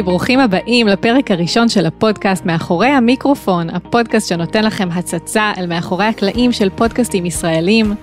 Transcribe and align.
היי, 0.00 0.04
ברוכים 0.04 0.40
הבאים 0.40 0.86
לפרק 0.86 1.30
הראשון 1.30 1.68
של 1.68 1.86
הפודקאסט 1.86 2.46
מאחורי 2.46 2.86
המיקרופון, 2.86 3.70
הפודקאסט 3.70 4.28
שנותן 4.28 4.64
לכם 4.64 4.88
הצצה 4.92 5.52
אל 5.58 5.66
מאחורי 5.66 6.04
הקלעים 6.04 6.52
של 6.52 6.68
פודקאסטים 6.70 7.26
ישראלים. 7.26 7.94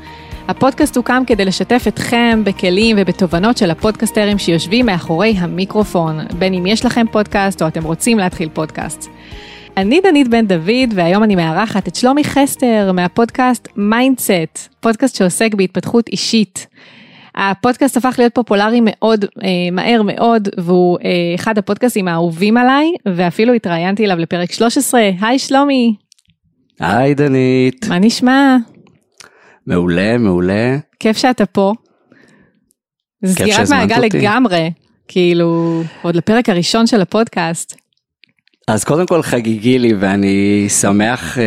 הפודקאסט 0.48 0.98
הוקם 0.98 1.24
כדי 1.28 1.46
לשתף 1.46 1.84
אתכם 1.88 2.42
בכלים 2.46 2.96
ובתובנות 3.00 3.58
של 3.58 3.72
הפודקסטרים 3.72 4.38
שיושבים 4.38 4.86
מאחורי 4.86 5.36
המיקרופון, 5.38 6.20
בין 6.40 6.54
אם 6.54 6.66
יש 6.66 6.86
לכם 6.86 7.06
פודקאסט 7.12 7.62
או 7.62 7.68
אתם 7.68 7.84
רוצים 7.84 8.20
להתחיל 8.20 8.50
פודקאסט. 8.54 9.10
אני 9.78 10.02
דנית 10.02 10.28
בן 10.28 10.48
דוד, 10.48 10.94
והיום 10.94 11.24
אני 11.24 11.36
מארחת 11.36 11.88
את 11.88 11.96
שלומי 11.96 12.24
חסטר 12.24 12.92
מהפודקאסט 12.94 13.68
מיינדסט, 13.76 14.70
פודקאסט 14.80 15.16
שעוסק 15.16 15.54
בהתפתחות 15.54 16.08
אישית. 16.08 16.68
הפודקאסט 17.38 17.98
הפך 17.98 18.16
להיות 18.18 18.36
פופולרי 18.36 18.80
מאוד, 18.84 19.26
אה, 19.26 19.50
מהר 19.72 20.02
מאוד, 20.02 20.50
והוא 20.58 20.98
אה, 21.04 21.36
אחד 21.36 21.58
הפודקאסטים 21.58 22.08
האהובים 22.08 22.58
עליי, 22.58 22.92
ואפילו 23.06 23.54
התראיינתי 23.54 24.06
אליו 24.06 24.18
לפרק 24.18 24.52
13. 24.52 25.02
היי 25.22 25.40
שלומי. 25.40 25.96
היי 26.80 27.14
דנית. 27.14 27.86
מה 27.90 28.00
נשמע? 28.00 28.58
מעולה, 29.68 30.18
מעולה. 30.18 30.78
כיף 31.00 31.18
שאתה 31.18 31.46
פה. 31.46 31.74
זה 33.24 33.34
סגירת 33.34 33.70
מעגל 33.70 34.00
לגמרי, 34.00 34.72
כאילו, 35.08 35.82
עוד 36.02 36.16
לפרק 36.16 36.50
הראשון 36.50 36.88
של 36.88 37.02
הפודקאסט. 37.02 37.76
אז 38.70 38.84
קודם 38.84 39.06
כל 39.06 39.22
חגיגי 39.22 39.80
לי 39.80 39.94
ואני 40.00 40.66
שמח 40.70 41.38
uh, 41.38 41.40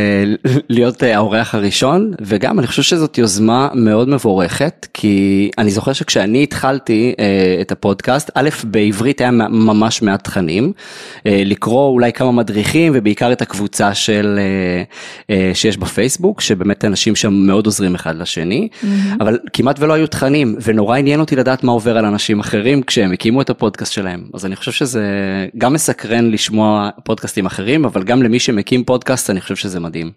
להיות 0.69 1.03
uh, 1.03 1.07
האורח 1.07 1.55
הראשון 1.55 2.13
וגם 2.21 2.59
אני 2.59 2.67
חושב 2.67 2.83
שזאת 2.83 3.19
יוזמה 3.19 3.69
מאוד 3.75 4.09
מבורכת 4.09 4.87
כי 4.95 5.51
אני 5.59 5.71
זוכר 5.71 5.93
שכשאני 5.93 6.43
התחלתי 6.43 7.15
uh, 7.17 7.21
את 7.61 7.73
הפודקאסט 7.73 8.31
א' 8.35 8.49
בעברית 8.65 9.21
היה 9.21 9.31
ממש 9.31 10.03
מעט 10.03 10.25
תכנים 10.25 10.73
uh, 11.19 11.23
לקרוא 11.27 11.89
אולי 11.89 12.13
כמה 12.13 12.33
מדריכים 12.33 12.93
ובעיקר 12.95 13.33
את 13.33 13.43
הקבוצה 13.43 13.95
של 13.95 14.39
uh, 14.39 15.31
uh, 15.31 15.35
שיש 15.55 15.77
בפייסבוק 15.77 16.41
שבאמת 16.41 16.85
אנשים 16.85 17.17
שם 17.17 17.33
מאוד 17.33 17.67
עוזרים 17.67 17.95
אחד 17.95 18.17
לשני 18.17 18.69
mm-hmm. 18.73 18.87
אבל 19.21 19.39
כמעט 19.53 19.81
ולא 19.81 19.93
היו 19.93 20.07
תכנים 20.07 20.57
ונורא 20.63 20.97
עניין 20.97 21.21
אותי 21.21 21.37
לדעת 21.37 21.65
מה 21.65 21.73
עובר 21.73 21.99
על 21.99 22.05
אנשים 22.05 22.41
אחרים 22.41 22.83
כשהם 22.83 23.13
הקימו 23.13 23.43
את 23.43 23.51
הפודקאסט 23.51 23.93
שלהם 23.93 24.25
אז 24.35 24.47
אני 24.47 24.57
חושב 24.57 24.73
שזה 24.73 25.05
גם 25.59 25.73
מסקרן 25.73 26.31
לשמוע. 26.31 26.91
פודקאסטים 27.11 27.47
אחרים, 27.47 27.85
אבל 27.85 28.03
גם 28.03 28.23
למי 28.23 28.39
שמקים 28.39 28.85
פודקאסט 28.85 29.31
אני 29.31 29.41
חושב 29.41 29.57
שזה 29.57 29.81
מדהים. 29.81 30.11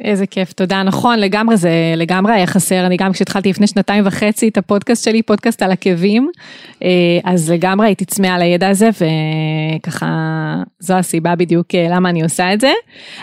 איזה 0.00 0.26
כיף, 0.26 0.52
תודה, 0.52 0.82
נכון, 0.82 1.18
לגמרי 1.18 1.56
זה 1.56 1.70
לגמרי 1.96 2.32
היה 2.32 2.46
חסר, 2.46 2.86
אני 2.86 2.96
גם 2.96 3.12
כשהתחלתי 3.12 3.50
לפני 3.50 3.66
שנתיים 3.66 4.06
וחצי 4.06 4.48
את 4.48 4.58
הפודקאסט 4.58 5.04
שלי, 5.04 5.22
פודקאסט 5.22 5.62
על 5.62 5.72
עקבים, 5.72 6.30
אה, 6.82 6.88
אז 7.24 7.50
לגמרי 7.50 7.86
הייתי 7.86 8.04
צמאה 8.04 8.34
על 8.34 8.42
הידע 8.42 8.68
הזה, 8.68 8.90
וככה, 8.90 10.06
זו 10.78 10.94
הסיבה 10.94 11.36
בדיוק 11.36 11.74
אה, 11.74 11.86
למה 11.90 12.08
אני 12.08 12.22
עושה 12.22 12.52
את 12.52 12.60
זה. 12.60 12.72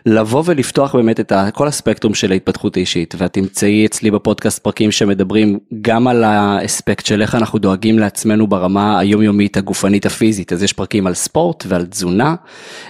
לבוא 0.06 0.42
ולפתוח 0.46 0.94
באמת 0.94 1.20
את 1.20 1.32
כל 1.54 1.68
הספקטרום 1.68 2.14
של 2.14 2.32
ההתפתחות 2.32 2.76
האישית. 2.76 3.14
ואת 3.18 3.32
תמצאי 3.32 3.86
אצלי 3.86 4.10
בפודקאסט 4.10 4.58
פרקים 4.58 4.90
שמדברים 4.90 5.58
גם 5.82 6.08
על 6.08 6.24
האספקט 6.24 7.06
של 7.06 7.22
איך 7.22 7.34
אנחנו 7.34 7.58
דואגים 7.58 7.98
לעצמנו 7.98 8.46
ברמה 8.46 8.98
היומיומית 8.98 9.56
הגופנית 9.56 10.06
הפיזית. 10.06 10.52
אז 10.52 10.62
יש 10.62 10.72
פרקים 10.72 11.06
על 11.06 11.14
ספורט 11.14 11.64
ועל 11.68 11.86
תזונה 11.86 12.34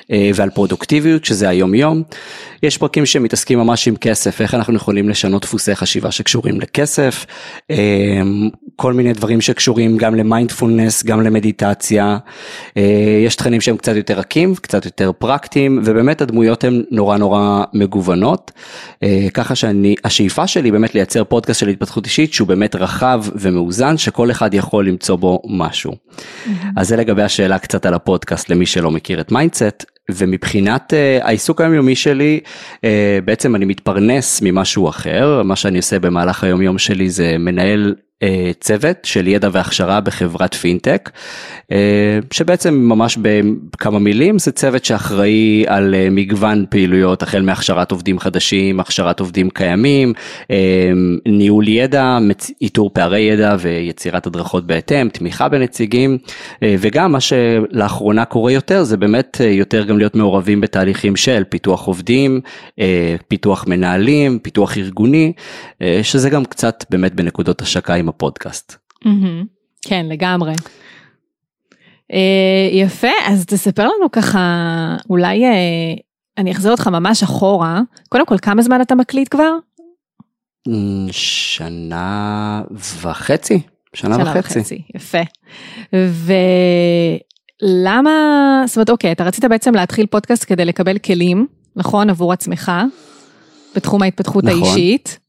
uh, 0.01 0.15
ועל 0.35 0.51
פרודוקטיביות 0.51 1.25
שזה 1.25 1.44
זה 1.45 1.49
היום 1.49 1.75
יום. 1.75 2.03
יש 2.63 2.79
פרקים 2.79 3.07
שמתעסקים 3.07 3.59
ממש 3.59 3.89
עם 3.89 3.97
כסף, 3.97 4.41
איך 4.41 4.55
אנחנו 4.55 4.77
יכולים 4.77 5.09
לשנות 5.09 5.43
דפוסי 5.43 5.75
חשיבה 5.75 6.11
שקשורים 6.11 6.61
לכסף, 6.61 7.27
אמ, 7.71 8.49
כל 8.77 8.93
מיני 8.93 9.13
דברים 9.13 9.41
שקשורים 9.41 9.97
גם 9.97 10.15
למיינדפולנס, 10.15 11.05
גם 11.05 11.21
למדיטציה. 11.21 12.19
אה, 12.77 13.23
יש 13.27 13.37
תכנים 13.37 13.61
שהם 13.61 13.77
קצת 13.77 13.97
יותר 13.97 14.19
רכים, 14.19 14.55
קצת 14.55 14.85
יותר 14.85 15.13
פרקטיים, 15.19 15.81
ובאמת 15.85 16.23
הדמויות 16.23 16.65
הן 16.65 16.83
נורא 16.91 17.17
נורא 17.17 17.65
מגוונות. 17.73 18.53
אה, 19.03 19.27
ככה 19.35 19.55
שהשאיפה 19.55 20.47
שלי 20.47 20.71
באמת 20.71 20.95
לייצר 20.95 21.25
פודקאסט 21.25 21.61
של 21.61 21.69
התפתחות 21.69 22.05
אישית 22.07 22.33
שהוא 22.33 22.49
באמת 22.49 22.75
רחב 22.75 23.25
ומאוזן, 23.35 23.97
שכל 23.99 24.31
אחד 24.31 24.55
יכול 24.55 24.89
למצוא 24.89 25.17
בו 25.17 25.43
משהו. 25.49 25.93
ממ-המ. 25.93 26.51
אז 26.77 26.89
זה 26.89 26.97
לגבי 26.97 27.23
השאלה 27.23 27.59
קצת 27.59 27.87
על 27.87 27.95
הפודקאסט 27.95 28.49
למי 28.49 28.67
שלא 28.67 28.91
מכיר 28.91 29.21
את 29.21 29.33
מיינדסט. 29.33 29.85
ומבחינת 30.11 30.93
אה, 30.93 31.25
העיסוק 31.35 31.61
היומיומי 31.61 31.95
שלי 31.95 32.41
אה, 32.77 32.81
בעצם 33.25 33.57
אני 33.57 33.65
מתפרנס 33.65 34.43
ממשהו 34.43 34.89
אחר. 34.89 35.43
מה 35.43 35.57
שאני 35.57 35.77
עושה 35.77 35.99
במהלך 35.99 36.45
היום 36.45 36.63
יום 36.63 36.79
שלי 36.79 37.11
זה 37.11 37.37
מנהל 37.39 37.95
אה, 37.95 37.95
צוות 38.61 38.97
של 39.03 39.29
ידע 39.29 39.49
והכשרה 39.53 40.01
בחברת 40.01 40.55
פינטק 40.55 41.11
אה, 41.73 42.19
שבעצם 42.31 42.75
ממש 42.75 43.19
בכמה 43.21 43.99
מילים 43.99 44.39
זה 44.39 44.53
צוות 44.53 44.85
שאחראי 44.85 45.65
על 45.67 45.95
אה, 45.95 46.09
מגוון 46.11 46.65
פעילויות 46.71 47.23
החל 47.23 47.43
מהכשרת 47.43 47.91
עובדים 47.91 48.19
חדשים, 48.19 48.81
הכשרת 48.81 49.21
עובדים 49.21 49.51
קיימים, 49.51 50.13
ניהול 51.27 51.69
ידע, 51.69 52.19
איתור 52.61 52.91
פערי 52.93 53.21
ידע 53.21 53.57
ויצירת 53.59 54.27
הדרכות 54.27 54.67
בהתאם, 54.67 55.09
תמיכה 55.09 55.49
בנציגים 55.49 56.19
וגם 56.65 57.13
מה 57.13 57.19
שלאחרונה 57.21 58.25
קורה 58.25 58.53
יותר 58.53 58.83
זה 58.83 58.97
באמת 58.97 59.41
יותר 59.51 59.85
גם 59.85 59.99
להיות 59.99 60.15
מעורבים 60.15 60.61
בתהליכים 60.61 61.17
של 61.17 61.43
פיתוח 61.49 61.87
עובדים, 61.87 62.41
פיתוח 63.29 63.65
מנהלים, 63.69 64.39
פיתוח 64.39 64.79
ארגוני, 64.79 65.33
שזה 66.03 66.31
גם 66.31 66.45
קצת 66.45 66.85
באמת 66.91 67.15
בנקודות 67.15 67.63
השקה 67.63 67.95
עם 68.05 68.09
הפודקאסט. 68.09 68.77
כן, 69.83 70.07
לגמרי. 70.09 70.53
אה, 72.13 72.69
יפה, 72.73 73.09
אז 73.27 73.47
תספר 73.47 73.83
לנו 73.83 74.11
ככה, 74.13 74.41
אולי 75.11 75.45
אה, 75.45 75.51
אני 76.39 76.53
אחזיר 76.53 76.71
אותך 76.71 76.89
ממש 76.89 77.23
אחורה. 77.23 77.81
קודם 78.09 78.27
כל, 78.27 78.39
כמה 78.39 78.63
זמן 78.63 78.81
אתה 78.81 78.95
מקליט 78.95 79.29
כבר? 79.31 79.51
שנה 81.11 82.63
וחצי. 83.03 83.61
שנה, 83.95 84.15
שנה 84.15 84.31
וחצי. 84.31 84.59
וחצי. 84.59 84.83
יפה. 84.95 85.19
ולמה, 87.63 88.11
זאת 88.67 88.77
אומרת, 88.77 88.91
אוקיי, 88.91 89.13
אתה 89.13 89.25
רצית 89.25 89.45
בעצם 89.45 89.75
להתחיל 89.75 90.07
פודקאסט 90.07 90.45
כדי 90.49 90.65
לקבל 90.65 90.99
כלים, 90.99 91.47
נכון, 91.77 92.11
עבור 92.11 92.33
עצמך, 92.33 92.73
בתחום 93.77 94.03
ההתפתחות 94.03 94.45
נכון. 94.45 94.63
האישית. 94.63 95.24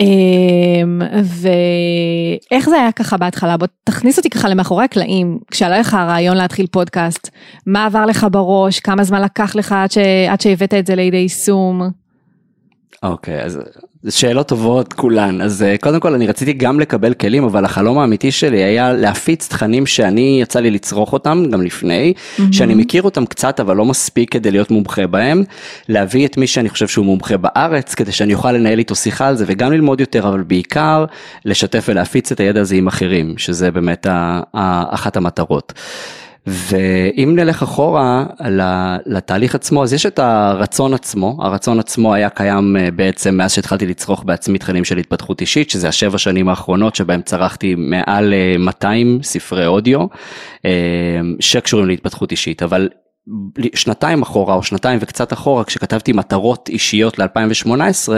אמ, 0.00 1.02
ואיך 1.22 2.68
זה 2.68 2.76
היה 2.76 2.92
ככה 2.92 3.16
בהתחלה? 3.16 3.56
בוא 3.56 3.66
תכניס 3.84 4.16
אותי 4.16 4.30
ככה 4.30 4.48
למאחורי 4.48 4.84
הקלעים, 4.84 5.38
כשעלה 5.50 5.78
לך 5.78 5.94
הרעיון 5.94 6.36
להתחיל 6.36 6.66
פודקאסט, 6.66 7.30
מה 7.66 7.86
עבר 7.86 8.06
לך 8.06 8.26
בראש, 8.32 8.80
כמה 8.80 9.04
זמן 9.04 9.22
לקח 9.22 9.56
לך 9.56 9.72
עד, 9.72 9.90
ש... 9.90 9.98
עד 10.28 10.40
שהבאת 10.40 10.74
את 10.74 10.86
זה 10.86 10.94
לידי 10.94 11.16
יישום? 11.16 12.05
אוקיי, 13.02 13.42
אז 13.42 13.60
שאלות 14.08 14.48
טובות 14.48 14.92
כולן. 14.92 15.40
אז 15.40 15.62
אה, 15.62 15.78
קודם 15.78 16.00
כל 16.00 16.14
אני 16.14 16.26
רציתי 16.26 16.52
גם 16.52 16.80
לקבל 16.80 17.14
כלים, 17.14 17.44
אבל 17.44 17.64
החלום 17.64 17.98
האמיתי 17.98 18.32
שלי 18.32 18.64
היה 18.64 18.92
להפיץ 18.92 19.48
תכנים 19.48 19.86
שאני 19.86 20.38
יצא 20.42 20.60
לי 20.60 20.70
לצרוך 20.70 21.12
אותם 21.12 21.44
גם 21.50 21.62
לפני, 21.62 22.14
mm-hmm. 22.16 22.42
שאני 22.52 22.74
מכיר 22.74 23.02
אותם 23.02 23.26
קצת 23.26 23.60
אבל 23.60 23.76
לא 23.76 23.84
מספיק 23.84 24.32
כדי 24.32 24.50
להיות 24.50 24.70
מומחה 24.70 25.06
בהם, 25.06 25.44
להביא 25.88 26.26
את 26.26 26.36
מי 26.36 26.46
שאני 26.46 26.68
חושב 26.68 26.88
שהוא 26.88 27.06
מומחה 27.06 27.36
בארץ, 27.36 27.94
כדי 27.94 28.12
שאני 28.12 28.34
אוכל 28.34 28.52
לנהל 28.52 28.78
איתו 28.78 28.94
שיחה 28.94 29.28
על 29.28 29.36
זה 29.36 29.44
וגם 29.48 29.72
ללמוד 29.72 30.00
יותר, 30.00 30.28
אבל 30.28 30.42
בעיקר 30.42 31.04
לשתף 31.44 31.86
ולהפיץ 31.88 32.32
את 32.32 32.40
הידע 32.40 32.60
הזה 32.60 32.74
עם 32.74 32.86
אחרים, 32.86 33.38
שזה 33.38 33.70
באמת 33.70 34.06
אחת 34.90 35.16
המטרות. 35.16 35.72
ואם 36.46 37.32
נלך 37.36 37.62
אחורה 37.62 38.26
לתהליך 39.06 39.54
עצמו, 39.54 39.82
אז 39.82 39.92
יש 39.92 40.06
את 40.06 40.18
הרצון 40.18 40.94
עצמו, 40.94 41.38
הרצון 41.40 41.80
עצמו 41.80 42.14
היה 42.14 42.30
קיים 42.30 42.76
אה, 42.76 42.90
בעצם 42.90 43.34
מאז 43.36 43.52
שהתחלתי 43.52 43.86
לצרוך 43.86 44.24
בעצמי 44.24 44.58
תכנים 44.58 44.84
של 44.84 44.98
התפתחות 44.98 45.40
אישית, 45.40 45.70
שזה 45.70 45.88
השבע 45.88 46.18
שנים 46.18 46.48
האחרונות 46.48 46.94
שבהם 46.94 47.22
צרכתי 47.22 47.74
מעל 47.74 48.34
200 48.58 49.18
אה, 49.18 49.22
ספרי 49.22 49.66
אודיו 49.66 50.00
אה, 50.64 50.70
שקשורים 51.40 51.86
להתפתחות 51.86 52.30
אישית, 52.30 52.62
אבל 52.62 52.88
שנתיים 53.74 54.22
אחורה 54.22 54.54
או 54.54 54.62
שנתיים 54.62 54.98
וקצת 55.02 55.32
אחורה 55.32 55.64
כשכתבתי 55.64 56.12
מטרות 56.12 56.68
אישיות 56.68 57.18
ל-2018 57.18 58.08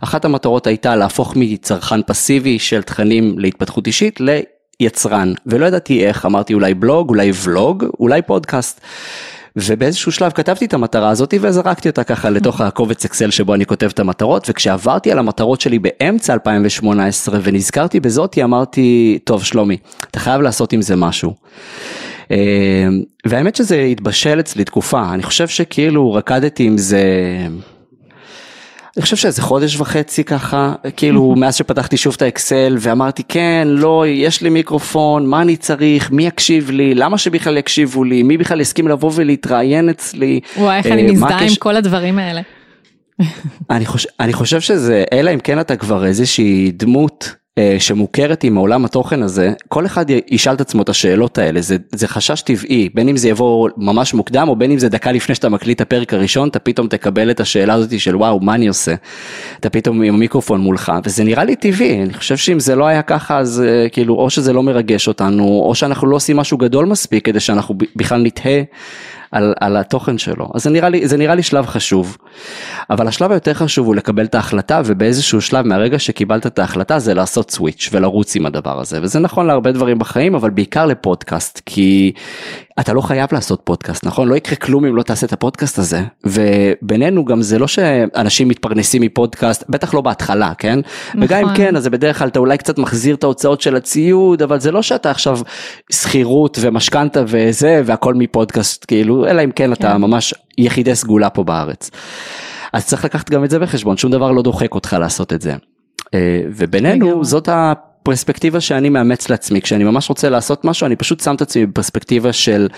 אחת 0.00 0.24
המטרות 0.24 0.66
הייתה 0.66 0.96
להפוך 0.96 1.32
מצרכן 1.36 2.02
פסיבי 2.02 2.58
של 2.58 2.82
תכנים 2.82 3.38
להתפתחות 3.38 3.86
אישית 3.86 4.20
יצרן 4.84 5.32
ולא 5.46 5.66
ידעתי 5.66 6.06
איך 6.06 6.26
אמרתי 6.26 6.54
אולי 6.54 6.74
בלוג 6.74 7.08
אולי 7.08 7.30
ולוג 7.44 7.84
אולי 8.00 8.22
פודקאסט. 8.22 8.80
ובאיזשהו 9.56 10.12
שלב 10.12 10.32
כתבתי 10.32 10.64
את 10.64 10.74
המטרה 10.74 11.08
הזאת 11.08 11.34
וזרקתי 11.40 11.88
אותה 11.88 12.04
ככה 12.04 12.30
לתוך 12.30 12.60
הקובץ 12.60 13.04
אקסל 13.04 13.30
שבו 13.30 13.54
אני 13.54 13.66
כותב 13.66 13.90
את 13.94 14.00
המטרות 14.00 14.46
וכשעברתי 14.50 15.12
על 15.12 15.18
המטרות 15.18 15.60
שלי 15.60 15.78
באמצע 15.78 16.32
2018 16.32 17.38
ונזכרתי 17.42 18.00
בזאתי 18.00 18.44
אמרתי 18.44 19.18
טוב 19.24 19.44
שלומי 19.44 19.76
אתה 20.10 20.20
חייב 20.20 20.40
לעשות 20.40 20.72
עם 20.72 20.82
זה 20.82 20.96
משהו. 20.96 21.34
אה, 22.30 22.36
והאמת 23.26 23.56
שזה 23.56 23.80
התבשל 23.80 24.40
אצלי 24.40 24.64
תקופה 24.64 25.14
אני 25.14 25.22
חושב 25.22 25.48
שכאילו 25.48 26.12
רקדתי 26.12 26.64
עם 26.64 26.78
זה 26.78 27.02
אני 28.96 29.02
חושב 29.02 29.16
שאיזה 29.16 29.42
חודש 29.42 29.80
וחצי 29.80 30.24
ככה, 30.24 30.74
כאילו 30.96 31.34
מאז 31.38 31.54
שפתחתי 31.56 31.96
שוב 31.96 32.14
את 32.16 32.22
האקסל 32.22 32.76
ואמרתי 32.80 33.22
כן, 33.28 33.68
לא, 33.70 34.04
יש 34.06 34.42
לי 34.42 34.50
מיקרופון, 34.50 35.26
מה 35.26 35.42
אני 35.42 35.56
צריך, 35.56 36.10
מי 36.10 36.26
יקשיב 36.26 36.70
לי, 36.70 36.94
למה 36.94 37.18
שבכלל 37.18 37.56
יקשיבו 37.56 38.04
לי, 38.04 38.22
מי 38.22 38.36
בכלל 38.36 38.60
יסכים 38.60 38.88
לבוא 38.88 39.10
ולהתראיין 39.14 39.88
אצלי. 39.88 40.40
וואי, 40.56 40.78
איך 40.78 40.86
אני 40.86 41.06
אה, 41.06 41.12
מזדהה 41.12 41.42
עם 41.42 41.54
כל 41.58 41.76
הדברים 41.76 42.18
האלה. 42.18 42.40
אני 43.70 43.86
חושב, 43.86 44.08
אני 44.20 44.32
חושב 44.32 44.60
שזה, 44.60 45.04
אלא 45.12 45.34
אם 45.34 45.38
כן 45.38 45.60
אתה 45.60 45.76
כבר 45.76 46.06
איזושהי 46.06 46.72
דמות 46.76 47.34
שמוכרת 47.78 48.44
עם 48.44 48.56
העולם 48.56 48.84
התוכן 48.84 49.22
הזה, 49.22 49.52
כל 49.68 49.86
אחד 49.86 50.06
ישאל 50.30 50.54
את 50.54 50.60
עצמו 50.60 50.82
את 50.82 50.88
השאלות 50.88 51.38
האלה, 51.38 51.60
זה, 51.60 51.76
זה 51.92 52.08
חשש 52.08 52.42
טבעי, 52.42 52.88
בין 52.94 53.08
אם 53.08 53.16
זה 53.16 53.28
יבוא 53.28 53.68
ממש 53.76 54.14
מוקדם 54.14 54.48
או 54.48 54.56
בין 54.56 54.70
אם 54.70 54.78
זה 54.78 54.88
דקה 54.88 55.12
לפני 55.12 55.34
שאתה 55.34 55.48
מקליט 55.48 55.76
את 55.76 55.80
הפרק 55.80 56.14
הראשון, 56.14 56.48
אתה 56.48 56.58
פתאום 56.58 56.88
תקבל 56.88 57.30
את 57.30 57.40
השאלה 57.40 57.74
הזאת 57.74 58.00
של 58.00 58.16
וואו, 58.16 58.40
מה 58.40 58.54
אני 58.54 58.68
עושה? 58.68 58.94
אתה 59.60 59.70
פתאום 59.70 60.02
עם 60.02 60.14
המיקרופון 60.14 60.60
מולך, 60.60 60.92
וזה 61.04 61.24
נראה 61.24 61.44
לי 61.44 61.56
טבעי, 61.56 62.02
אני 62.02 62.14
חושב 62.14 62.36
שאם 62.36 62.60
זה 62.60 62.76
לא 62.76 62.86
היה 62.86 63.02
ככה, 63.02 63.38
אז 63.38 63.62
אה, 63.66 63.88
כאילו, 63.88 64.14
או 64.14 64.30
שזה 64.30 64.52
לא 64.52 64.62
מרגש 64.62 65.08
אותנו, 65.08 65.44
או 65.44 65.74
שאנחנו 65.74 66.06
לא 66.06 66.16
עושים 66.16 66.36
משהו 66.36 66.58
גדול 66.58 66.86
מספיק 66.86 67.24
כדי 67.24 67.40
שאנחנו 67.40 67.74
בכלל 67.96 68.22
נתהה. 68.22 68.62
על, 69.34 69.54
על 69.60 69.76
התוכן 69.76 70.18
שלו. 70.18 70.48
אז 70.54 70.62
זה 70.62 70.70
נראה, 70.70 70.88
לי, 70.88 71.08
זה 71.08 71.16
נראה 71.16 71.34
לי 71.34 71.42
שלב 71.42 71.66
חשוב. 71.66 72.16
אבל 72.90 73.08
השלב 73.08 73.30
היותר 73.30 73.54
חשוב 73.54 73.86
הוא 73.86 73.94
לקבל 73.94 74.24
את 74.24 74.34
ההחלטה 74.34 74.80
ובאיזשהו 74.84 75.40
שלב 75.40 75.66
מהרגע 75.66 75.98
שקיבלת 75.98 76.46
את 76.46 76.58
ההחלטה 76.58 76.98
זה 76.98 77.14
לעשות 77.14 77.50
סוויץ' 77.50 77.88
ולרוץ 77.92 78.36
עם 78.36 78.46
הדבר 78.46 78.80
הזה. 78.80 78.98
וזה 79.02 79.18
נכון 79.18 79.46
להרבה 79.46 79.72
דברים 79.72 79.98
בחיים 79.98 80.34
אבל 80.34 80.50
בעיקר 80.50 80.86
לפודקאסט 80.86 81.60
כי 81.66 82.12
אתה 82.80 82.92
לא 82.92 83.00
חייב 83.00 83.28
לעשות 83.32 83.60
פודקאסט 83.64 84.06
נכון 84.06 84.28
לא 84.28 84.34
יקרה 84.34 84.56
כלום 84.56 84.84
אם 84.84 84.96
לא 84.96 85.02
תעשה 85.02 85.26
את 85.26 85.32
הפודקאסט 85.32 85.78
הזה 85.78 86.02
ובינינו 86.24 87.24
גם 87.24 87.42
זה 87.42 87.58
לא 87.58 87.68
שאנשים 87.68 88.48
מתפרנסים 88.48 89.02
מפודקאסט 89.02 89.64
בטח 89.68 89.94
לא 89.94 90.00
בהתחלה 90.00 90.52
כן 90.58 90.78
נכון. 90.78 91.22
וגם 91.22 91.48
אם 91.48 91.54
כן 91.56 91.76
אז 91.76 91.82
זה 91.82 91.90
בדרך 91.90 92.18
כלל 92.18 92.28
אתה 92.28 92.38
אולי 92.38 92.58
קצת 92.58 92.78
מחזיר 92.78 93.14
את 93.14 93.24
ההוצאות 93.24 93.60
של 93.60 93.76
הציוד 93.76 94.42
אבל 94.42 94.60
זה 94.60 94.72
לא 94.72 94.82
שאתה 94.82 95.10
עכשיו 95.10 95.38
שכירות 95.92 96.58
ומשכנתה 96.60 97.22
וזה 97.26 97.82
והכל 97.84 98.14
מפודקאסט 98.14 98.84
כאילו 98.88 99.23
אלא 99.26 99.44
אם 99.44 99.50
כן, 99.50 99.64
כן 99.64 99.72
אתה 99.72 99.98
ממש 99.98 100.34
יחידי 100.58 100.94
סגולה 100.94 101.30
פה 101.30 101.44
בארץ. 101.44 101.90
אז 102.72 102.86
צריך 102.86 103.04
לקחת 103.04 103.30
גם 103.30 103.44
את 103.44 103.50
זה 103.50 103.58
בחשבון 103.58 103.96
שום 103.96 104.12
דבר 104.12 104.32
לא 104.32 104.42
דוחק 104.42 104.74
אותך 104.74 104.96
לעשות 105.00 105.32
את 105.32 105.40
זה. 105.40 105.54
אה, 106.14 106.40
ובינינו 106.56 107.24
זאת 107.24 107.48
ה... 107.48 107.72
פרספקטיבה 108.04 108.60
שאני 108.60 108.88
מאמץ 108.88 109.30
לעצמי 109.30 109.60
כשאני 109.60 109.84
ממש 109.84 110.08
רוצה 110.08 110.28
לעשות 110.28 110.64
משהו 110.64 110.86
אני 110.86 110.96
פשוט 110.96 111.20
שם 111.20 111.34
את 111.34 111.42
עצמי 111.42 111.66
בפרספקטיבה 111.66 112.32
של 112.32 112.68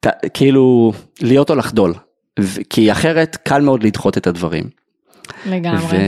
ת, 0.00 0.06
כאילו 0.34 0.92
להיות 1.20 1.50
או 1.50 1.54
לחדול 1.54 1.94
כי 2.70 2.92
אחרת 2.92 3.36
קל 3.36 3.60
מאוד 3.60 3.82
לדחות 3.82 4.18
את 4.18 4.26
הדברים. 4.26 4.64
לגמרי. 5.46 5.98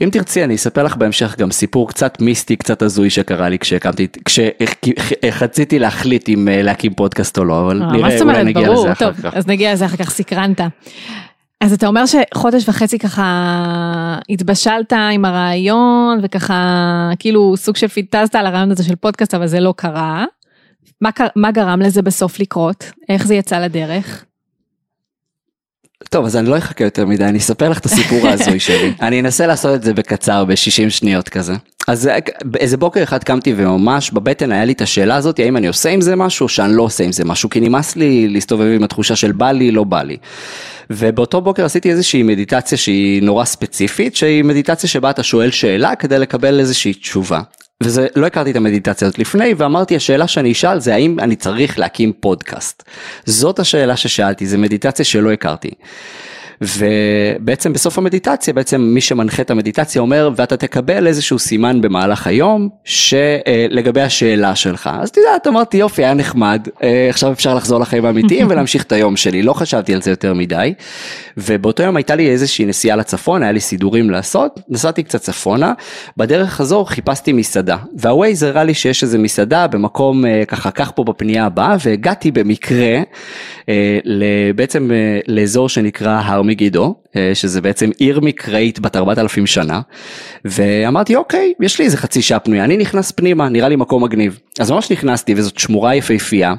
אם 0.00 0.08
תרצי 0.12 0.44
אני 0.44 0.54
אספר 0.54 0.82
לך 0.82 0.96
בהמשך 0.96 1.36
גם 1.38 1.50
סיפור 1.50 1.88
קצת 1.88 2.20
מיסטי 2.20 2.56
קצת 2.56 2.82
הזוי 2.82 3.10
שקרה 3.10 3.48
לי 3.48 3.58
כשהקמתי 3.58 4.06
כשרציתי 4.24 5.78
להחליט 5.78 6.28
אם 6.28 6.48
אה, 6.48 6.62
להקים 6.62 6.94
פודקאסט 6.94 7.38
או 7.38 7.44
לא 7.44 7.60
אבל 7.60 7.82
אה, 7.82 7.92
נראה 7.92 8.20
אולי 8.20 8.44
נגיע 8.44 8.72
לזה 8.72 8.92
אחר 8.92 9.12
כך. 9.12 9.34
אז 9.34 9.46
נגיע 9.46 9.72
לזה 9.72 9.86
אחר 9.86 9.96
כך 9.96 10.10
סקרנת. 10.10 10.60
אז 11.60 11.72
אתה 11.72 11.86
אומר 11.86 12.02
שחודש 12.06 12.68
וחצי 12.68 12.98
ככה 12.98 14.18
התבשלת 14.28 14.92
עם 14.92 15.24
הרעיון 15.24 16.18
וככה 16.22 17.10
כאילו 17.18 17.56
סוג 17.56 17.76
של 17.76 17.88
פיטזת 17.88 18.34
על 18.34 18.46
הרעיון 18.46 18.70
הזה 18.70 18.84
של 18.84 18.96
פודקאסט 18.96 19.34
אבל 19.34 19.46
זה 19.46 19.60
לא 19.60 19.74
קרה. 19.76 20.24
מה, 21.00 21.10
מה 21.36 21.50
גרם 21.50 21.80
לזה 21.80 22.02
בסוף 22.02 22.40
לקרות? 22.40 22.90
איך 23.08 23.26
זה 23.26 23.34
יצא 23.34 23.58
לדרך? 23.58 24.24
טוב 26.10 26.24
אז 26.24 26.36
אני 26.36 26.48
לא 26.48 26.58
אחכה 26.58 26.84
יותר 26.84 27.06
מדי 27.06 27.24
אני 27.24 27.38
אספר 27.38 27.68
לך 27.68 27.78
את 27.78 27.86
הסיפור 27.86 28.26
ההזוי 28.26 28.60
שלי 28.66 28.92
אני 29.02 29.20
אנסה 29.20 29.46
לעשות 29.46 29.74
את 29.74 29.82
זה 29.82 29.94
בקצר 29.94 30.44
ב-60 30.44 30.90
שניות 30.90 31.28
כזה 31.28 31.54
אז 31.88 32.10
איזה 32.60 32.76
בוקר 32.76 33.02
אחד 33.02 33.24
קמתי 33.24 33.54
וממש 33.56 34.10
בבטן 34.10 34.52
היה 34.52 34.64
לי 34.64 34.72
את 34.72 34.80
השאלה 34.80 35.16
הזאת 35.16 35.38
האם 35.38 35.56
אני 35.56 35.66
עושה 35.66 35.88
עם 35.90 36.00
זה 36.00 36.16
משהו 36.16 36.44
או 36.44 36.48
שאני 36.48 36.76
לא 36.76 36.82
עושה 36.82 37.04
עם 37.04 37.12
זה 37.12 37.24
משהו 37.24 37.50
כי 37.50 37.60
נמאס 37.60 37.96
לי 37.96 38.28
להסתובב 38.28 38.72
עם 38.74 38.84
התחושה 38.84 39.16
של 39.16 39.32
בא 39.32 39.50
לי 39.52 39.70
לא 39.70 39.84
בא 39.84 40.02
לי. 40.02 40.16
ובאותו 40.90 41.40
בוקר 41.40 41.64
עשיתי 41.64 41.90
איזושהי 41.90 42.22
מדיטציה 42.22 42.78
שהיא 42.78 43.22
נורא 43.22 43.44
ספציפית 43.44 44.16
שהיא 44.16 44.44
מדיטציה 44.44 44.88
שבה 44.88 45.10
אתה 45.10 45.22
שואל 45.22 45.50
שאלה 45.50 45.94
כדי 45.94 46.18
לקבל 46.18 46.60
איזושהי 46.60 46.94
תשובה. 46.94 47.40
וזה 47.82 48.06
לא 48.16 48.26
הכרתי 48.26 48.50
את 48.50 48.56
המדיטציה 48.56 49.08
הזאת 49.08 49.18
לפני 49.18 49.54
ואמרתי 49.56 49.96
השאלה 49.96 50.28
שאני 50.28 50.52
אשאל 50.52 50.80
זה 50.80 50.94
האם 50.94 51.20
אני 51.20 51.36
צריך 51.36 51.78
להקים 51.78 52.12
פודקאסט. 52.20 52.82
זאת 53.24 53.58
השאלה 53.58 53.96
ששאלתי 53.96 54.46
זה 54.46 54.58
מדיטציה 54.58 55.04
שלא 55.04 55.32
הכרתי. 55.32 55.70
ובעצם 56.60 57.72
בסוף 57.72 57.98
המדיטציה 57.98 58.54
בעצם 58.54 58.80
מי 58.80 59.00
שמנחה 59.00 59.42
את 59.42 59.50
המדיטציה 59.50 60.02
אומר 60.02 60.30
ואתה 60.36 60.56
תקבל 60.56 61.06
איזשהו 61.06 61.38
סימן 61.38 61.80
במהלך 61.80 62.26
היום 62.26 62.68
שלגבי 62.84 64.00
השאלה 64.00 64.56
שלך. 64.56 64.90
אז 65.00 65.08
את 65.08 65.16
יודעת 65.16 65.46
אמרתי 65.46 65.76
יופי 65.76 66.04
היה 66.04 66.14
נחמד 66.14 66.68
אה, 66.82 67.06
עכשיו 67.10 67.32
אפשר 67.32 67.54
לחזור 67.54 67.80
לחיים 67.80 68.04
האמיתיים 68.04 68.46
ולהמשיך 68.50 68.82
את 68.82 68.92
היום 68.92 69.16
שלי. 69.16 69.42
לא 69.42 69.52
חשבתי 69.52 69.94
על 69.94 70.02
זה 70.02 70.10
יותר 70.10 70.34
מדי. 70.34 70.74
ובאותו 71.36 71.82
יום 71.82 71.96
הייתה 71.96 72.14
לי 72.14 72.30
איזושהי 72.30 72.64
נסיעה 72.64 72.96
לצפון 72.96 73.42
היה 73.42 73.52
לי 73.52 73.60
סידורים 73.60 74.10
לעשות 74.10 74.60
נסעתי 74.68 75.02
קצת 75.02 75.20
צפונה. 75.20 75.72
בדרך 76.16 76.50
חזור 76.52 76.90
חיפשתי 76.90 77.32
מסעדה 77.32 77.76
והווייז 77.96 78.42
הראה 78.42 78.64
לי 78.64 78.74
שיש 78.74 79.02
איזה 79.02 79.18
מסעדה 79.18 79.66
במקום 79.66 80.26
אה, 80.26 80.42
ככה 80.48 80.70
כך 80.70 80.92
פה 80.94 81.04
בפנייה 81.04 81.46
הבאה 81.46 81.76
והגעתי 81.84 82.30
במקרה 82.30 83.00
אה, 83.68 83.98
בעצם 84.56 84.90
לאזור 85.28 85.68
שנקרא 85.68 86.20
הר 86.24 86.42
מגידו, 86.46 86.94
אה, 87.16 87.30
שזה 87.34 87.60
בעצם 87.60 87.90
עיר 87.98 88.20
מקראית 88.20 88.80
בת 88.80 88.96
4,000 88.96 89.46
שנה, 89.46 89.80
ואמרתי 90.44 91.16
אוקיי, 91.16 91.52
יש 91.60 91.78
לי 91.78 91.84
איזה 91.84 91.96
חצי 91.96 92.22
שעה 92.22 92.38
פנויה, 92.38 92.64
אני 92.64 92.76
נכנס 92.76 93.10
פנימה, 93.10 93.48
נראה 93.48 93.68
לי 93.68 93.76
מקום 93.76 94.04
מגניב. 94.04 94.38
אז 94.60 94.70
ממש 94.70 94.92
נכנסתי 94.92 95.34
וזאת 95.36 95.58
שמורה 95.58 95.94
יפהפייה, 95.94 96.54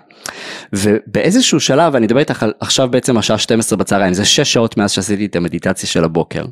ובאיזשהו 0.74 1.60
שלב, 1.60 1.96
אני 1.96 2.06
אדבר 2.06 2.20
איתך 2.20 2.46
עכשיו 2.60 2.88
בעצם 2.92 3.18
השעה 3.18 3.38
12 3.38 3.78
בצהריים, 3.78 4.14
זה 4.14 4.26
6 4.26 4.40
שעות 4.54 4.78
מאז 4.78 4.92
שעשיתי 4.92 5.26
את 5.26 5.36
המדיטציה 5.36 5.90
של 5.90 6.04
הבוקר. 6.04 6.46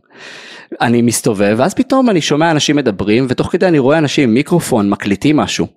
אני 0.81 1.01
מסתובב 1.01 1.55
ואז 1.57 1.73
פתאום 1.73 2.09
אני 2.09 2.21
שומע 2.21 2.51
אנשים 2.51 2.75
מדברים 2.75 3.25
ותוך 3.29 3.51
כדי 3.51 3.67
אני 3.67 3.79
רואה 3.79 3.97
אנשים 3.97 4.29
עם 4.29 4.33
מיקרופון 4.33 4.89
מקליטים 4.89 5.37
משהו. 5.37 5.67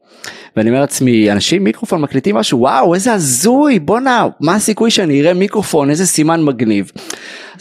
ואני 0.56 0.70
אומר 0.70 0.80
לעצמי 0.80 1.32
אנשים 1.32 1.64
מיקרופון 1.64 2.00
מקליטים 2.00 2.36
משהו 2.36 2.58
וואו 2.58 2.94
איזה 2.94 3.12
הזוי 3.12 3.78
בואנה 3.78 4.26
מה 4.40 4.54
הסיכוי 4.54 4.90
שאני 4.90 5.20
אראה 5.20 5.34
מיקרופון 5.34 5.90
איזה 5.90 6.06
סימן 6.06 6.42
מגניב. 6.42 6.92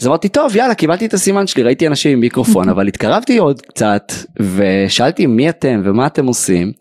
אז 0.00 0.06
אמרתי 0.06 0.28
טוב 0.28 0.56
יאללה 0.56 0.74
קיבלתי 0.74 1.06
את 1.06 1.14
הסימן 1.14 1.46
שלי 1.46 1.62
ראיתי 1.62 1.86
אנשים 1.86 2.12
עם 2.12 2.20
מיקרופון 2.20 2.68
אבל 2.72 2.88
התקרבתי 2.88 3.38
עוד 3.38 3.60
קצת 3.60 4.12
ושאלתי 4.56 5.26
מי 5.26 5.48
אתם 5.48 5.82
ומה 5.84 6.06
אתם 6.06 6.26
עושים. 6.26 6.72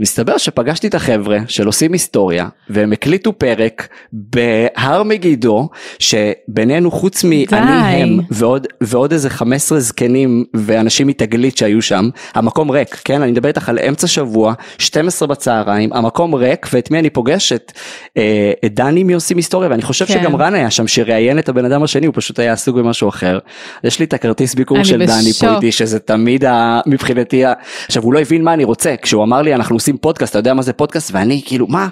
מסתבר 0.00 0.38
שפגשתי 0.38 0.86
את 0.86 0.94
החבר'ה 0.94 1.38
של 1.48 1.66
עושים 1.66 1.92
היסטוריה 1.92 2.48
והם 2.70 2.92
הקליטו 2.92 3.32
פרק 3.32 3.88
בהר 4.12 5.02
מגידו 5.02 5.68
שבינינו 5.98 6.90
חוץ 6.90 7.24
מאני 7.24 8.02
הם 8.02 8.20
ועוד 8.30 8.66
ועוד 8.80 9.12
איזה 9.12 9.30
15 9.30 9.80
זקנים 9.80 10.44
ואנשים 10.54 11.06
מתגלית 11.06 11.56
שהיו 11.56 11.82
שם 11.82 12.08
המקום 12.34 12.70
ריק 12.70 13.00
כן 13.04 13.22
אני 13.22 13.32
מדבר 13.32 13.48
איתך 13.48 13.68
על 13.68 13.78
אמצע 13.78 14.06
שבוע 14.06 14.54
12 14.78 15.28
בצהריים 15.28 15.92
המקום 15.92 16.34
ריק 16.34 16.66
ואת 16.72 16.90
מי 16.90 16.98
אני 16.98 17.10
פוגש 17.10 17.52
את, 17.52 17.72
אה, 18.16 18.52
את 18.64 18.74
דני 18.74 19.02
מעושים 19.04 19.36
היסטוריה 19.36 19.70
ואני 19.70 19.82
חושב 19.82 20.04
כן. 20.04 20.14
שגם 20.14 20.36
רן 20.36 20.54
היה 20.54 20.70
שם 20.70 20.86
שראיין 20.86 21.38
את 21.38 21.48
הבן 21.48 21.64
אדם 21.64 21.82
השני 21.82 22.06
הוא 22.06 22.14
פשוט 22.16 22.38
היה 22.38 22.52
עסוק 22.58 22.76
במשהו 22.76 23.08
אחר. 23.08 23.38
יש 23.84 23.98
לי 23.98 24.04
את 24.04 24.14
הכרטיס 24.14 24.54
ביקור 24.54 24.84
של 24.84 25.04
בשוק. 25.04 25.16
דני 25.20 25.32
פה 25.32 25.54
איתי 25.54 25.72
שזה 25.72 25.98
תמיד 25.98 26.44
ה, 26.44 26.80
מבחינתי 26.86 27.42
עכשיו 27.86 28.02
הוא 28.02 28.12
לא 28.12 28.18
הבין 28.18 28.44
מה 28.44 28.54
אני 28.54 28.64
רוצה 28.64 28.94
כשהוא 29.02 29.24
אמר 29.24 29.42
לי 29.42 29.54
אנחנו 29.54 29.76
עושים 29.76 29.96
פודקאסט 29.96 30.30
אתה 30.30 30.38
יודע 30.38 30.54
מה 30.54 30.62
זה 30.62 30.72
פודקאסט 30.72 31.10
ואני 31.14 31.42
כאילו 31.46 31.66
מה 31.66 31.88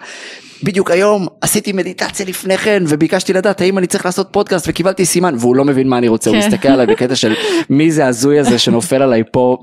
בדיוק 0.63 0.91
היום 0.91 1.27
עשיתי 1.41 1.73
מדיטציה 1.73 2.27
לפני 2.27 2.59
כן 2.59 2.83
וביקשתי 2.89 3.33
לדעת 3.33 3.61
האם 3.61 3.79
אני 3.79 3.87
צריך 3.87 4.07
לעשות 4.07 4.29
פודקאסט 4.31 4.69
וקיבלתי 4.69 5.05
סימן 5.05 5.35
והוא 5.39 5.57
לא 5.57 5.65
מבין 5.65 5.89
מה 5.89 5.99
אני 5.99 6.09
רוצה 6.09 6.31
כן. 6.31 6.37
הוא 6.37 6.47
מסתכל 6.47 6.69
עליי 6.69 6.87
בקטע 6.87 7.15
של 7.15 7.35
מי 7.71 7.91
זה 7.91 8.07
הזוי 8.07 8.39
הזה 8.39 8.59
שנופל 8.59 9.03
עליי 9.03 9.23
פה 9.33 9.59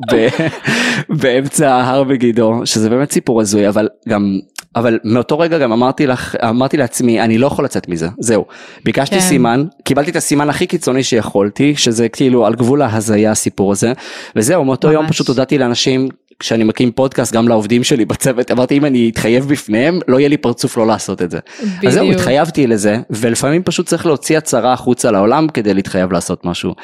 באמצע 1.22 1.74
ההר 1.74 2.04
בגידו 2.04 2.62
שזה 2.66 2.90
באמת 2.90 3.12
סיפור 3.12 3.42
הזוי 3.42 3.70
אבל 3.70 3.90
גם 4.10 4.40
אבל 4.76 5.00
מאותו 5.04 5.40
רגע 5.40 5.58
גם 5.58 5.72
אמרתי 5.72 6.08
לך 6.08 6.36
אמרתי 6.50 6.78
לעצמי 6.78 7.22
אני 7.22 7.38
לא 7.38 7.48
יכול 7.48 7.66
לצאת 7.66 7.90
מזה 7.90 8.08
זהו 8.20 8.46
ביקשתי 8.86 9.16
כן. 9.16 9.22
סימן 9.22 9.66
קיבלתי 9.84 10.12
את 10.12 10.16
הסימן 10.16 10.50
הכי 10.50 10.68
קיצוני 10.68 11.04
שיכולתי 11.04 11.76
שזה 11.76 12.10
כאילו 12.10 12.46
על 12.46 12.56
גבול 12.56 12.82
ההזיה 12.82 13.32
הסיפור 13.32 13.72
הזה 13.72 13.94
וזהו 14.36 14.66
מאותו 14.66 14.88
ממש. 14.88 14.96
יום 14.96 15.08
פשוט 15.08 15.28
הודעתי 15.28 15.58
לאנשים 15.58 16.10
כשאני 16.40 16.64
מקים 16.64 16.92
פודקאסט 16.92 17.34
גם 17.34 17.48
לעובדים 17.48 17.84
שלי 17.84 18.06
בצוות 18.06 18.52
אמרתי 18.52 18.78
אם 18.78 18.86
אני 18.86 19.10
אתחייב 19.10 19.48
בפניהם 19.48 20.00
לא 20.08 20.20
יהיה 20.20 20.30
לי 20.30 20.38
פרצוף 20.38 20.78
לא 20.78 20.88
לעשות 20.88 21.22
את 21.22 21.32
זה. 21.32 21.40
בדיוק. 21.62 21.86
אז 21.86 21.94
זהו 21.94 22.12
התחייבתי 22.12 22.68
לזה 22.68 22.98
ולפעמים 23.10 23.64
פשוט 23.64 23.88
צריך 23.88 24.06
להוציא 24.06 24.38
הצהרה 24.38 24.74
החוצה 24.74 25.12
לעולם 25.12 25.48
כדי 25.48 25.74
להתחייב 25.74 26.12
לעשות 26.12 26.46
משהו. 26.46 26.76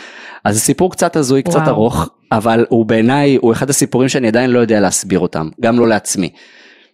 אז 0.44 0.56
זה 0.56 0.62
סיפור 0.62 0.92
קצת 0.92 1.16
הזוי 1.16 1.44
קצת 1.44 1.68
ארוך 1.68 2.10
אבל 2.32 2.66
הוא 2.70 2.86
בעיניי 2.86 3.38
הוא 3.42 3.54
אחד 3.54 3.70
הסיפורים 3.70 4.10
שאני 4.10 4.28
עדיין 4.28 4.50
לא 4.50 4.60
יודע 4.60 4.80
להסביר 4.80 5.20
אותם 5.20 5.50
גם 5.62 5.80
לא 5.80 5.88
לעצמי. 5.88 6.30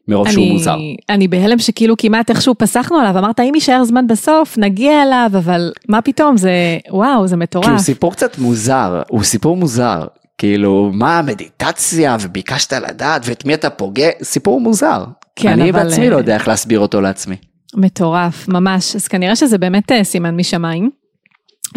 מרוב 0.07 0.29
שהוא 0.31 0.47
מוזר. 0.47 0.75
אני 1.09 1.27
בהלם 1.27 1.59
שכאילו 1.59 1.97
כמעט 1.97 2.29
איכשהו 2.29 2.55
פסחנו 2.57 2.97
עליו, 2.97 3.19
אמרת 3.19 3.39
אם 3.39 3.51
יישאר 3.55 3.83
זמן 3.83 4.07
בסוף 4.07 4.57
נגיע 4.57 5.03
אליו, 5.03 5.31
אבל 5.33 5.71
מה 5.89 6.01
פתאום 6.01 6.37
זה 6.37 6.77
וואו 6.91 7.27
זה 7.27 7.35
מטורף. 7.35 7.65
כי 7.65 7.71
הוא 7.71 7.79
סיפור 7.79 8.11
קצת 8.11 8.37
מוזר, 8.37 9.01
הוא 9.09 9.23
סיפור 9.23 9.57
מוזר, 9.57 10.07
כאילו 10.37 10.91
מה 10.93 11.19
המדיטציה 11.19 12.17
וביקשת 12.21 12.73
לדעת 12.73 13.21
ואת 13.25 13.45
מי 13.45 13.53
אתה 13.53 13.69
פוגע, 13.69 14.09
סיפור 14.23 14.61
מוזר. 14.61 15.03
כן, 15.35 15.49
אני 15.49 15.69
אבל... 15.69 15.83
בעצמי 15.83 16.09
לא 16.09 16.15
יודע 16.15 16.35
איך 16.35 16.47
להסביר 16.47 16.79
אותו 16.79 17.01
לעצמי. 17.01 17.35
מטורף, 17.75 18.47
ממש, 18.47 18.95
אז 18.95 19.07
כנראה 19.07 19.35
שזה 19.35 19.57
באמת 19.57 19.91
אה, 19.91 20.03
סימן 20.03 20.35
משמיים. 20.35 20.89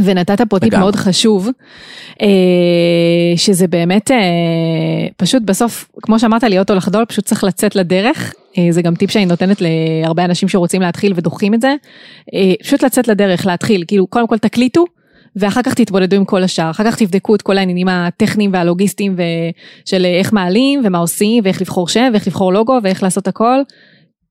ונתת 0.04 0.40
פה 0.48 0.58
טיפ 0.58 0.74
מאוד 0.74 0.96
חשוב, 0.96 1.48
אה, 2.22 2.26
שזה 3.36 3.66
באמת 3.66 4.10
אה, 4.10 4.16
פשוט 5.16 5.42
בסוף, 5.42 5.88
כמו 6.02 6.18
שאמרת, 6.18 6.42
להיות 6.42 6.70
או 6.70 6.76
לחדול, 6.76 7.04
פשוט 7.04 7.24
צריך 7.24 7.44
לצאת 7.44 7.76
לדרך. 7.76 8.34
זה 8.70 8.82
גם 8.82 8.94
טיפ 8.94 9.10
שאני 9.10 9.26
נותנת 9.26 9.56
להרבה 9.60 10.24
אנשים 10.24 10.48
שרוצים 10.48 10.82
להתחיל 10.82 11.12
ודוחים 11.16 11.54
את 11.54 11.60
זה. 11.60 11.74
פשוט 12.62 12.84
לצאת 12.84 13.08
לדרך, 13.08 13.46
להתחיל, 13.46 13.84
כאילו 13.86 14.06
קודם 14.06 14.26
כל 14.26 14.38
תקליטו, 14.38 14.84
ואחר 15.36 15.62
כך 15.62 15.74
תתמודדו 15.74 16.16
עם 16.16 16.24
כל 16.24 16.42
השאר, 16.42 16.70
אחר 16.70 16.84
כך 16.84 16.96
תבדקו 16.98 17.34
את 17.34 17.42
כל 17.42 17.58
העניינים 17.58 17.88
הטכניים 17.88 18.52
והלוגיסטיים 18.52 19.16
של 19.84 20.04
איך 20.04 20.32
מעלים 20.32 20.80
ומה 20.84 20.98
עושים 20.98 21.44
ואיך 21.44 21.60
לבחור 21.60 21.88
שם 21.88 22.08
ואיך 22.12 22.26
לבחור 22.26 22.52
לוגו 22.52 22.78
ואיך 22.82 23.02
לעשות 23.02 23.28
הכל. 23.28 23.60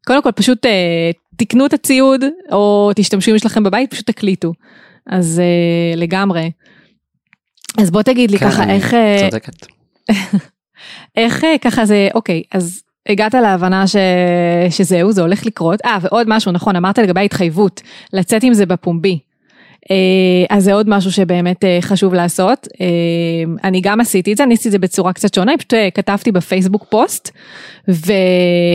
קודם 0.06 0.22
כל 0.22 0.32
פשוט 0.32 0.66
תקנו 1.38 1.66
את 1.66 1.74
הציוד 1.74 2.24
או 2.52 2.92
תשתמשו 2.96 3.32
אם 3.32 3.36
יש 3.36 3.46
לכם 3.46 3.64
בבית, 3.64 3.92
פשוט 3.92 4.08
תקליטו. 4.08 4.54
אז 5.08 5.42
uh, 5.42 6.00
לגמרי. 6.00 6.52
אז 7.80 7.92
בוא 7.92 8.02
תגיד 8.02 8.32
לי 8.32 8.38
כן, 8.38 8.50
ככה 8.50 8.70
איך... 8.70 8.94
אה, 8.94 9.28
צודקת. 9.30 9.66
איך 11.18 11.44
uh, 11.44 11.48
ככה 11.62 11.86
זה, 11.86 12.08
אוקיי, 12.16 12.44
אז 12.52 12.82
הגעת 13.10 13.34
להבנה 13.34 13.88
ש... 13.88 13.96
שזהו, 14.70 15.12
זה 15.12 15.22
הולך 15.22 15.46
לקרות. 15.46 15.80
אה, 15.86 15.98
ועוד 16.02 16.28
משהו, 16.30 16.52
נכון, 16.52 16.76
אמרת 16.76 16.98
לגבי 16.98 17.20
ההתחייבות, 17.20 17.82
לצאת 18.14 18.44
עם 18.44 18.54
זה 18.54 18.66
בפומבי. 18.66 19.20
אז 20.50 20.64
זה 20.64 20.74
עוד 20.74 20.90
משהו 20.90 21.12
שבאמת 21.12 21.58
חשוב 21.82 22.14
לעשות. 22.14 22.68
אני 23.64 23.82
גם 23.82 24.02
עשיתי 24.02 24.32
את 24.32 24.38
זה, 24.38 24.44
אני 24.44 24.54
עשיתי 24.54 24.68
את 24.68 24.72
זה 24.72 24.80
בצורה 24.80 25.14
קצת 25.14 25.34
שונה, 25.34 25.52
פשוט 25.58 25.74
כתבתי 25.94 26.32
בפייסבוק 26.32 26.86
פוסט 26.90 27.32
ו... 27.90 28.14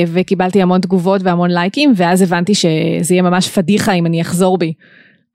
וקיבלתי 0.07 0.63
המון 0.63 0.81
תגובות 0.81 1.21
והמון 1.25 1.51
לייקים, 1.51 1.93
ואז 1.97 2.23
הבנתי 2.23 2.55
שזה 2.55 3.15
יהיה 3.15 3.23
ממש 3.23 3.49
פדיחה 3.49 3.93
אם 3.93 4.07
אני 4.07 4.21
אחזור 4.21 4.59
בי. 4.59 4.73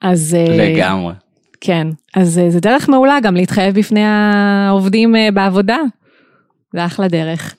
אז... 0.02 0.38
אה, 0.40 0.58
לגמרי. 0.58 1.14
כן, 1.62 1.88
אז 2.16 2.40
אה, 2.40 2.50
זה 2.50 2.60
דרך 2.60 2.90
מעולה 2.90 3.20
גם 3.24 3.36
להתחייב 3.36 3.76
בפני 3.80 4.04
העובדים 4.06 5.16
אה, 5.16 5.30
בעבודה. 5.34 5.78
זה 6.74 6.86
אחלה 6.86 7.08
דרך. 7.08 7.56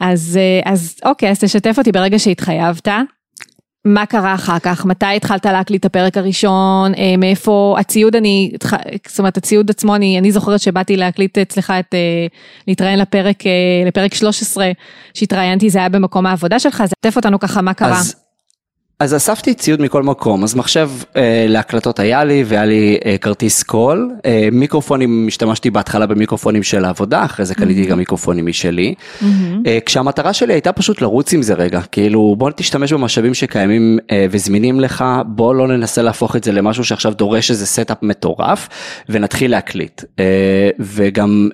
אז, 0.00 0.38
אז 0.64 0.96
אוקיי, 1.04 1.30
אז 1.30 1.38
תשתף 1.38 1.74
אותי 1.78 1.92
ברגע 1.92 2.18
שהתחייבת. 2.18 2.88
מה 3.84 4.06
קרה 4.06 4.34
אחר 4.34 4.58
כך? 4.58 4.84
מתי 4.84 5.06
התחלת 5.16 5.46
להקליט 5.46 5.80
את 5.80 5.84
הפרק 5.84 6.16
הראשון? 6.16 6.92
מאיפה 7.18 7.76
הציוד 7.80 8.16
אני, 8.16 8.52
זאת 9.08 9.18
אומרת 9.18 9.36
הציוד 9.36 9.70
עצמו, 9.70 9.94
אני, 9.94 10.18
אני 10.18 10.32
זוכרת 10.32 10.60
שבאתי 10.60 10.96
להקליט 10.96 11.38
אצלך 11.38 11.72
את, 11.78 11.94
להתראיין 12.68 12.98
לפרק, 12.98 13.42
לפרק 13.86 14.14
13 14.14 14.70
שהתראיינתי, 15.14 15.70
זה 15.70 15.78
היה 15.78 15.88
במקום 15.88 16.26
העבודה 16.26 16.58
שלך, 16.58 16.80
אז 16.80 16.90
תשתף 16.90 17.16
אותנו 17.16 17.38
ככה 17.38 17.62
מה 17.62 17.74
קרה. 17.74 17.98
אז 18.00 18.25
אז 19.00 19.16
אספתי 19.16 19.54
ציוד 19.54 19.82
מכל 19.82 20.02
מקום, 20.02 20.44
אז 20.44 20.54
מחשב 20.54 20.90
אה, 21.16 21.46
להקלטות 21.48 21.98
היה 21.98 22.24
לי 22.24 22.44
והיה 22.46 22.64
לי 22.64 22.98
אה, 23.04 23.18
כרטיס 23.18 23.62
קול, 23.62 24.10
אה, 24.26 24.48
מיקרופונים, 24.52 25.24
השתמשתי 25.28 25.70
בהתחלה 25.70 26.06
במיקרופונים 26.06 26.62
של 26.62 26.84
העבודה, 26.84 27.24
אחרי 27.24 27.44
זה 27.46 27.54
קניתי 27.54 27.84
mm-hmm. 27.84 27.90
גם 27.90 27.98
מיקרופונים 27.98 28.46
משלי, 28.46 28.94
mm-hmm. 28.98 29.24
אה, 29.66 29.78
כשהמטרה 29.86 30.32
שלי 30.32 30.52
הייתה 30.52 30.72
פשוט 30.72 31.02
לרוץ 31.02 31.32
עם 31.32 31.42
זה 31.42 31.54
רגע, 31.54 31.80
כאילו 31.80 32.34
בוא 32.38 32.50
תשתמש 32.56 32.92
במשאבים 32.92 33.34
שקיימים 33.34 33.98
אה, 34.10 34.26
וזמינים 34.30 34.80
לך, 34.80 35.04
בוא 35.26 35.54
לא 35.54 35.68
ננסה 35.68 36.02
להפוך 36.02 36.36
את 36.36 36.44
זה 36.44 36.52
למשהו 36.52 36.84
שעכשיו 36.84 37.14
דורש 37.14 37.50
איזה 37.50 37.66
setup 37.66 38.02
מטורף 38.02 38.68
ונתחיל 39.08 39.50
להקליט, 39.50 40.02
אה, 40.18 40.70
וגם 40.80 41.48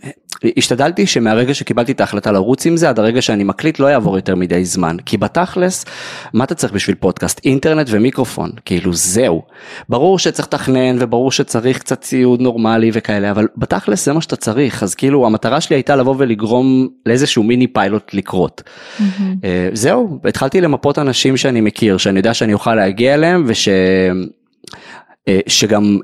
השתדלתי 0.56 1.06
שמהרגע 1.06 1.54
שקיבלתי 1.54 1.92
את 1.92 2.00
ההחלטה 2.00 2.32
לרוץ 2.32 2.66
עם 2.66 2.76
זה 2.76 2.88
עד 2.88 2.98
הרגע 2.98 3.22
שאני 3.22 3.44
מקליט 3.44 3.78
לא 3.78 3.86
יעבור 3.86 4.16
יותר 4.16 4.36
מדי 4.36 4.64
זמן. 4.64 4.96
כי 5.06 5.16
בתכלס 5.16 5.84
מה 6.32 6.44
אתה 6.44 6.54
צריך 6.54 6.72
בשביל 6.72 6.96
פודקאסט? 6.96 7.40
אינטרנט 7.44 7.86
ומיקרופון. 7.90 8.50
כאילו 8.64 8.92
זהו. 8.94 9.42
ברור 9.88 10.18
שצריך 10.18 10.48
לתכנן 10.48 10.96
וברור 11.00 11.32
שצריך 11.32 11.78
קצת 11.78 12.00
ציוד 12.00 12.40
נורמלי 12.40 12.90
וכאלה 12.92 13.30
אבל 13.30 13.48
בתכלס 13.56 14.04
זה 14.04 14.12
מה 14.12 14.20
שאתה 14.20 14.36
צריך. 14.36 14.82
אז 14.82 14.94
כאילו 14.94 15.26
המטרה 15.26 15.60
שלי 15.60 15.76
הייתה 15.76 15.96
לבוא 15.96 16.14
ולגרום 16.18 16.88
לאיזשהו 17.06 17.42
מיני 17.42 17.66
פיילוט 17.66 18.14
לקרות. 18.14 18.62
mm-hmm. 18.98 19.02
זהו. 19.72 20.18
התחלתי 20.24 20.60
למפות 20.60 20.98
אנשים 20.98 21.36
שאני 21.36 21.60
מכיר 21.60 21.96
שאני 21.96 22.18
יודע 22.18 22.34
שאני 22.34 22.52
אוכל 22.52 22.74
להגיע 22.74 23.14
אליהם 23.14 23.44
וש... 23.46 23.68
אה, 25.28 25.40
שגם 25.46 25.98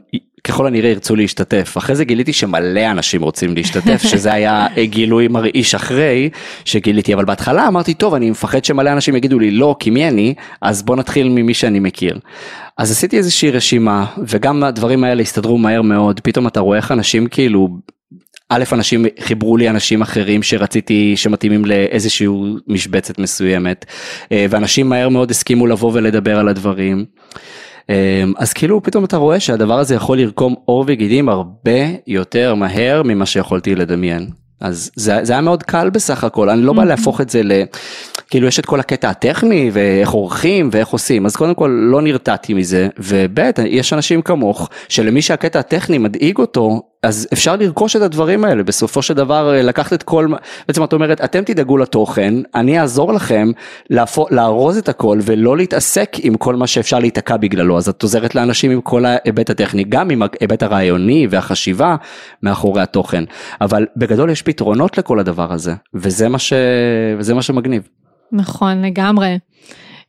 ככל 0.44 0.66
הנראה 0.66 0.90
ירצו 0.90 1.16
להשתתף 1.16 1.74
אחרי 1.78 1.96
זה 1.96 2.04
גיליתי 2.04 2.32
שמלא 2.32 2.90
אנשים 2.90 3.22
רוצים 3.22 3.54
להשתתף 3.54 4.02
שזה 4.10 4.32
היה 4.32 4.66
גילוי 4.84 5.28
מרעיש 5.28 5.74
אחרי 5.74 6.30
שגיליתי 6.64 7.14
אבל 7.14 7.24
בהתחלה 7.24 7.68
אמרתי 7.68 7.94
טוב 7.94 8.14
אני 8.14 8.30
מפחד 8.30 8.64
שמלא 8.64 8.92
אנשים 8.92 9.16
יגידו 9.16 9.38
לי 9.38 9.50
לא 9.50 9.76
כי 9.78 9.90
מי 9.90 10.08
אני 10.08 10.34
אז 10.62 10.82
בוא 10.82 10.96
נתחיל 10.96 11.28
ממי 11.28 11.54
שאני 11.54 11.80
מכיר. 11.80 12.18
אז 12.78 12.90
עשיתי 12.90 13.16
איזושהי 13.16 13.50
רשימה 13.50 14.06
וגם 14.26 14.64
הדברים 14.64 15.04
האלה 15.04 15.22
הסתדרו 15.22 15.58
מהר 15.58 15.82
מאוד 15.82 16.20
פתאום 16.20 16.46
אתה 16.46 16.60
רואה 16.60 16.76
איך 16.76 16.92
אנשים 16.92 17.26
כאילו 17.26 17.68
א' 18.48 18.64
אנשים 18.72 19.06
חיברו 19.20 19.56
לי 19.56 19.70
אנשים 19.70 20.02
אחרים 20.02 20.42
שרציתי 20.42 21.16
שמתאימים 21.16 21.64
לאיזשהו 21.64 22.56
משבצת 22.66 23.18
מסוימת 23.18 23.84
אה, 24.32 24.46
ואנשים 24.50 24.88
מהר 24.88 25.08
מאוד 25.08 25.30
הסכימו 25.30 25.66
לבוא 25.66 25.90
ולדבר 25.94 26.38
על 26.38 26.48
הדברים. 26.48 27.04
אמ, 27.88 28.32
אז 28.38 28.52
כאילו 28.52 28.82
פתאום 28.82 29.04
אתה 29.04 29.16
רואה 29.16 29.40
שהדבר 29.40 29.78
הזה 29.78 29.94
יכול 29.94 30.18
לרקום 30.18 30.54
עור 30.64 30.84
וגידים 30.86 31.28
הרבה 31.28 31.80
יותר 32.06 32.54
מהר 32.54 33.02
ממה 33.02 33.26
שיכולתי 33.26 33.74
לדמיין. 33.74 34.28
אז 34.60 34.90
זה, 34.96 35.18
זה 35.22 35.32
היה 35.32 35.42
מאוד 35.42 35.62
קל 35.62 35.90
בסך 35.90 36.24
הכל, 36.24 36.50
אני 36.50 36.62
לא 36.62 36.72
בא 36.72 36.84
להפוך 36.84 37.20
את 37.20 37.30
זה 37.30 37.42
ל... 37.42 37.52
כאילו 38.30 38.46
יש 38.46 38.58
את 38.58 38.66
כל 38.66 38.80
הקטע 38.80 39.10
הטכני 39.10 39.70
ואיך 39.72 40.10
עורכים 40.10 40.68
ואיך 40.72 40.88
עושים, 40.88 41.26
אז 41.26 41.36
קודם 41.36 41.54
כל 41.54 41.88
לא 41.90 42.02
נרתעתי 42.02 42.54
מזה, 42.54 42.88
וב' 42.98 43.38
יש 43.66 43.92
אנשים 43.92 44.22
כמוך 44.22 44.68
שלמי 44.88 45.22
שהקטע 45.22 45.58
הטכני 45.58 45.98
מדאיג 45.98 46.38
אותו, 46.38 46.80
אז 47.02 47.28
אפשר 47.32 47.56
לרכוש 47.56 47.96
את 47.96 48.02
הדברים 48.02 48.44
האלה, 48.44 48.62
בסופו 48.62 49.02
של 49.02 49.14
דבר 49.14 49.54
אה, 49.54 49.62
לקחת 49.62 49.92
את 49.92 50.02
כל, 50.02 50.28
בעצם 50.68 50.84
את 50.84 50.92
אומרת, 50.92 51.20
אתם 51.20 51.44
תדאגו 51.44 51.76
לתוכן, 51.76 52.34
אני 52.54 52.80
אעזור 52.80 53.12
לכם 53.12 53.50
לארוז 54.30 54.76
את 54.76 54.88
הכל 54.88 55.18
ולא 55.22 55.56
להתעסק 55.56 56.16
עם 56.18 56.34
כל 56.34 56.56
מה 56.56 56.66
שאפשר 56.66 56.98
להיתקע 56.98 57.36
בגללו, 57.36 57.78
אז 57.78 57.88
את 57.88 58.02
עוזרת 58.02 58.34
לאנשים 58.34 58.70
עם 58.70 58.80
כל 58.80 59.04
ההיבט 59.04 59.50
הטכני, 59.50 59.84
גם 59.84 60.10
עם 60.10 60.22
ההיבט 60.22 60.62
הרעיוני 60.62 61.26
והחשיבה 61.30 61.96
מאחורי 62.42 62.82
התוכן, 62.82 63.24
אבל 63.60 63.86
בגדול 63.96 64.30
יש 64.30 64.42
פתרונות 64.42 64.98
לכל 64.98 65.18
הדבר 65.18 65.52
הזה, 65.52 65.74
וזה 65.94 66.28
מה, 66.28 66.38
ש... 66.38 66.52
וזה 67.18 67.34
מה 67.34 67.42
שמגניב. 67.42 67.88
נכון, 68.32 68.82
לגמרי. 68.82 69.38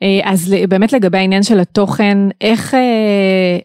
אה, 0.03 0.19
אז 0.23 0.55
באמת 0.69 0.93
לגבי 0.93 1.17
העניין 1.17 1.43
של 1.43 1.59
התוכן, 1.59 2.17
איך, 2.41 2.73
אה, 2.73 2.79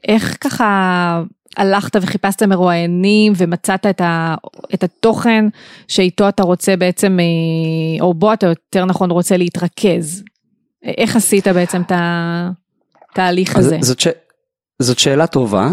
איך 0.08 0.36
ככה 0.40 1.22
הלכת 1.56 1.96
וחיפשת 2.02 2.42
מרואיינים 2.42 3.32
ומצאת 3.36 3.86
את, 3.86 4.00
ה, 4.00 4.34
את 4.74 4.84
התוכן 4.84 5.44
שאיתו 5.88 6.28
אתה 6.28 6.42
רוצה 6.42 6.76
בעצם, 6.76 7.18
אה, 7.20 8.04
או 8.04 8.14
בו 8.14 8.32
אתה 8.32 8.46
יותר 8.46 8.84
נכון 8.84 9.10
רוצה 9.10 9.36
להתרכז. 9.36 10.24
איך 10.84 11.16
עשית 11.16 11.48
בעצם 11.48 11.82
את 11.82 11.92
התהליך 11.94 13.56
הזה? 13.56 13.78
זאת, 13.80 14.00
ש... 14.00 14.08
זאת 14.82 14.98
שאלה 14.98 15.26
טובה, 15.26 15.70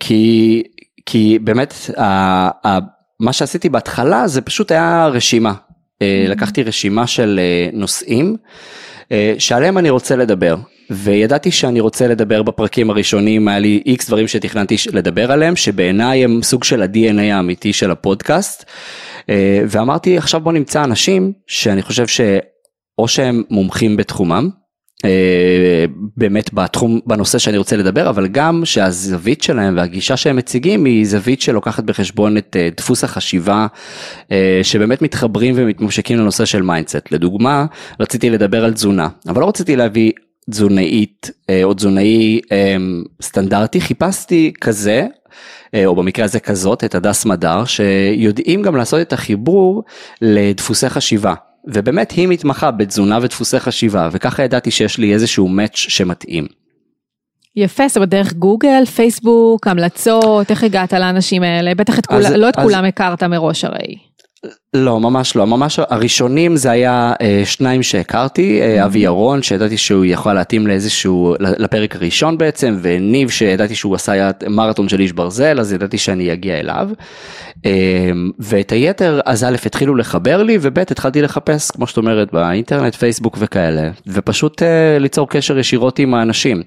כי, 0.00 0.62
כי 1.06 1.38
באמת 1.38 1.74
מה 3.20 3.32
שעשיתי 3.32 3.68
בהתחלה 3.68 4.28
זה 4.28 4.40
פשוט 4.40 4.70
היה 4.70 5.06
רשימה. 5.06 5.52
Mm-hmm. 5.52 6.30
לקחתי 6.30 6.62
רשימה 6.62 7.06
של 7.06 7.40
נושאים. 7.72 8.36
אה, 9.12 9.34
שעליהם 9.38 9.78
אני 9.78 9.90
רוצה 9.90 10.16
לדבר. 10.16 10.56
וידעתי 10.90 11.50
שאני 11.50 11.80
רוצה 11.80 12.08
לדבר 12.08 12.42
בפרקים 12.42 12.90
הראשונים, 12.90 13.48
היה 13.48 13.58
לי 13.58 13.82
איקס 13.86 14.06
דברים 14.06 14.28
שתכננתי 14.28 14.76
לדבר 14.92 15.32
עליהם, 15.32 15.56
שבעיניי 15.56 16.24
הם 16.24 16.42
סוג 16.42 16.64
של 16.64 16.82
ה-DNA 16.82 17.34
האמיתי 17.34 17.72
של 17.72 17.90
הפודקאסט. 17.90 18.64
אה, 19.30 19.62
ואמרתי 19.68 20.18
עכשיו 20.18 20.40
בוא 20.40 20.52
נמצא 20.52 20.84
אנשים 20.84 21.32
שאני 21.46 21.82
חושב 21.82 22.06
שאו 22.06 23.08
שהם 23.08 23.42
מומחים 23.50 23.96
בתחומם, 23.96 24.48
אה, 25.04 25.84
באמת 26.16 26.54
בתחום, 26.54 27.00
בנושא 27.06 27.38
שאני 27.38 27.58
רוצה 27.58 27.76
לדבר, 27.76 28.08
אבל 28.08 28.26
גם 28.26 28.64
שהזווית 28.64 29.42
שלהם 29.42 29.76
והגישה 29.76 30.16
שהם 30.16 30.36
מציגים 30.36 30.84
היא 30.84 31.06
זווית 31.06 31.40
שלוקחת 31.42 31.84
בחשבון 31.84 32.36
את 32.36 32.56
אה, 32.58 32.68
דפוס 32.76 33.04
החשיבה 33.04 33.66
שבאמת 34.62 35.02
מתחברים 35.02 35.54
ומתממשקים 35.56 36.18
לנושא 36.18 36.44
של 36.44 36.62
mindset. 36.62 37.12
לדוגמה, 37.12 37.66
רציתי 38.00 38.30
לדבר 38.30 38.64
על 38.64 38.72
תזונה, 38.72 39.08
אבל 39.28 39.40
לא 39.40 39.48
רציתי 39.48 39.76
להביא 39.76 40.12
תזונאית 40.50 41.30
או 41.62 41.74
תזונאי 41.74 42.40
סטנדרטי, 43.22 43.80
חיפשתי 43.80 44.52
כזה 44.60 45.06
או 45.86 45.96
במקרה 45.96 46.24
הזה 46.24 46.40
כזאת, 46.40 46.84
את 46.84 46.94
הדס 46.94 47.26
מדר, 47.26 47.64
שיודעים 47.64 48.62
גם 48.62 48.76
לעשות 48.76 49.00
את 49.00 49.12
החיבור 49.12 49.82
לדפוסי 50.22 50.88
חשיבה. 50.88 51.34
ובאמת 51.66 52.10
היא 52.10 52.28
מתמחה 52.28 52.70
בתזונה 52.70 53.18
ודפוסי 53.22 53.60
חשיבה, 53.60 54.08
וככה 54.12 54.42
ידעתי 54.42 54.70
שיש 54.70 54.98
לי 54.98 55.14
איזשהו 55.14 55.48
match 55.48 55.76
שמתאים. 55.76 56.46
יפה, 57.56 57.88
זאת 57.88 57.96
אומרת 57.96 58.08
דרך 58.08 58.32
גוגל, 58.32 58.84
פייסבוק, 58.84 59.66
המלצות, 59.66 60.50
איך 60.50 60.64
הגעת 60.64 60.92
לאנשים 60.92 61.42
האלה? 61.42 61.74
בטח 61.74 61.98
את 61.98 62.06
כולם, 62.06 62.32
לא 62.32 62.48
את 62.48 62.58
אז... 62.58 62.64
כולם 62.64 62.84
הכרת 62.84 63.22
מראש 63.22 63.64
הרי. 63.64 63.94
לא, 64.74 65.00
ממש 65.00 65.36
לא, 65.36 65.46
ממש. 65.46 65.78
הראשונים 65.78 66.56
זה 66.56 66.70
היה 66.70 67.12
אה, 67.20 67.42
שניים 67.44 67.82
שהכרתי, 67.82 68.60
אה, 68.60 68.82
mm-hmm. 68.82 68.86
אבי 68.86 68.98
ירון 68.98 69.42
שידעתי 69.42 69.76
שהוא 69.76 70.04
יכול 70.04 70.32
להתאים 70.32 70.66
לאיזשהו, 70.66 71.34
לפרק 71.40 71.96
הראשון 71.96 72.38
בעצם, 72.38 72.78
וניב 72.82 73.30
שידעתי 73.30 73.74
שהוא 73.74 73.94
עשה 73.94 74.30
מרתון 74.48 74.88
של 74.88 75.00
איש 75.00 75.12
ברזל, 75.12 75.60
אז 75.60 75.72
ידעתי 75.72 75.98
שאני 75.98 76.32
אגיע 76.32 76.60
אליו. 76.60 76.88
אה, 77.66 77.70
ואת 78.38 78.72
היתר, 78.72 79.20
אז 79.24 79.44
א', 79.44 79.56
התחילו 79.66 79.94
לחבר 79.94 80.42
לי, 80.42 80.58
וב', 80.60 80.78
התחלתי 80.78 81.22
לחפש, 81.22 81.70
כמו 81.70 81.86
שאת 81.86 81.96
אומרת, 81.96 82.32
באינטרנט, 82.32 82.94
פייסבוק 82.94 83.36
וכאלה, 83.40 83.90
ופשוט 84.06 84.62
ליצור 85.00 85.28
קשר 85.28 85.58
ישירות 85.58 85.98
עם 85.98 86.14
האנשים. 86.14 86.62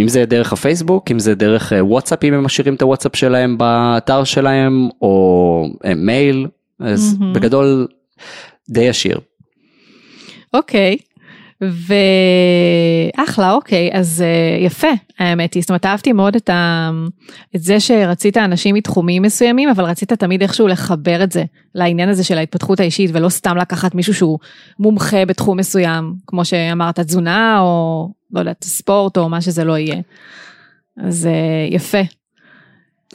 אם 0.00 0.08
זה 0.08 0.24
דרך 0.24 0.52
הפייסבוק, 0.52 1.10
אם 1.10 1.18
זה 1.18 1.34
דרך 1.34 1.72
וואטסאפ, 1.80 2.24
אם 2.24 2.34
הם 2.34 2.44
משאירים 2.44 2.74
את 2.74 2.82
הוואטסאפ 2.82 3.16
שלהם 3.16 3.58
באתר 3.58 4.24
שלהם, 4.24 4.88
או 5.02 5.64
מייל. 5.96 6.46
אז 6.80 7.16
mm-hmm. 7.18 7.24
בגדול 7.34 7.86
די 8.70 8.82
ישיר. 8.82 9.20
אוקיי. 10.54 10.96
ואחלה 11.60 13.52
אוקיי 13.52 13.90
אז 13.92 14.24
uh, 14.24 14.64
יפה 14.64 14.88
האמת 15.18 15.54
היא 15.54 15.60
זאת 15.60 15.70
אומרת 15.70 15.86
אהבתי 15.86 16.12
מאוד 16.12 16.36
את, 16.36 16.50
ה... 16.50 16.90
את 17.56 17.62
זה 17.62 17.80
שרצית 17.80 18.36
אנשים 18.36 18.74
מתחומים 18.74 19.22
מסוימים 19.22 19.68
אבל 19.68 19.84
רצית 19.84 20.12
תמיד 20.12 20.42
איכשהו 20.42 20.68
לחבר 20.68 21.22
את 21.22 21.32
זה 21.32 21.44
לעניין 21.74 22.08
הזה 22.08 22.24
של 22.24 22.38
ההתפתחות 22.38 22.80
האישית 22.80 23.10
ולא 23.12 23.28
סתם 23.28 23.56
לקחת 23.56 23.94
מישהו 23.94 24.14
שהוא 24.14 24.38
מומחה 24.78 25.24
בתחום 25.24 25.58
מסוים 25.58 26.14
כמו 26.26 26.44
שאמרת 26.44 27.00
תזונה 27.00 27.60
או 27.60 28.08
לא 28.32 28.38
יודעת 28.38 28.64
ספורט 28.64 29.16
או 29.16 29.28
מה 29.28 29.40
שזה 29.40 29.64
לא 29.64 29.78
יהיה. 29.78 30.00
אז 30.96 31.28
uh, 31.28 31.74
יפה 31.74 32.02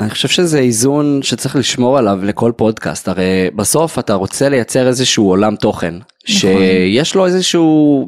אני 0.01 0.09
חושב 0.09 0.27
שזה 0.27 0.59
איזון 0.59 1.19
שצריך 1.23 1.55
לשמור 1.55 1.97
עליו 1.97 2.19
לכל 2.23 2.51
פודקאסט, 2.55 3.07
הרי 3.07 3.49
בסוף 3.55 3.99
אתה 3.99 4.13
רוצה 4.13 4.49
לייצר 4.49 4.87
איזשהו 4.87 5.29
עולם 5.29 5.55
תוכן, 5.55 5.93
נכון. 5.95 6.05
שיש 6.25 7.15
לו 7.15 7.25
איזשהו, 7.25 8.05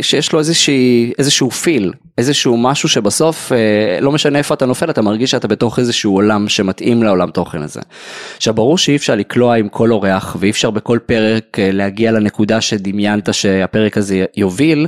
שיש 0.00 0.32
לו 0.32 0.38
איזושהי, 0.38 1.12
איזשהו 1.18 1.50
פיל, 1.50 1.92
איזשהו 2.18 2.56
משהו 2.56 2.88
שבסוף 2.88 3.52
אה, 3.52 4.00
לא 4.00 4.12
משנה 4.12 4.38
איפה 4.38 4.54
אתה 4.54 4.66
נופל 4.66 4.90
אתה 4.90 5.02
מרגיש 5.02 5.30
שאתה 5.30 5.48
בתוך 5.48 5.78
איזשהו 5.78 6.14
עולם 6.14 6.48
שמתאים 6.48 7.02
לעולם 7.02 7.30
תוכן 7.30 7.62
הזה. 7.62 7.80
עכשיו 8.36 8.54
ברור 8.54 8.78
שאי 8.78 8.96
אפשר 8.96 9.14
לקלוע 9.14 9.54
עם 9.56 9.68
כל 9.68 9.92
אורח 9.92 10.36
ואי 10.40 10.50
אפשר 10.50 10.70
בכל 10.70 10.98
פרק 11.06 11.58
אה, 11.58 11.70
להגיע 11.72 12.12
לנקודה 12.12 12.60
שדמיינת 12.60 13.34
שהפרק 13.34 13.98
הזה 13.98 14.24
יוביל, 14.36 14.86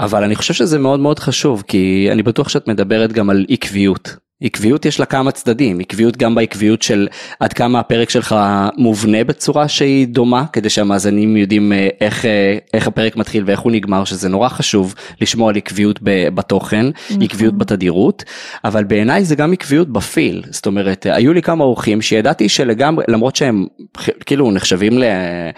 אבל 0.00 0.24
אני 0.24 0.36
חושב 0.36 0.54
שזה 0.54 0.78
מאוד 0.78 1.00
מאוד 1.00 1.18
חשוב 1.18 1.62
כי 1.68 2.08
אני 2.12 2.22
בטוח 2.22 2.48
שאת 2.48 2.68
מדברת 2.68 3.12
גם 3.12 3.30
על 3.30 3.46
עקביות. 3.48 4.16
עקביות 4.42 4.86
יש 4.86 5.00
לה 5.00 5.06
כמה 5.06 5.30
צדדים, 5.30 5.80
עקביות 5.80 6.16
גם 6.16 6.34
בעקביות 6.34 6.82
של 6.82 7.08
עד 7.40 7.52
כמה 7.52 7.80
הפרק 7.80 8.10
שלך 8.10 8.36
מובנה 8.76 9.24
בצורה 9.24 9.68
שהיא 9.68 10.06
דומה, 10.08 10.44
כדי 10.52 10.70
שהמאזינים 10.70 11.36
יודעים 11.36 11.72
אה, 11.72 11.88
איך, 12.00 12.24
אה, 12.24 12.58
איך 12.74 12.86
הפרק 12.86 13.16
מתחיל 13.16 13.44
ואיך 13.46 13.60
הוא 13.60 13.72
נגמר, 13.72 14.04
שזה 14.04 14.28
נורא 14.28 14.48
חשוב 14.48 14.94
לשמוע 15.20 15.50
על 15.50 15.56
עקביות 15.56 15.98
בתוכן, 16.34 16.86
נכון. 16.86 17.22
עקביות 17.22 17.58
בתדירות, 17.58 18.24
אבל 18.64 18.84
בעיניי 18.84 19.24
זה 19.24 19.36
גם 19.36 19.52
עקביות 19.52 19.88
בפיל, 19.88 20.42
זאת 20.50 20.66
אומרת, 20.66 21.06
היו 21.10 21.32
לי 21.32 21.42
כמה 21.42 21.64
אורחים 21.64 22.02
שידעתי 22.02 22.48
שלגמרי, 22.48 23.04
למרות 23.08 23.36
שהם 23.36 23.66
כאילו 24.26 24.50
נחשבים 24.50 24.98
ל... 24.98 25.04
אה, 25.04 25.50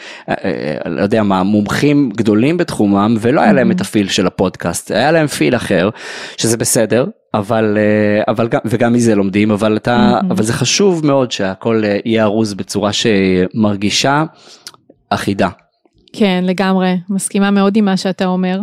לא 0.86 1.02
יודע 1.02 1.22
מה, 1.22 1.42
מומחים 1.42 2.10
גדולים 2.16 2.56
בתחומם, 2.56 3.16
ולא 3.20 3.40
היה 3.40 3.52
להם 3.52 3.70
את 3.70 3.80
הפיל 3.80 4.08
של 4.08 4.26
הפודקאסט, 4.26 4.90
היה 4.90 5.12
להם 5.12 5.26
פיל 5.26 5.56
אחר, 5.56 5.90
שזה 6.36 6.56
בסדר, 6.56 7.06
אבל 7.34 7.78
אה, 7.78 8.22
אבל 8.28 8.48
גם 8.48 8.60
וגם 8.64 8.92
מזה 8.92 9.14
לומדים 9.14 9.50
אבל 9.50 9.76
אתה 9.76 10.18
mm-hmm. 10.20 10.32
אבל 10.32 10.42
זה 10.42 10.52
חשוב 10.52 11.06
מאוד 11.06 11.32
שהכל 11.32 11.82
אה, 11.84 11.98
יהיה 12.04 12.24
ארוז 12.24 12.54
בצורה 12.54 12.90
שמרגישה 12.92 14.24
אחידה. 15.10 15.48
כן 16.12 16.44
לגמרי 16.46 16.96
מסכימה 17.08 17.50
מאוד 17.50 17.76
עם 17.76 17.84
מה 17.84 17.96
שאתה 17.96 18.26
אומר. 18.26 18.60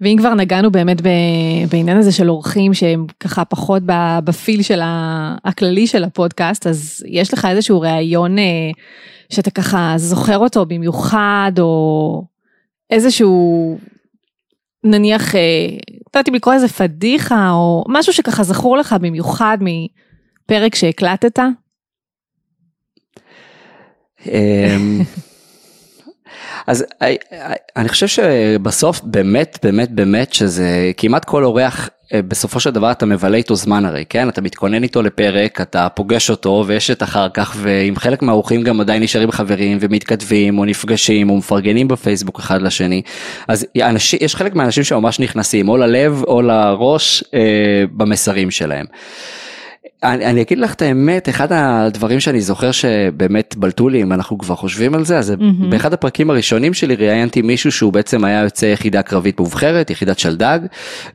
ואם 0.00 0.16
כבר 0.18 0.34
נגענו 0.34 0.70
באמת 0.70 0.96
בעניין 1.70 1.96
הזה 1.96 2.12
של 2.12 2.30
אורחים 2.30 2.74
שהם 2.74 3.06
ככה 3.20 3.44
פחות 3.44 3.82
בפיל 4.24 4.62
של 4.62 4.80
הכללי 5.44 5.86
של 5.86 6.04
הפודקאסט 6.04 6.66
אז 6.66 7.04
יש 7.08 7.34
לך 7.34 7.44
איזשהו 7.44 7.80
ראיון 7.80 8.38
אה, 8.38 8.70
שאתה 9.28 9.50
ככה 9.50 9.94
זוכר 9.96 10.38
אותו 10.38 10.66
במיוחד 10.66 11.52
או 11.58 12.24
איזשהו 12.90 13.78
נניח, 14.84 15.34
אה, 15.34 15.40
יודעת 16.06 16.28
אם 16.28 16.34
לקרוא 16.34 16.54
איזה 16.54 16.68
פדיחה 16.68 17.50
או 17.50 17.84
משהו 17.88 18.12
שככה 18.12 18.42
זכור 18.42 18.76
לך 18.76 18.96
במיוחד 19.00 19.58
מפרק 19.60 20.74
שהקלטת? 20.74 21.38
אז 26.66 26.84
אה, 27.02 27.14
אה, 27.32 27.52
אני 27.76 27.88
חושב 27.88 28.06
שבסוף 28.06 29.00
באמת 29.04 29.58
באמת 29.62 29.90
באמת 29.90 30.32
שזה 30.32 30.92
כמעט 30.96 31.24
כל 31.24 31.44
אורח 31.44 31.88
אה, 32.14 32.22
בסופו 32.22 32.60
של 32.60 32.70
דבר 32.70 32.90
אתה 32.90 33.06
מבלה 33.06 33.36
איתו 33.36 33.54
זמן 33.54 33.84
הרי, 33.84 34.04
כן? 34.08 34.28
אתה 34.28 34.40
מתכונן 34.40 34.82
איתו 34.82 35.02
לפרק, 35.02 35.60
אתה 35.60 35.88
פוגש 35.88 36.30
אותו 36.30 36.64
ויש 36.66 36.90
את 36.90 37.02
אחר 37.02 37.28
כך, 37.28 37.56
ועם 37.56 37.96
חלק 37.96 38.22
מהאורחים 38.22 38.62
גם 38.62 38.80
עדיין 38.80 39.02
נשארים 39.02 39.30
חברים 39.30 39.78
ומתכתבים 39.80 40.58
או 40.58 40.64
נפגשים 40.64 41.30
או 41.30 41.36
מפרגנים 41.36 41.88
בפייסבוק 41.88 42.38
אחד 42.38 42.62
לשני. 42.62 43.02
אז 43.48 43.66
אנשים, 43.82 44.18
יש 44.22 44.34
חלק 44.34 44.54
מהאנשים 44.54 44.84
שממש 44.84 45.20
נכנסים 45.20 45.68
או 45.68 45.76
ללב 45.76 46.22
או 46.26 46.42
לראש 46.42 47.24
אה, 47.34 47.84
במסרים 47.92 48.50
שלהם. 48.50 48.86
אני, 50.02 50.26
אני 50.26 50.42
אגיד 50.42 50.58
לך 50.58 50.74
את 50.74 50.82
האמת, 50.82 51.28
אחד 51.28 51.48
הדברים 51.50 52.20
שאני 52.20 52.40
זוכר 52.40 52.70
שבאמת 52.70 53.54
בלטו 53.56 53.88
לי, 53.88 54.02
אם 54.02 54.12
אנחנו 54.12 54.38
כבר 54.38 54.54
חושבים 54.54 54.94
על 54.94 55.04
זה, 55.04 55.18
אז 55.18 55.30
mm-hmm. 55.30 55.66
באחד 55.70 55.92
הפרקים 55.92 56.30
הראשונים 56.30 56.74
שלי 56.74 56.94
ראיינתי 56.96 57.42
מישהו 57.42 57.72
שהוא 57.72 57.92
בעצם 57.92 58.24
היה 58.24 58.42
יוצא 58.42 58.66
יחידה 58.66 59.02
קרבית 59.02 59.40
מובחרת, 59.40 59.90
יחידת 59.90 60.18
שלדג, 60.18 60.58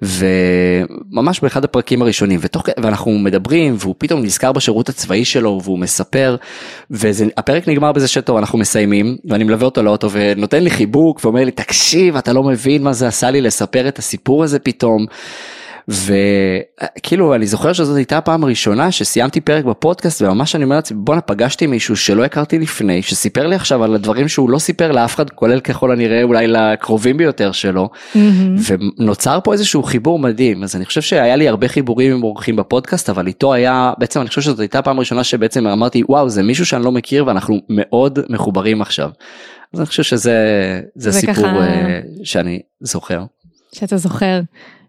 וממש 0.01 1.39
באחד 1.39 1.63
הפרקים 1.63 2.01
הראשונים, 2.01 2.39
ותוך, 2.43 2.65
ואנחנו 2.79 3.11
מדברים, 3.11 3.75
והוא 3.79 3.95
פתאום 3.97 4.23
נזכר 4.23 4.51
בשירות 4.51 4.89
הצבאי 4.89 5.25
שלו, 5.25 5.59
והוא 5.63 5.79
מספר, 5.79 6.35
והפרק 6.89 7.67
נגמר 7.67 7.91
בזה 7.91 8.07
שטוב, 8.07 8.37
אנחנו 8.37 8.57
מסיימים, 8.57 9.17
ואני 9.25 9.43
מלווה 9.43 9.65
אותו 9.65 9.83
לאוטו, 9.83 10.11
ונותן 10.11 10.63
לי 10.63 10.69
חיבוק, 10.69 11.19
ואומר 11.23 11.45
לי, 11.45 11.51
תקשיב, 11.51 12.15
אתה 12.15 12.33
לא 12.33 12.43
מבין 12.43 12.83
מה 12.83 12.93
זה 12.93 13.07
עשה 13.07 13.31
לי 13.31 13.41
לספר 13.41 13.87
את 13.87 13.99
הסיפור 13.99 14.43
הזה 14.43 14.59
פתאום. 14.59 15.05
וכאילו 15.87 17.35
אני 17.35 17.47
זוכר 17.47 17.73
שזאת 17.73 17.97
הייתה 17.97 18.17
הפעם 18.17 18.43
הראשונה 18.43 18.91
שסיימתי 18.91 19.41
פרק 19.41 19.65
בפודקאסט 19.65 20.21
וממש 20.21 20.55
אני 20.55 20.63
אומר 20.63 20.75
לעצמי 20.75 20.97
בואנה 21.01 21.21
פגשתי 21.21 21.67
מישהו 21.67 21.95
שלא 21.95 22.25
הכרתי 22.25 22.59
לפני 22.59 23.01
שסיפר 23.01 23.47
לי 23.47 23.55
עכשיו 23.55 23.83
על 23.83 23.95
הדברים 23.95 24.27
שהוא 24.27 24.49
לא 24.49 24.59
סיפר 24.59 24.91
לאף 24.91 25.15
אחד 25.15 25.29
כולל 25.29 25.59
ככל 25.59 25.91
הנראה 25.91 26.23
אולי 26.23 26.47
לקרובים 26.47 27.17
ביותר 27.17 27.51
שלו 27.51 27.89
mm-hmm. 28.13 28.17
ונוצר 28.99 29.39
פה 29.43 29.53
איזשהו 29.53 29.83
חיבור 29.83 30.19
מדהים 30.19 30.63
אז 30.63 30.75
אני 30.75 30.85
חושב 30.85 31.01
שהיה 31.01 31.35
לי 31.35 31.47
הרבה 31.47 31.67
חיבורים 31.67 32.13
עם 32.13 32.23
אורחים 32.23 32.55
בפודקאסט 32.55 33.09
אבל 33.09 33.27
איתו 33.27 33.53
היה 33.53 33.93
בעצם 33.97 34.21
אני 34.21 34.29
חושב 34.29 34.41
שזאת 34.41 34.59
הייתה 34.59 34.79
הפעם 34.79 34.97
הראשונה 34.97 35.23
שבעצם 35.23 35.67
אמרתי 35.67 36.03
וואו 36.09 36.29
זה 36.29 36.43
מישהו 36.43 36.65
שאני 36.65 36.83
לא 36.83 36.91
מכיר 36.91 37.25
ואנחנו 37.27 37.59
מאוד 37.69 38.19
מחוברים 38.29 38.81
עכשיו. 38.81 39.09
אז 39.73 39.79
אני 39.79 39.85
חושב 39.87 40.03
שזה 40.03 40.35
זה 40.95 41.11
סיפור 41.11 41.35
ככה... 41.35 41.59
אה, 41.59 41.99
שאני 42.23 42.59
זוכר. 42.79 43.23
שאתה 43.73 43.97
זוכר. 43.97 44.39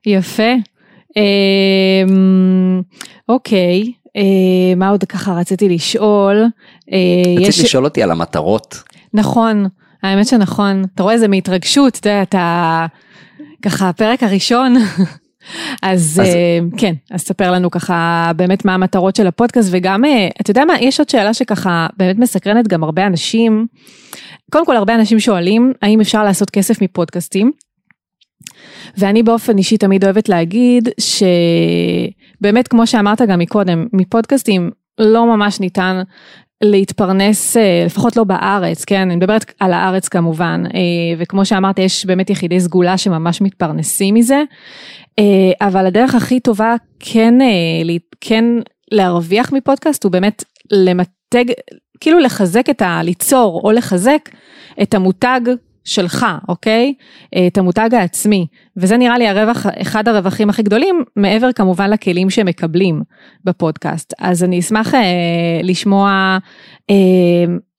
יפה. 0.06 0.52
אמ, 1.16 2.82
אוקיי, 3.28 3.92
אה, 4.16 4.74
מה 4.76 4.88
עוד 4.88 5.04
ככה 5.04 5.32
רציתי 5.32 5.68
לשאול? 5.68 6.44
אה, 6.92 6.98
רציתי 7.32 7.48
יש... 7.48 7.64
לשאול 7.64 7.84
אותי 7.84 8.02
על 8.02 8.10
המטרות. 8.10 8.82
נכון, 9.14 9.66
האמת 10.02 10.26
שנכון. 10.26 10.84
אתה 10.94 11.02
רואה 11.02 11.14
איזה 11.14 11.28
מהתרגשות, 11.28 11.98
אתה 11.98 12.08
יודע, 12.08 12.22
אתה 12.22 12.86
ככה 13.62 13.88
הפרק 13.88 14.22
הראשון. 14.22 14.74
אז, 15.82 16.20
אז 16.22 16.26
uh, 16.26 16.78
כן, 16.80 16.94
אז 17.10 17.20
ספר 17.20 17.50
לנו 17.52 17.70
ככה 17.70 18.30
באמת 18.36 18.64
מה 18.64 18.74
המטרות 18.74 19.16
של 19.16 19.26
הפודקאסט 19.26 19.68
וגם, 19.72 20.04
uh, 20.04 20.08
אתה 20.40 20.50
יודע 20.50 20.64
מה, 20.64 20.74
יש 20.80 20.98
עוד 20.98 21.08
שאלה 21.08 21.34
שככה 21.34 21.86
באמת 21.96 22.18
מסקרנת 22.18 22.68
גם 22.68 22.84
הרבה 22.84 23.06
אנשים. 23.06 23.66
קודם 24.52 24.66
כל 24.66 24.76
הרבה 24.76 24.94
אנשים 24.94 25.20
שואלים 25.20 25.72
האם 25.82 26.00
אפשר 26.00 26.24
לעשות 26.24 26.50
כסף 26.50 26.82
מפודקאסטים. 26.82 27.52
ואני 28.96 29.22
באופן 29.22 29.58
אישי 29.58 29.78
תמיד 29.78 30.04
אוהבת 30.04 30.28
להגיד 30.28 30.88
שבאמת 32.40 32.68
כמו 32.68 32.86
שאמרת 32.86 33.22
גם 33.22 33.38
מקודם, 33.38 33.86
מפודקאסטים 33.92 34.70
לא 34.98 35.26
ממש 35.26 35.60
ניתן 35.60 36.02
להתפרנס, 36.62 37.56
אה, 37.56 37.82
לפחות 37.86 38.16
לא 38.16 38.24
בארץ, 38.24 38.84
כן, 38.84 39.00
אני 39.00 39.16
מדברת 39.16 39.52
על 39.60 39.72
הארץ 39.72 40.08
כמובן, 40.08 40.62
אה, 40.74 40.80
וכמו 41.18 41.44
שאמרת, 41.44 41.78
יש 41.78 42.06
באמת 42.06 42.30
יחידי 42.30 42.60
סגולה 42.60 42.98
שממש 42.98 43.40
מתפרנסים 43.40 44.14
מזה, 44.14 44.42
אה, 45.18 45.66
אבל 45.66 45.86
הדרך 45.86 46.14
הכי 46.14 46.40
טובה 46.40 46.74
כן, 47.00 47.34
כן 48.20 48.44
להרוויח 48.92 49.52
מפודקאסט 49.52 50.04
הוא 50.04 50.12
באמת 50.12 50.44
למתג, 50.70 51.44
כאילו 52.00 52.18
לחזק 52.18 52.70
את 52.70 52.82
ה... 52.82 53.00
ליצור 53.02 53.60
או 53.64 53.72
לחזק 53.72 54.28
את 54.82 54.94
המותג 54.94 55.40
שלך, 55.88 56.26
אוקיי? 56.48 56.94
אה, 57.36 57.46
את 57.46 57.58
המותג 57.58 57.94
העצמי, 57.94 58.46
וזה 58.76 58.96
נראה 58.96 59.18
לי 59.18 59.28
הרווח, 59.28 59.66
אחד 59.82 60.08
הרווחים 60.08 60.50
הכי 60.50 60.62
גדולים, 60.62 61.04
מעבר 61.16 61.52
כמובן 61.52 61.90
לכלים 61.90 62.30
שמקבלים 62.30 63.02
בפודקאסט. 63.44 64.14
אז 64.18 64.44
אני 64.44 64.58
אשמח 64.58 64.94
אה, 64.94 65.00
לשמוע 65.62 66.38
אה, 66.90 66.96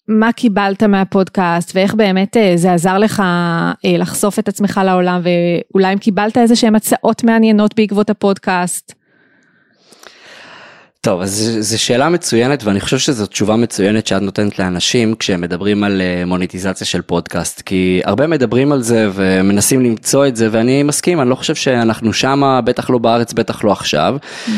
מה 0.10 0.32
קיבלת 0.32 0.84
מהפודקאסט 0.84 1.72
ואיך 1.76 1.93
באמת 1.93 2.38
אה, 2.38 2.52
זה 2.56 2.74
עזר 2.74 2.98
לך 2.98 3.19
אה, 3.19 3.98
לחשוף 3.98 4.39
את 4.39 4.48
עצמך 4.48 4.82
לעולם, 4.86 5.22
ואולי 5.24 5.93
אם 5.93 5.98
קיבלת 5.98 6.38
איזה 6.38 6.56
שהם 6.56 6.76
הצעות 6.76 7.24
מעניינות 7.24 7.76
בעקבות 7.76 8.10
הפודקאסט. 8.10 8.99
טוב, 11.02 11.22
אז 11.22 11.58
זו 11.60 11.82
שאלה 11.84 12.10
מצוינת 12.10 12.64
ואני 12.64 12.80
חושב 12.80 12.98
שזו 12.98 13.26
תשובה 13.26 13.56
מצוינת 13.56 14.08
שאת 14.08 14.22
נותנת 14.22 14.60
לאנשים 14.60 15.16
כשהם 15.16 15.42
מדברים 15.42 15.84
על 15.84 16.02
אה, 16.02 16.26
מוניטיזציה 16.26 16.88
של 16.88 17.02
פודקאסט, 17.02 17.62
כי 17.62 18.02
הרבה 18.06 18.28
מדברים 18.28 18.72
על 18.72 18.82
זה 18.82 19.10
ומנסים 19.14 19.82
למצוא 19.84 20.28
את 20.28 20.36
זה 20.36 20.48
ואני 20.52 20.84
מסכים, 20.84 21.22
אני 21.22 21.30
לא 21.30 21.36
חושב 21.36 21.56
שאנחנו 21.56 22.14
שמה, 22.14 22.62
בטח 22.62 22.90
לא 22.90 22.98
בארץ, 22.98 23.34
בטח 23.34 23.64
לא 23.64 23.72
עכשיו. 23.72 24.18
Mm-hmm. 24.22 24.50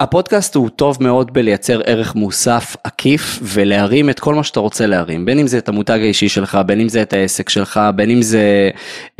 הפודקאסט 0.00 0.54
הוא 0.54 0.68
טוב 0.68 0.96
מאוד 1.00 1.32
בלייצר 1.32 1.80
ערך 1.84 2.14
מוסף 2.14 2.76
עקיף 2.84 3.38
ולהרים 3.42 4.10
את 4.10 4.20
כל 4.20 4.34
מה 4.34 4.44
שאתה 4.44 4.60
רוצה 4.60 4.86
להרים 4.86 5.24
בין 5.24 5.38
אם 5.38 5.46
זה 5.46 5.58
את 5.58 5.68
המותג 5.68 5.98
האישי 6.02 6.28
שלך 6.28 6.58
בין 6.66 6.80
אם 6.80 6.88
זה 6.88 7.02
את 7.02 7.12
העסק 7.12 7.48
שלך 7.48 7.80
בין 7.96 8.10
אם 8.10 8.22
זה 8.22 8.70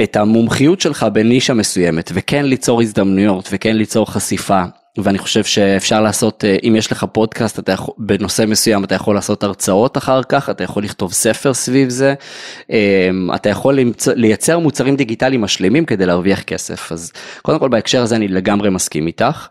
את 0.03 0.17
המומחיות 0.17 0.81
שלך 0.81 1.07
בנישה 1.13 1.55
מסוימת 1.55 2.11
וכן 2.15 2.45
ליצור 2.45 2.81
הזדמנויות 2.81 3.49
וכן 3.53 3.77
ליצור 3.77 4.13
חשיפה 4.13 4.63
ואני 4.99 5.19
חושב 5.19 5.45
שאפשר 5.45 6.01
לעשות 6.01 6.45
אה, 6.45 6.57
אם 6.69 6.77
יש 6.77 6.93
לך 6.93 7.07
פודקאסט 7.13 7.59
אתה 7.59 7.73
יכול, 7.73 7.95
בנושא 7.99 8.45
מסוים 8.49 8.85
אתה 8.85 8.95
יכול 8.95 9.15
לעשות 9.15 9.45
הרצאות 9.45 9.97
אחר 9.97 10.23
כך 10.23 10.51
אתה 10.51 10.65
יכול 10.65 10.85
לכתוב 10.85 11.13
ספר 11.13 11.55
סביב 11.55 11.89
זה. 11.89 12.15
אמ, 12.71 13.29
אתה 13.35 13.49
יכול 13.49 13.79
לייצר 14.17 14.59
מוצרים 14.59 14.97
דיגיטליים 14.97 15.41
משלימים 15.41 15.85
כדי 15.85 16.07
להרוויח 16.07 16.43
כסף. 16.43 16.93
אז 16.93 17.13
קודם 17.43 17.59
כל 17.59 17.69
בהקשר 17.69 18.03
הזה 18.03 18.17
אני 18.17 18.29
לגמרי 18.29 18.71
מסכים 18.71 19.07
איתך. 19.07 19.47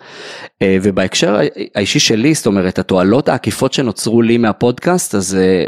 אה, 0.62 0.78
ובהקשר 0.84 1.40
האישי 1.76 2.00
שלי 2.00 2.34
זאת 2.34 2.46
אומרת 2.46 2.80
התועלות 2.80 3.30
העקיפות 3.30 3.74
שנוצרו 3.74 4.22
לי 4.22 4.38
מהפודקאסט 4.38 5.16
אז 5.16 5.36
אה, 5.36 5.66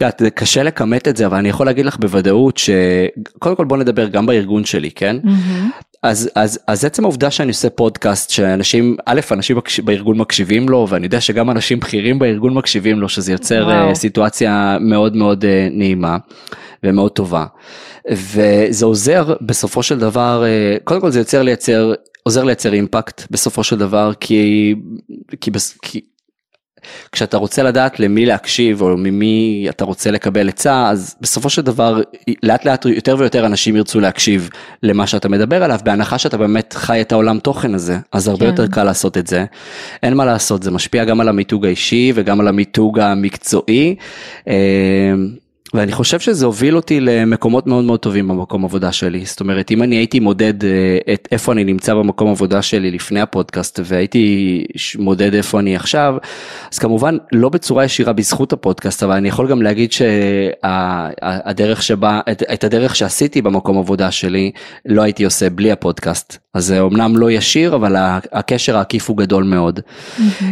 יודעת, 0.00 0.22
קשה 0.34 0.62
לכמת 0.62 1.08
את 1.08 1.16
זה 1.16 1.26
אבל 1.26 1.36
אני 1.36 1.48
יכול 1.48 1.66
להגיד 1.66 1.86
לך 1.86 1.96
בוודאות 1.96 2.58
שקודם 2.58 3.56
כל 3.56 3.64
בוא 3.64 3.76
נדבר 3.76 4.08
גם 4.08 4.26
בארגון 4.26 4.64
שלי 4.64 4.90
כן? 4.90 5.16
mm-hmm. 5.24 5.87
אז 6.02 6.30
אז 6.34 6.58
אז 6.66 6.84
עצם 6.84 7.04
העובדה 7.04 7.30
שאני 7.30 7.48
עושה 7.48 7.70
פודקאסט 7.70 8.30
שאנשים 8.30 8.96
א' 9.06 9.20
אנשים 9.30 9.56
בארגון 9.84 10.18
מקשיבים 10.18 10.68
לו 10.68 10.86
ואני 10.88 11.06
יודע 11.06 11.20
שגם 11.20 11.50
אנשים 11.50 11.80
בכירים 11.80 12.18
בארגון 12.18 12.54
מקשיבים 12.54 13.00
לו 13.00 13.08
שזה 13.08 13.32
יוצר 13.32 13.64
וואו. 13.66 13.96
סיטואציה 13.96 14.76
מאוד 14.80 15.16
מאוד 15.16 15.44
אה, 15.44 15.68
נעימה 15.70 16.16
ומאוד 16.82 17.12
טובה 17.12 17.46
וזה 18.12 18.86
עוזר 18.86 19.34
בסופו 19.40 19.82
של 19.82 19.98
דבר 19.98 20.44
קודם 20.84 21.00
כל 21.00 21.10
זה 21.10 21.18
יוצר 21.18 21.42
לייצר 21.42 21.92
עוזר 22.22 22.44
לייצר 22.44 22.72
אימפקט 22.72 23.22
בסופו 23.30 23.64
של 23.64 23.78
דבר 23.78 24.12
כי 24.20 24.74
כי, 25.40 25.50
כי 25.82 26.00
כשאתה 27.12 27.36
רוצה 27.36 27.62
לדעת 27.62 28.00
למי 28.00 28.26
להקשיב 28.26 28.82
או 28.82 28.96
ממי 28.96 29.66
אתה 29.68 29.84
רוצה 29.84 30.10
לקבל 30.10 30.48
עצה 30.48 30.88
אז 30.90 31.16
בסופו 31.20 31.50
של 31.50 31.62
דבר 31.62 32.00
לאט 32.42 32.64
לאט 32.64 32.86
יותר 32.86 33.16
ויותר 33.18 33.46
אנשים 33.46 33.76
ירצו 33.76 34.00
להקשיב 34.00 34.50
למה 34.82 35.06
שאתה 35.06 35.28
מדבר 35.28 35.62
עליו 35.64 35.78
בהנחה 35.84 36.18
שאתה 36.18 36.36
באמת 36.36 36.72
חי 36.72 37.00
את 37.00 37.12
העולם 37.12 37.38
תוכן 37.38 37.74
הזה 37.74 37.98
אז 38.12 38.28
הרבה 38.28 38.40
כן. 38.40 38.46
יותר 38.46 38.66
קל 38.66 38.84
לעשות 38.84 39.18
את 39.18 39.26
זה. 39.26 39.44
אין 40.02 40.14
מה 40.14 40.24
לעשות 40.24 40.62
זה 40.62 40.70
משפיע 40.70 41.04
גם 41.04 41.20
על 41.20 41.28
המיתוג 41.28 41.66
האישי 41.66 42.12
וגם 42.14 42.40
על 42.40 42.48
המיתוג 42.48 42.98
המקצועי. 42.98 43.96
ואני 45.74 45.92
חושב 45.92 46.20
שזה 46.20 46.46
הוביל 46.46 46.76
אותי 46.76 47.00
למקומות 47.00 47.66
מאוד 47.66 47.84
מאוד 47.84 48.00
טובים 48.00 48.28
במקום 48.28 48.64
עבודה 48.64 48.92
שלי. 48.92 49.24
זאת 49.24 49.40
אומרת, 49.40 49.70
אם 49.70 49.82
אני 49.82 49.96
הייתי 49.96 50.20
מודד 50.20 50.64
אה, 50.64 50.98
את 51.14 51.28
איפה 51.32 51.52
אני 51.52 51.64
נמצא 51.64 51.94
במקום 51.94 52.30
עבודה 52.30 52.62
שלי 52.62 52.90
לפני 52.90 53.20
הפודקאסט 53.20 53.80
והייתי 53.84 54.64
מודד 54.98 55.34
איפה 55.34 55.60
אני 55.60 55.76
עכשיו, 55.76 56.14
אז 56.72 56.78
כמובן 56.78 57.16
לא 57.32 57.48
בצורה 57.48 57.84
ישירה 57.84 58.12
בזכות 58.12 58.52
הפודקאסט, 58.52 59.02
אבל 59.02 59.14
אני 59.14 59.28
יכול 59.28 59.48
גם 59.48 59.62
להגיד 59.62 59.92
שהדרך 59.92 61.82
שבה, 61.82 62.20
את, 62.32 62.42
את 62.52 62.64
הדרך 62.64 62.96
שעשיתי 62.96 63.42
במקום 63.42 63.78
עבודה 63.78 64.10
שלי, 64.10 64.50
לא 64.86 65.02
הייתי 65.02 65.24
עושה 65.24 65.50
בלי 65.50 65.72
הפודקאסט. 65.72 66.38
אז 66.54 66.66
זה 66.66 66.80
אומנם 66.80 67.16
לא 67.16 67.30
ישיר, 67.30 67.74
אבל 67.74 67.96
הקשר 68.32 68.76
העקיף 68.76 69.08
הוא 69.08 69.16
גדול 69.16 69.44
מאוד. 69.44 69.80
Mm-hmm. 69.80 70.42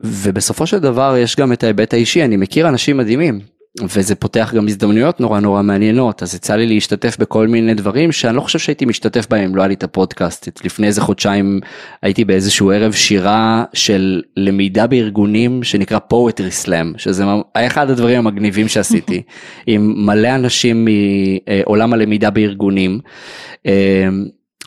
ובסופו 0.00 0.66
של 0.66 0.78
דבר 0.78 1.16
יש 1.18 1.36
גם 1.36 1.52
את 1.52 1.64
ההיבט 1.64 1.94
האישי, 1.94 2.24
אני 2.24 2.36
מכיר 2.36 2.68
אנשים 2.68 2.96
מדהימים. 2.96 3.53
וזה 3.82 4.14
פותח 4.14 4.52
גם 4.56 4.68
הזדמנויות 4.68 5.20
נורא 5.20 5.40
נורא 5.40 5.62
מעניינות 5.62 6.22
אז 6.22 6.34
יצא 6.34 6.56
לי 6.56 6.66
להשתתף 6.66 7.16
בכל 7.18 7.48
מיני 7.48 7.74
דברים 7.74 8.12
שאני 8.12 8.36
לא 8.36 8.40
חושב 8.40 8.58
שהייתי 8.58 8.84
משתתף 8.84 9.26
בהם 9.30 9.56
לא 9.56 9.62
היה 9.62 9.68
לי 9.68 9.74
את 9.74 9.82
הפודקאסט 9.82 10.64
לפני 10.64 10.86
איזה 10.86 11.00
חודשיים 11.00 11.60
הייתי 12.02 12.24
באיזשהו 12.24 12.70
ערב 12.70 12.92
שירה 12.92 13.64
של 13.72 14.22
למידה 14.36 14.86
בארגונים 14.86 15.62
שנקרא 15.62 15.98
poetry 16.12 16.64
slam 16.64 16.98
שזה 16.98 17.24
היה 17.54 17.66
אחד 17.66 17.90
הדברים 17.90 18.18
המגניבים 18.18 18.68
שעשיתי 18.68 19.22
עם 19.66 20.06
מלא 20.06 20.34
אנשים 20.34 20.88
מעולם 21.48 21.92
הלמידה 21.92 22.30
בארגונים. 22.30 23.00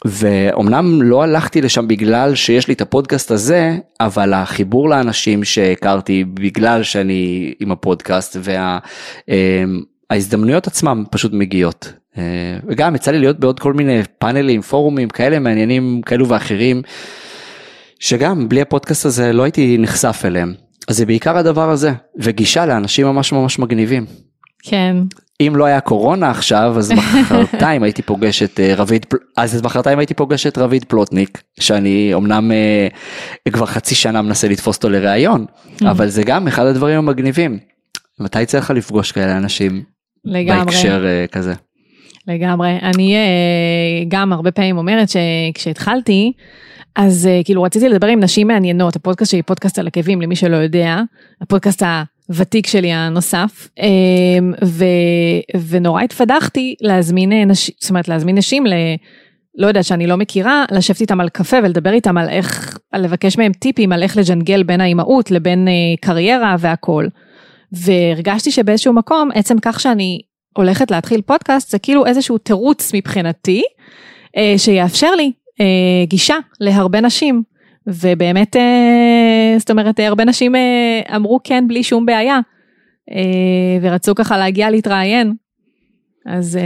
ואומנם 0.06 1.02
לא 1.02 1.24
הלכתי 1.24 1.62
לשם 1.62 1.88
בגלל 1.88 2.36
שיש 2.36 2.68
לי 2.68 2.74
את 2.74 2.82
הפודקאסט 2.82 3.32
הזה, 3.32 3.78
אבל 4.00 4.34
החיבור 4.34 4.90
לאנשים 4.90 5.44
שהכרתי 5.44 6.24
בגלל 6.24 6.84
שאני 6.84 7.54
עם 7.60 7.72
הפודקאסט 7.72 8.38
וההזדמנויות 10.10 10.68
אמ, 10.68 10.72
עצמם 10.72 11.04
פשוט 11.12 11.34
מגיעות. 11.34 11.94
אה, 12.18 12.24
וגם 12.68 12.96
יצא 12.96 13.12
לי 13.12 13.20
להיות 13.20 13.40
בעוד 13.40 13.60
כל 13.60 13.74
מיני 13.74 14.02
פאנלים, 14.20 14.62
פורומים 14.62 15.10
כאלה 15.10 15.40
מעניינים 15.40 16.02
כאלו 16.06 16.28
ואחרים. 16.28 16.82
שגם 18.00 18.50
בלי 18.50 18.62
הפודקאסט 18.62 19.06
הזה 19.06 19.34
לא 19.34 19.44
הייתי 19.44 19.78
נחשף 19.78 20.22
אליהם. 20.26 20.54
אז 20.88 20.98
זה 20.98 21.06
בעיקר 21.06 21.38
הדבר 21.38 21.70
הזה, 21.70 21.94
וגישה 22.20 22.66
לאנשים 22.66 23.08
ממש 23.08 23.34
ממש 23.34 23.60
מגניבים. 23.60 24.06
כן. 24.64 24.96
אם 25.42 25.54
לא 25.56 25.66
היה 25.66 25.80
קורונה 25.80 26.30
עכשיו 26.30 26.74
אז 26.78 26.92
מחרתיים 26.92 27.84
הייתי 27.84 28.02
פוגש 28.02 28.44
את 28.44 28.60
אה, 28.60 28.74
רביד 28.76 29.06
אז 29.38 29.62
מחרתיים 29.62 30.00
הייתי 30.00 30.14
פוגש 30.14 30.48
את 30.48 30.58
רביד 30.58 30.86
פלוטניק 30.86 31.42
שאני 31.60 32.14
אמנם 32.14 32.52
אה, 32.52 32.88
כבר 33.52 33.66
חצי 33.66 33.96
שנה 33.96 34.22
מנסה 34.22 34.48
לתפוס 34.48 34.78
אותו 34.78 34.90
לראיון 34.90 35.46
mm. 35.46 35.86
אבל 35.92 36.08
זה 36.08 36.24
גם 36.24 36.48
אחד 36.48 36.66
הדברים 36.66 36.98
המגניבים. 36.98 37.60
מתי 38.20 38.42
יצא 38.42 38.58
לך 38.58 38.72
לפגוש 38.72 39.12
כאלה 39.12 39.38
אנשים 39.38 39.84
לגמרי. 40.26 40.66
בהקשר 40.66 41.06
אה, 41.06 41.26
כזה? 41.32 41.54
לגמרי 42.28 42.78
אני 42.84 43.16
גם 44.08 44.34
הרבה 44.34 44.52
פעמים 44.52 44.78
אומרת 44.78 45.10
שכשהתחלתי 45.10 46.32
אז 46.96 47.30
כאילו 47.46 47.64
רציתי 47.64 47.90
לדבר 47.90 48.08
עם 48.08 48.20
נשים 48.20 48.48
מעניינות 48.48 48.96
הפודקאסט 48.96 49.32
שלי 49.32 49.42
פודקאסט 49.42 49.80
על 49.80 49.88
עקבים 49.88 50.22
למי 50.22 50.36
שלא 50.36 50.58
יודע 50.58 51.02
הפודקאסט 51.42 51.84
הוותיק 52.28 52.68
שלי 52.68 52.92
הנוסף, 52.92 53.70
אמ, 53.80 54.54
ו, 54.64 54.86
ונורא 55.70 56.02
התפדחתי 56.02 56.76
להזמין 56.82 57.50
נשים, 57.52 57.76
זאת 57.80 57.90
אומרת 57.90 58.08
להזמין 58.08 58.38
נשים 58.38 58.66
ל... 58.66 58.74
לא 59.58 59.68
יודעת 59.68 59.86
שאני 59.86 60.08
לא 60.08 60.18
מכירה, 60.18 60.66
לשבת 60.72 61.02
איתם 61.02 61.22
על 61.22 61.30
קפה 61.30 61.58
ולדבר 61.64 61.94
איתם 61.94 62.18
על 62.18 62.30
איך, 62.30 62.78
על 62.92 63.04
לבקש 63.04 63.38
מהם 63.38 63.52
טיפים 63.54 63.92
על 63.92 64.04
איך 64.04 64.18
לג'נגל 64.18 64.64
בין 64.64 64.82
האימהות 64.82 65.32
לבין 65.32 65.68
אה, 65.68 65.74
קריירה 66.02 66.56
והכל. 66.60 67.08
והרגשתי 67.72 68.52
שבאיזשהו 68.52 68.94
מקום, 68.94 69.30
עצם 69.34 69.56
כך 69.62 69.80
שאני 69.80 70.22
הולכת 70.58 70.92
להתחיל 70.92 71.22
פודקאסט, 71.22 71.72
זה 71.72 71.80
כאילו 71.80 72.06
איזשהו 72.06 72.38
תירוץ 72.38 72.92
מבחינתי, 72.94 73.64
אה, 74.38 74.54
שיאפשר 74.58 75.16
לי 75.16 75.32
אה, 75.62 76.06
גישה 76.06 76.36
להרבה 76.60 77.02
נשים. 77.02 77.44
ובאמת, 77.88 78.56
אה, 78.56 79.56
זאת 79.60 79.72
אומרת, 79.72 80.00
הרבה 80.00 80.26
נשים 80.26 80.56
אה, 80.56 81.16
אמרו 81.16 81.40
כן 81.44 81.68
בלי 81.68 81.84
שום 81.84 82.06
בעיה, 82.06 82.40
אה, 83.12 83.78
ורצו 83.82 84.16
ככה 84.16 84.38
להגיע 84.38 84.70
להתראיין. 84.70 85.34
אז... 86.26 86.60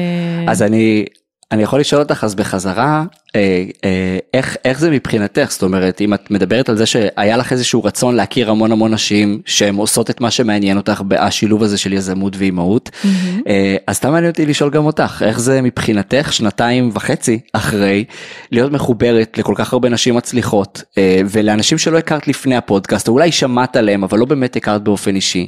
אז 0.48 0.62
אני, 0.62 1.06
אני 1.52 1.64
יכול 1.64 1.80
לשאול 1.80 2.02
אותך 2.02 2.24
אז 2.24 2.36
בחזרה 2.36 3.04
אה, 3.36 3.64
אה, 3.84 4.18
איך 4.34 4.58
איך 4.66 4.80
זה 4.80 4.92
מבחינתך 4.92 5.48
זאת 5.52 5.64
אומרת 5.64 6.02
אם 6.02 6.14
את 6.14 6.32
מדברת 6.32 6.70
על 6.70 6.78
זה 6.78 6.86
שהיה 6.86 7.38
לך 7.38 7.52
איזשהו 7.52 7.84
רצון 7.84 8.16
להכיר 8.16 8.52
המון 8.52 8.72
המון 8.72 8.94
נשים 8.94 9.42
שהן 9.46 9.76
עושות 9.76 10.10
את 10.10 10.22
מה 10.22 10.32
שמעניין 10.32 10.78
אותך 10.78 11.02
בשילוב 11.08 11.64
הזה 11.64 11.78
של 11.78 11.94
יזמות 11.94 12.36
ואימהות 12.38 12.90
mm-hmm. 12.94 13.08
אה, 13.48 13.76
אז 13.88 13.96
סתם 13.96 14.12
מעניין 14.12 14.32
אותי 14.32 14.46
לשאול 14.46 14.70
גם 14.70 14.86
אותך 14.86 15.24
איך 15.26 15.40
זה 15.40 15.62
מבחינתך 15.62 16.34
שנתיים 16.34 16.90
וחצי 16.94 17.40
אחרי 17.54 18.06
להיות 18.52 18.72
מחוברת 18.72 19.38
לכל 19.38 19.54
כך 19.58 19.74
הרבה 19.74 19.90
נשים 19.90 20.16
מצליחות 20.16 20.84
אה, 20.98 21.22
ולאנשים 21.30 21.78
שלא 21.78 21.98
הכרת 21.98 22.28
לפני 22.28 22.56
הפודקאסט 22.56 23.08
או 23.08 23.14
אולי 23.14 23.32
שמעת 23.32 23.76
עליהם 23.76 24.04
אבל 24.04 24.20
לא 24.20 24.26
באמת 24.26 24.56
הכרת 24.56 24.84
באופן 24.84 25.16
אישי 25.16 25.48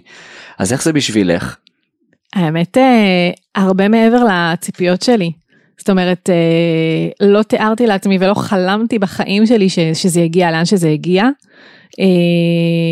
אז 0.59 0.73
איך 0.73 0.83
זה 0.83 0.93
בשבילך. 0.93 1.55
האמת 2.35 2.77
אה, 2.77 3.29
הרבה 3.55 3.87
מעבר 3.87 4.23
לציפיות 4.23 5.01
שלי. 5.01 5.42
זאת 5.77 5.89
אומרת, 5.89 6.29
אה, 6.29 7.27
לא 7.27 7.43
תיארתי 7.43 7.87
לעצמי 7.87 8.17
ולא 8.21 8.33
חלמתי 8.33 8.99
בחיים 8.99 9.45
שלי 9.45 9.69
ש, 9.69 9.79
שזה 9.79 10.21
יגיע 10.21 10.51
לאן 10.51 10.65
שזה 10.65 10.89
הגיע. 10.89 11.25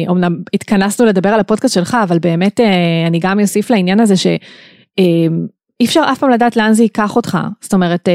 אומנם 0.07 0.33
אה, 0.33 0.39
התכנסנו 0.53 1.05
לדבר 1.05 1.29
על 1.29 1.39
הפודקאסט 1.39 1.73
שלך, 1.73 1.97
אבל 2.03 2.19
באמת 2.19 2.59
אה, 2.59 3.07
אני 3.07 3.19
גם 3.21 3.39
אוסיף 3.39 3.69
לעניין 3.69 3.99
הזה 3.99 4.17
שאי 4.17 5.85
אפשר 5.85 6.01
אף 6.11 6.19
פעם 6.19 6.29
לדעת 6.29 6.57
לאן 6.57 6.73
זה 6.73 6.83
ייקח 6.83 7.15
אותך. 7.15 7.37
זאת 7.61 7.73
אומרת, 7.73 8.09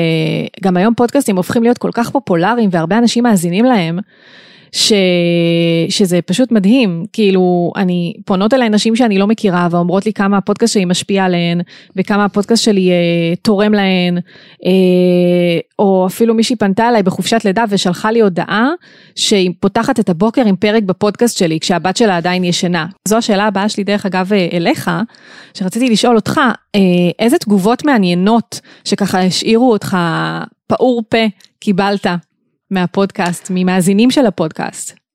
גם 0.62 0.76
היום 0.76 0.94
פודקאסטים 0.94 1.37
הופכים 1.37 1.62
להיות 1.62 1.79
כל 1.79 1.90
כך 1.94 2.11
פופולריים 2.11 2.68
והרבה 2.72 2.98
אנשים 2.98 3.24
מאזינים 3.24 3.64
להם. 3.64 3.98
ש... 4.72 4.92
שזה 5.88 6.22
פשוט 6.22 6.52
מדהים, 6.52 7.05
כאילו, 7.12 7.72
אני, 7.76 8.14
פונות 8.24 8.55
אליי 8.55 8.68
נשים 8.68 8.96
שאני 8.96 9.18
לא 9.18 9.26
מכירה 9.26 9.68
ואומרות 9.70 10.07
לי 10.07 10.12
כמה 10.12 10.37
הפודקאסט 10.37 10.74
שלי 10.74 10.85
משפיע 10.85 11.24
עליהן, 11.24 11.61
וכמה 11.96 12.24
הפודקאסט 12.24 12.64
שלי 12.64 12.90
אה, 12.90 13.37
תורם 13.42 13.72
להן, 13.72 14.18
אה, 14.64 14.70
או 15.79 16.07
אפילו 16.07 16.35
מישהי 16.35 16.57
פנתה 16.57 16.88
אליי 16.88 17.02
בחופשת 17.02 17.44
לידה 17.44 17.64
ושלחה 17.68 18.11
לי 18.11 18.20
הודעה 18.20 18.68
שהיא 19.14 19.50
פותחת 19.61 20.00
את 20.00 20.09
הבוקר 20.09 20.46
עם 20.46 20.57
פרק 20.57 20.83
בפודקאסט 20.83 21.38
שלי, 21.38 21.61
כשהבת 21.61 21.96
שלה 21.96 22.16
עדיין 22.16 22.44
ישנה. 22.44 22.87
זו 23.09 23.16
השאלה 23.16 23.46
הבאה 23.46 23.68
שלי 23.68 23.85
דרך 23.85 24.07
אגב 24.07 24.33
אה, 24.33 24.48
אליך, 24.52 24.90
שרציתי 25.55 25.90
לשאול 25.90 26.16
אותך, 26.16 26.40
אה, 26.74 26.81
איזה 27.18 27.38
תגובות 27.38 27.85
מעניינות 27.85 28.61
שככה 28.85 29.20
השאירו 29.20 29.72
אותך 29.72 29.96
פעור 30.66 31.02
פה 31.09 31.18
קיבלת 31.61 32.07
מהפודקאסט, 32.70 33.48
ממאזינים 33.50 34.11
של 34.11 34.26
הפודקאסט? 34.26 35.06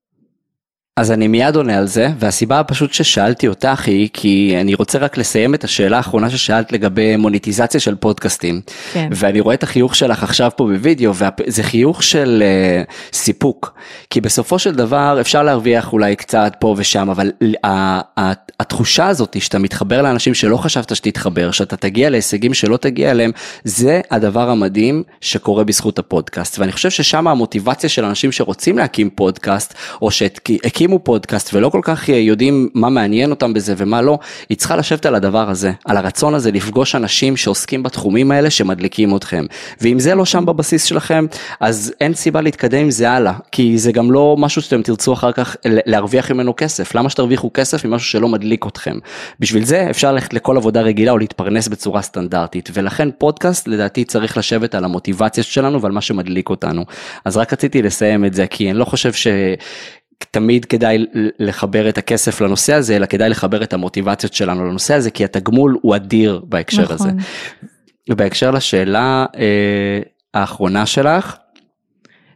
אז 0.97 1.11
אני 1.11 1.27
מיד 1.27 1.55
עונה 1.55 1.77
על 1.77 1.87
זה, 1.87 2.07
והסיבה 2.19 2.59
הפשוט 2.59 2.93
ששאלתי 2.93 3.47
אותך 3.47 3.87
היא 3.87 4.09
כי 4.13 4.57
אני 4.61 4.73
רוצה 4.73 4.99
רק 4.99 5.17
לסיים 5.17 5.55
את 5.55 5.63
השאלה 5.63 5.97
האחרונה 5.97 6.29
ששאלת 6.29 6.71
לגבי 6.71 7.15
מוניטיזציה 7.15 7.79
של 7.79 7.95
פודקאסטים. 7.95 8.61
כן. 8.93 9.09
ואני 9.11 9.39
רואה 9.39 9.55
את 9.55 9.63
החיוך 9.63 9.95
שלך 9.95 10.23
עכשיו 10.23 10.51
פה 10.57 10.63
בווידאו, 10.63 11.13
וזה 11.15 11.63
חיוך 11.63 12.03
של 12.03 12.43
uh, 12.87 13.15
סיפוק. 13.15 13.73
כי 14.09 14.21
בסופו 14.21 14.59
של 14.59 14.75
דבר 14.75 15.17
אפשר 15.21 15.43
להרוויח 15.43 15.93
אולי 15.93 16.15
קצת 16.15 16.53
פה 16.59 16.75
ושם, 16.77 17.09
אבל 17.09 17.31
התחושה 18.59 19.07
הזאת 19.07 19.41
שאתה 19.41 19.59
מתחבר 19.59 20.01
לאנשים 20.01 20.33
שלא 20.33 20.57
חשבת 20.57 20.95
שתתחבר, 20.95 21.51
שאתה 21.51 21.77
תגיע 21.77 22.09
להישגים 22.09 22.53
שלא 22.53 22.77
תגיע 22.77 23.11
אליהם, 23.11 23.31
זה 23.63 24.01
הדבר 24.11 24.49
המדהים 24.49 25.03
שקורה 25.21 25.63
בזכות 25.63 25.99
הפודקאסט. 25.99 26.59
ואני 26.59 26.71
חושב 26.71 26.89
ששם 26.89 27.27
המוטיבציה 27.27 27.89
של 27.89 28.05
אנשים 28.05 28.31
שרוצים 28.31 28.77
להקים 28.77 29.09
פודקאסט, 29.09 29.73
או 30.01 30.11
שהקימו 30.11 30.80
הקימו 30.81 30.99
פודקאסט 30.99 31.53
ולא 31.53 31.69
כל 31.69 31.79
כך 31.83 32.09
אה, 32.09 32.15
יודעים 32.15 32.69
מה 32.73 32.89
מעניין 32.89 33.29
אותם 33.29 33.53
בזה 33.53 33.73
ומה 33.77 34.01
לא, 34.01 34.19
היא 34.49 34.57
צריכה 34.57 34.75
לשבת 34.75 35.05
על 35.05 35.15
הדבר 35.15 35.49
הזה, 35.49 35.71
על 35.85 35.97
הרצון 35.97 36.33
הזה 36.33 36.51
לפגוש 36.51 36.95
אנשים 36.95 37.37
שעוסקים 37.37 37.83
בתחומים 37.83 38.31
האלה 38.31 38.49
שמדליקים 38.49 39.15
אתכם. 39.15 39.45
ואם 39.81 39.99
זה 39.99 40.15
לא 40.15 40.25
שם 40.25 40.45
בבסיס 40.45 40.83
שלכם, 40.83 41.25
אז 41.59 41.93
אין 42.01 42.13
סיבה 42.13 42.41
להתקדם 42.41 42.79
עם 42.79 42.91
זה 42.91 43.11
הלאה, 43.11 43.33
כי 43.51 43.77
זה 43.77 43.91
גם 43.91 44.11
לא 44.11 44.35
משהו 44.39 44.61
שאתם 44.61 44.81
תרצו 44.81 45.13
אחר 45.13 45.31
כך 45.31 45.55
להרוויח 45.65 46.31
ממנו 46.31 46.53
כסף. 46.57 46.95
למה 46.95 47.09
שתרוויחו 47.09 47.49
כסף 47.53 47.85
ממשהו 47.85 48.07
שלא 48.07 48.27
מדליק 48.27 48.65
אתכם? 48.67 48.97
בשביל 49.39 49.65
זה 49.65 49.87
אפשר 49.89 50.11
ללכת 50.11 50.33
לכל 50.33 50.57
עבודה 50.57 50.81
רגילה 50.81 51.11
או 51.11 51.17
להתפרנס 51.17 51.67
בצורה 51.67 52.01
סטנדרטית, 52.01 52.69
ולכן 52.73 53.09
פודקאסט 53.17 53.67
לדעתי 53.67 54.03
צריך 54.03 54.37
לשבת 54.37 54.75
על 54.75 54.85
המוטיבציה 54.85 55.43
שלנו 55.43 55.81
ועל 55.81 55.91
מה 55.91 56.01
שמדליק 56.01 56.49
אותנו. 56.49 56.85
אז 57.25 57.37
רק 57.37 57.53
רציתי 57.53 57.81
לסיים 57.81 58.25
את 58.25 58.33
זה, 58.33 58.47
כי 58.47 58.71
אני 58.71 58.79
לא 58.79 58.85
חושב 58.85 59.13
ש... 59.13 59.27
תמיד 60.31 60.65
כדאי 60.65 61.05
לחבר 61.39 61.89
את 61.89 61.97
הכסף 61.97 62.41
לנושא 62.41 62.73
הזה, 62.73 62.95
אלא 62.95 63.05
כדאי 63.05 63.29
לחבר 63.29 63.63
את 63.63 63.73
המוטיבציות 63.73 64.33
שלנו 64.33 64.65
לנושא 64.65 64.93
הזה, 64.93 65.11
כי 65.11 65.23
התגמול 65.23 65.77
הוא 65.81 65.95
אדיר 65.95 66.41
בהקשר 66.43 66.81
נכון. 66.81 66.95
הזה. 66.95 67.09
ובהקשר 68.09 68.51
לשאלה 68.51 69.25
אה, 69.37 69.99
האחרונה 70.33 70.85
שלך, 70.85 71.35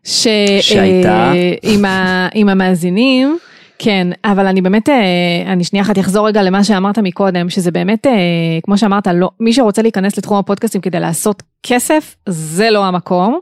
ש... 0.03 0.27
שהייתה, 0.61 1.31
אה, 1.33 1.53
עם, 1.63 1.85
ה... 1.85 2.27
עם 2.33 2.49
המאזינים, 2.49 3.37
כן, 3.79 4.07
אבל 4.25 4.47
אני 4.47 4.61
באמת, 4.61 4.89
אה, 4.89 5.43
אני 5.47 5.63
שנייה 5.63 5.85
אחת 5.85 5.99
אחזור 5.99 6.27
רגע 6.27 6.43
למה 6.43 6.63
שאמרת 6.63 6.99
מקודם, 6.99 7.49
שזה 7.49 7.71
באמת, 7.71 8.07
אה, 8.07 8.11
כמו 8.63 8.77
שאמרת, 8.77 9.07
לא, 9.07 9.29
מי 9.39 9.53
שרוצה 9.53 9.81
להיכנס 9.81 10.17
לתחום 10.17 10.37
הפודקאסטים 10.37 10.81
כדי 10.81 10.99
לעשות 10.99 11.43
כסף, 11.63 12.15
זה 12.29 12.69
לא 12.69 12.85
המקום. 12.85 13.39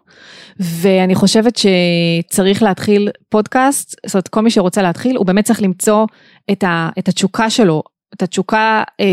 ואני 0.60 1.16
חושבת 1.16 1.58
שצריך 1.58 2.64
להתחיל 2.64 3.10
פודקאסט, 3.30 3.96
זאת 4.06 4.16
אומרת, 4.16 4.28
כל 4.28 4.42
מי 4.42 4.50
שרוצה 4.50 4.82
להתחיל, 4.82 5.18
הוא 5.18 5.26
באמת 5.26 5.46
צריך 5.46 5.62
למצוא 5.62 6.06
את, 6.52 6.64
ה, 6.64 6.90
את 7.00 7.08
התשוקה 7.08 7.50
שלו, 7.50 7.84
את 8.14 8.24
התשוקה, 8.24 8.84
אה, 9.00 9.06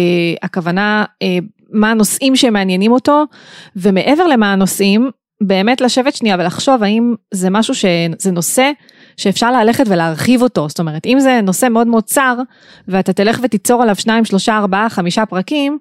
הכוונה, 0.43 1.05
אה, 1.23 1.39
מה 1.73 1.91
הנושאים 1.91 2.37
שמעניינים 2.37 2.93
אותו, 2.93 3.25
ומעבר 3.77 4.27
למה 4.27 4.53
הנושאים, 4.53 5.11
באמת 5.41 5.81
לשבת 5.81 6.15
שנייה 6.15 6.37
ולחשוב 6.39 6.83
האם 6.83 7.15
זה 7.35 7.51
משהו 7.51 7.75
שזה 7.75 8.31
נושא 8.33 8.71
שאפשר 9.16 9.53
ללכת 9.53 9.85
ולהרחיב 9.88 10.42
אותו, 10.42 10.68
זאת 10.68 10.81
אומרת 10.81 11.07
אם 11.07 11.20
זה 11.20 11.40
נושא 11.42 11.68
מאוד 11.68 11.87
מאוד 11.87 12.05
צר 12.05 12.37
ואתה 12.88 13.12
תלך 13.12 13.40
ותיצור 13.42 13.83
עליו 13.83 13.94
שניים, 13.94 14.25
שלושה, 14.25 14.59
ארבעה, 14.59 14.88
חמישה 14.88 15.27
פרקים, 15.27 15.79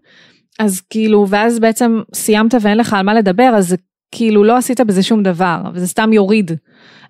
אז 0.60 0.82
כאילו 0.90 1.26
ואז 1.30 1.60
בעצם 1.60 2.02
סיימת 2.14 2.56
ואין 2.62 2.78
לך 2.78 2.94
על 2.94 3.06
מה 3.06 3.14
לדבר 3.14 3.52
אז 3.56 3.76
כאילו 4.12 4.44
לא 4.44 4.58
עשית 4.58 4.82
בזה 4.82 5.04
שום 5.04 5.24
דבר 5.24 5.62
וזה 5.74 5.88
סתם 5.88 6.14
יוריד. 6.14 6.52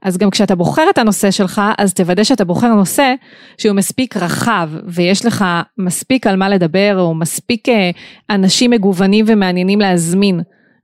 אז 0.02 0.18
גם 0.18 0.30
כשאתה 0.30 0.56
בוחר 0.56 0.88
את 0.90 0.98
הנושא 0.98 1.32
שלך 1.32 1.62
אז 1.78 1.94
תוודא 1.94 2.24
שאתה 2.24 2.46
בוחר 2.46 2.68
נושא 2.68 3.14
שהוא 3.58 3.76
מספיק 3.76 4.18
רחב 4.18 4.70
ויש 4.88 5.26
לך 5.26 5.46
מספיק 5.78 6.28
על 6.28 6.36
מה 6.36 6.50
לדבר 6.50 7.00
או 7.00 7.16
מספיק 7.16 7.70
אה, 7.70 7.90
אנשים 8.30 8.72
מגוונים 8.72 9.26
ומעניינים 9.28 9.80
להזמין 9.80 10.40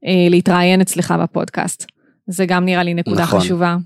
אה, 0.05 0.27
להתראיין 0.29 0.81
אצלך 0.81 1.13
בפודקאסט. 1.21 1.85
זה 2.27 2.45
גם 2.45 2.65
נראה 2.65 2.83
לי 2.83 2.93
נקודה 2.93 3.23
נכון. 3.23 3.39
חשובה. 3.39 3.77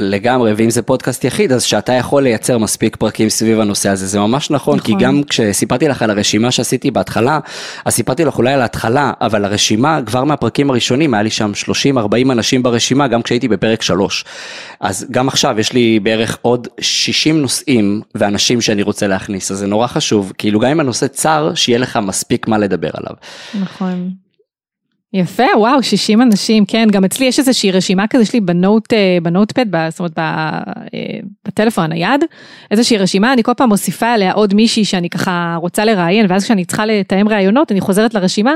לגמרי, 0.00 0.52
ואם 0.52 0.70
זה 0.70 0.82
פודקאסט 0.82 1.24
יחיד, 1.24 1.52
אז 1.52 1.62
שאתה 1.62 1.92
יכול 1.92 2.22
לייצר 2.22 2.58
מספיק 2.58 2.96
פרקים 2.96 3.28
סביב 3.28 3.60
הנושא 3.60 3.88
הזה, 3.88 4.06
זה 4.06 4.18
ממש 4.18 4.50
נכון, 4.50 4.78
נכון. 4.78 4.98
כי 4.98 5.04
גם 5.04 5.22
כשסיפרתי 5.22 5.88
לך 5.88 6.02
על 6.02 6.10
הרשימה 6.10 6.50
שעשיתי 6.50 6.90
בהתחלה, 6.90 7.38
אז 7.84 7.94
סיפרתי 7.94 8.24
לך 8.24 8.38
אולי 8.38 8.52
על 8.52 8.60
ההתחלה, 8.60 9.12
אבל 9.20 9.44
הרשימה, 9.44 10.00
כבר 10.06 10.24
מהפרקים 10.24 10.70
הראשונים, 10.70 11.14
היה 11.14 11.22
לי 11.22 11.30
שם 11.30 11.52
30-40 11.96 12.32
אנשים 12.32 12.62
ברשימה, 12.62 13.08
גם 13.08 13.22
כשהייתי 13.22 13.48
בפרק 13.48 13.82
3. 13.82 14.24
אז 14.80 15.06
גם 15.10 15.28
עכשיו 15.28 15.60
יש 15.60 15.72
לי 15.72 16.00
בערך 16.00 16.38
עוד 16.42 16.68
60 16.80 17.42
נושאים 17.42 18.00
ואנשים 18.14 18.60
שאני 18.60 18.82
רוצה 18.82 19.06
להכניס, 19.06 19.50
אז 19.50 19.58
זה 19.58 19.66
נורא 19.66 19.86
חשוב, 19.86 20.32
כאילו 20.38 20.60
גם 20.60 20.70
אם 20.70 20.80
הנושא 20.80 21.06
צר, 21.06 21.52
שיהיה 21.54 21.78
לך 21.78 21.98
מספיק 22.02 22.48
מה 22.48 22.58
לדבר 22.58 22.90
עליו. 22.94 23.14
נכון. 23.54 24.10
יפה, 25.12 25.44
וואו, 25.56 25.82
60 25.82 26.22
אנשים, 26.22 26.64
כן, 26.66 26.88
גם 26.92 27.04
אצלי 27.04 27.26
יש 27.26 27.38
איזושהי 27.38 27.70
רשימה 27.70 28.06
כזה 28.10 28.24
שלי 28.24 28.40
בנוט, 28.40 28.92
אה, 28.92 29.18
בנוטפד, 29.22 29.66
זאת 29.90 29.98
אומרת, 29.98 30.18
אה, 30.18 30.60
בטלפון 31.46 31.84
הנייד, 31.84 32.24
איזושהי 32.70 32.96
רשימה, 32.96 33.32
אני 33.32 33.42
כל 33.42 33.54
פעם 33.56 33.68
מוסיפה 33.68 34.06
עליה 34.06 34.32
עוד 34.32 34.54
מישהי 34.54 34.84
שאני 34.84 35.10
ככה 35.10 35.56
רוצה 35.60 35.84
לראיין, 35.84 36.26
ואז 36.28 36.44
כשאני 36.44 36.64
צריכה 36.64 36.86
לתאם 36.86 37.28
ראיונות, 37.28 37.72
אני 37.72 37.80
חוזרת 37.80 38.14
לרשימה 38.14 38.54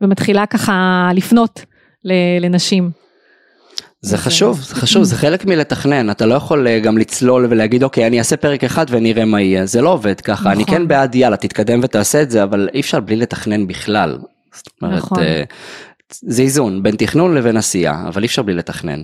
ומתחילה 0.00 0.46
ככה 0.46 1.10
לפנות 1.14 1.64
לנשים. 2.40 2.90
זה 4.00 4.18
חשוב, 4.18 4.60
זה 4.60 4.74
חשוב, 4.74 5.02
זה 5.02 5.16
חלק 5.16 5.44
מלתכנן, 5.46 6.10
אתה 6.10 6.26
לא 6.26 6.34
יכול 6.34 6.68
אה, 6.68 6.80
גם 6.80 6.98
לצלול 6.98 7.46
ולהגיד 7.50 7.82
אוקיי 7.82 8.06
אני 8.06 8.18
אעשה 8.18 8.36
פרק 8.36 8.64
אחד 8.64 8.86
ונראה 8.88 9.24
מה 9.24 9.40
יהיה, 9.40 9.66
זה 9.66 9.82
לא 9.82 9.88
עובד 9.92 10.20
ככה, 10.20 10.52
אני 10.52 10.64
כן 10.64 10.72
נכון. 10.74 10.88
בעד 10.88 11.14
יאללה 11.14 11.36
תתקדם 11.36 11.80
ותעשה 11.82 12.22
את 12.22 12.30
זה, 12.30 12.42
אבל 12.42 12.68
אי 12.74 12.80
אפשר 12.80 13.00
בלי 13.00 13.16
לתכנן 13.16 13.66
בכלל. 13.66 14.18
זאת 14.52 14.68
אומרת, 14.82 14.98
נכון. 14.98 15.18
זה 16.22 16.42
איזון 16.42 16.82
בין 16.82 16.96
תכנון 16.96 17.34
לבין 17.34 17.56
עשייה, 17.56 18.04
אבל 18.08 18.22
אי 18.22 18.26
אפשר 18.26 18.42
בלי 18.42 18.54
לתכנן. 18.54 19.02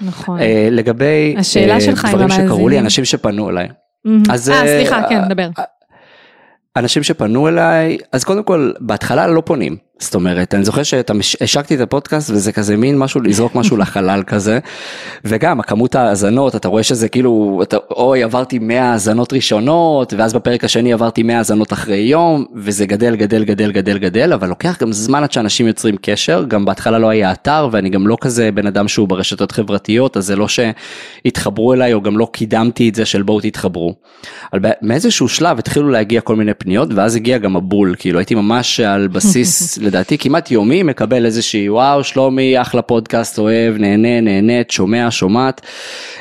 נכון. 0.00 0.38
Uh, 0.38 0.42
לגבי 0.70 1.34
השאלה 1.38 1.76
uh, 1.76 1.80
שלך 1.80 2.04
דברים 2.04 2.28
שקרו 2.30 2.68
לי, 2.68 2.78
אנשים 2.78 3.04
שפנו 3.04 3.50
אליי. 3.50 3.68
Mm-hmm. 3.68 4.32
אז... 4.32 4.50
אה, 4.50 4.62
סליחה, 4.66 5.02
כן, 5.08 5.28
דבר. 5.28 5.48
אנשים 6.76 7.02
שפנו 7.02 7.48
אליי, 7.48 7.98
אז 8.12 8.24
קודם 8.24 8.42
כל, 8.42 8.72
בהתחלה 8.80 9.26
לא 9.26 9.42
פונים. 9.46 9.76
זאת 9.98 10.14
אומרת, 10.14 10.54
אני 10.54 10.64
זוכר 10.64 10.82
שהשקתי 10.82 11.74
את 11.74 11.80
הפודקאסט 11.80 12.30
וזה 12.30 12.52
כזה 12.52 12.76
מין 12.76 12.98
משהו, 12.98 13.20
לזרוק 13.20 13.54
משהו 13.54 13.76
לחלל 13.76 14.22
כזה. 14.26 14.58
וגם 15.24 15.60
הכמות 15.60 15.94
ההאזנות, 15.94 16.56
אתה 16.56 16.68
רואה 16.68 16.82
שזה 16.82 17.08
כאילו, 17.08 17.60
אתה, 17.62 17.76
אוי 17.90 18.22
עברתי 18.22 18.58
100 18.58 18.92
האזנות 18.92 19.32
ראשונות, 19.32 20.14
ואז 20.16 20.32
בפרק 20.32 20.64
השני 20.64 20.92
עברתי 20.92 21.22
100 21.22 21.38
האזנות 21.38 21.72
אחרי 21.72 21.96
יום, 21.96 22.44
וזה 22.54 22.86
גדל, 22.86 23.16
גדל, 23.16 23.44
גדל, 23.44 23.72
גדל, 23.72 23.98
גדל, 23.98 24.32
אבל 24.32 24.48
לוקח 24.48 24.76
גם 24.80 24.92
זמן 24.92 25.22
עד 25.22 25.32
שאנשים 25.32 25.66
יוצרים 25.66 25.96
קשר, 26.02 26.44
גם 26.48 26.64
בהתחלה 26.64 26.98
לא 26.98 27.08
היה 27.08 27.32
אתר, 27.32 27.68
ואני 27.72 27.88
גם 27.88 28.06
לא 28.06 28.16
כזה 28.20 28.50
בן 28.52 28.66
אדם 28.66 28.88
שהוא 28.88 29.08
ברשתות 29.08 29.52
חברתיות, 29.52 30.16
אז 30.16 30.26
זה 30.26 30.36
לא 30.36 30.46
שהתחברו 30.48 31.74
אליי, 31.74 31.92
או 31.92 32.02
גם 32.02 32.18
לא 32.18 32.28
קידמתי 32.32 32.88
את 32.88 32.94
זה 32.94 33.04
של 33.04 33.22
בואו 33.22 33.40
תתחברו. 33.40 33.94
אבל 34.52 34.70
מאיזשהו 34.82 35.28
שלב 35.28 35.58
התחילו 35.58 35.90
להגיע 35.90 36.20
כל 36.20 36.36
מיני 36.36 36.54
פניות, 36.54 36.88
ואז 36.94 37.16
הגיע 37.16 37.38
גם 37.38 37.56
הבול, 37.56 37.94
כאילו 37.98 38.18
הייתי 38.18 38.34
ממש 38.34 38.80
על 38.80 39.08
בסיס 39.08 39.78
לדעתי 39.86 40.18
כמעט 40.18 40.50
יומי 40.50 40.82
מקבל 40.82 41.26
איזושהי 41.26 41.70
וואו 41.70 42.04
שלומי 42.04 42.60
אחלה 42.60 42.82
פודקאסט 42.82 43.38
אוהב 43.38 43.76
נהנה 43.76 44.20
נהנית 44.20 44.70
שומע 44.70 45.08
שומעת. 45.10 45.60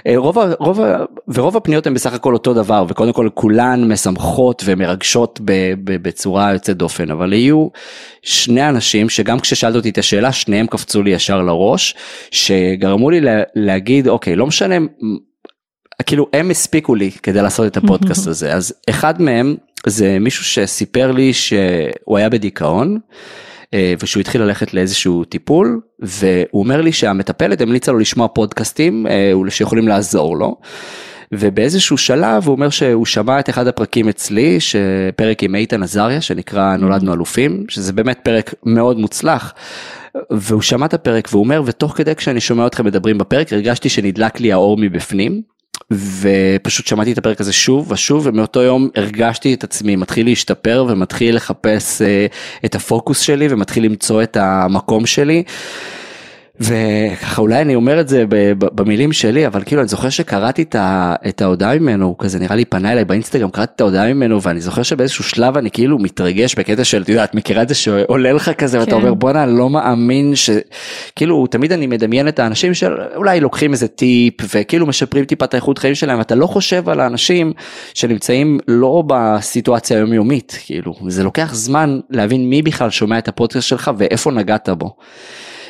אה, 0.07 0.13
רוב, 0.17 0.37
רוב, 0.59 0.79
ורוב 1.27 1.57
הפניות 1.57 1.87
הן 1.87 1.93
בסך 1.93 2.13
הכל 2.13 2.33
אותו 2.33 2.53
דבר 2.53 2.85
וקודם 2.89 3.13
כל 3.13 3.29
כולן 3.33 3.91
משמחות 3.91 4.63
ומרגשות 4.65 5.39
בצורה 5.83 6.53
יוצאת 6.53 6.77
דופן 6.77 7.11
אבל 7.11 7.31
היו 7.31 7.67
שני 8.21 8.69
אנשים 8.69 9.09
שגם 9.09 9.39
כששאלת 9.39 9.75
אותי 9.75 9.89
את 9.89 9.97
השאלה 9.97 10.31
שניהם 10.31 10.67
קפצו 10.67 11.03
לי 11.03 11.11
ישר 11.11 11.41
לראש 11.41 11.95
שגרמו 12.31 13.09
לי 13.09 13.19
להגיד 13.55 14.07
אוקיי 14.07 14.35
לא 14.35 14.47
משנה 14.47 14.75
כאילו 16.05 16.27
הם 16.33 16.49
הספיקו 16.49 16.95
לי 16.95 17.11
כדי 17.11 17.41
לעשות 17.41 17.67
את 17.67 17.77
הפודקאסט 17.77 18.27
הזה 18.33 18.53
אז 18.53 18.73
אחד 18.89 19.21
מהם 19.21 19.55
זה 19.87 20.17
מישהו 20.19 20.45
שסיפר 20.45 21.11
לי 21.11 21.33
שהוא 21.33 22.17
היה 22.17 22.29
בדיכאון 22.29 22.99
ושהוא 23.99 24.21
התחיל 24.21 24.41
ללכת 24.41 24.73
לאיזשהו 24.73 25.23
טיפול 25.23 25.81
והוא 25.99 26.63
אומר 26.63 26.81
לי 26.81 26.91
שהמטפלת 26.91 27.61
המליצה 27.61 27.91
לו 27.91 27.99
לשמוע 27.99 28.27
פודקאסטים 28.27 29.07
אה, 29.07 29.31
שיכולים 29.49 29.87
לעזור 29.87 30.37
לו. 30.37 30.57
ובאיזשהו 31.31 31.97
שלב 31.97 32.43
הוא 32.45 32.55
אומר 32.55 32.69
שהוא 32.69 33.05
שמע 33.05 33.39
את 33.39 33.49
אחד 33.49 33.67
הפרקים 33.67 34.09
אצלי, 34.09 34.59
שפרק 34.59 35.43
עם 35.43 35.55
איתן 35.55 35.83
עזריה 35.83 36.21
שנקרא 36.21 36.75
נולדנו 36.75 37.13
אלופים, 37.13 37.65
שזה 37.69 37.93
באמת 37.93 38.19
פרק 38.23 38.53
מאוד 38.65 38.99
מוצלח. 38.99 39.53
והוא 40.31 40.61
שמע 40.61 40.85
את 40.85 40.93
הפרק 40.93 41.27
והוא 41.31 41.43
אומר 41.43 41.61
ותוך 41.65 41.93
כדי 41.97 42.15
כשאני 42.15 42.41
שומע 42.41 42.67
אתכם 42.67 42.85
מדברים 42.85 43.17
בפרק 43.17 43.53
הרגשתי 43.53 43.89
שנדלק 43.89 44.39
לי 44.39 44.53
האור 44.53 44.77
מבפנים 44.77 45.41
ופשוט 45.91 46.87
שמעתי 46.87 47.11
את 47.11 47.17
הפרק 47.17 47.41
הזה 47.41 47.53
שוב 47.53 47.91
ושוב 47.91 48.27
ומאותו 48.27 48.61
יום 48.61 48.89
הרגשתי 48.95 49.53
את 49.53 49.63
עצמי 49.63 49.95
מתחיל 49.95 50.25
להשתפר 50.25 50.85
ומתחיל 50.89 51.35
לחפש 51.35 52.01
uh, 52.01 52.05
את 52.65 52.75
הפוקוס 52.75 53.19
שלי 53.19 53.47
ומתחיל 53.49 53.85
למצוא 53.85 54.23
את 54.23 54.37
המקום 54.37 55.05
שלי. 55.05 55.43
וככה 56.59 57.41
אולי 57.41 57.61
אני 57.61 57.75
אומר 57.75 57.99
את 57.99 58.07
זה 58.07 58.23
במילים 58.51 59.13
שלי 59.13 59.47
אבל 59.47 59.63
כאילו 59.65 59.81
אני 59.81 59.87
זוכר 59.87 60.09
שקראתי 60.09 60.65
את 61.27 61.41
ההודעה 61.41 61.79
ממנו 61.79 62.05
הוא 62.05 62.15
כזה 62.19 62.39
נראה 62.39 62.55
לי 62.55 62.65
פנה 62.65 62.91
אליי 62.91 63.05
באינסטגרם 63.05 63.49
קראתי 63.49 63.71
את 63.75 63.81
ההודעה 63.81 64.13
ממנו 64.13 64.41
ואני 64.41 64.61
זוכר 64.61 64.83
שבאיזשהו 64.83 65.23
שלב 65.23 65.57
אני 65.57 65.71
כאילו 65.71 65.99
מתרגש 65.99 66.55
בקטע 66.55 66.83
של 66.83 67.01
את 67.01 67.09
יודעת 67.09 67.35
מכירה 67.35 67.61
את 67.61 67.69
זה 67.69 67.75
שעולה 67.75 68.33
לך 68.33 68.51
כזה 68.57 68.77
כן. 68.77 68.83
ואתה 68.83 68.95
אומר 68.95 69.13
בואנה 69.13 69.45
לא 69.45 69.69
מאמין 69.69 70.33
שכאילו 70.35 71.47
תמיד 71.47 71.71
אני 71.71 71.87
מדמיין 71.87 72.27
את 72.27 72.39
האנשים 72.39 72.73
שאולי 72.73 73.39
לוקחים 73.39 73.71
איזה 73.71 73.87
טיפ 73.87 74.33
וכאילו 74.53 74.85
משפרים 74.85 75.25
טיפה 75.25 75.45
את 75.45 75.53
האיכות 75.53 75.77
חיים 75.77 75.95
שלהם 75.95 76.21
אתה 76.21 76.35
לא 76.35 76.47
חושב 76.47 76.89
על 76.89 76.99
האנשים 76.99 77.53
שנמצאים 77.93 78.59
לא 78.67 79.03
בסיטואציה 79.07 79.97
היומיומית 79.97 80.59
כאילו 80.65 80.95
זה 81.07 81.23
לוקח 81.23 81.53
זמן 81.53 81.99
להבין 82.09 82.49
מי 82.49 82.61
בכלל 82.61 82.89
שומע 82.89 83.17
את 83.17 83.27
הפודקאסט 83.27 83.67
שלך 83.67 83.91
ואיפה 83.97 84.31
נגעת 84.31 84.69
בו. 84.69 84.95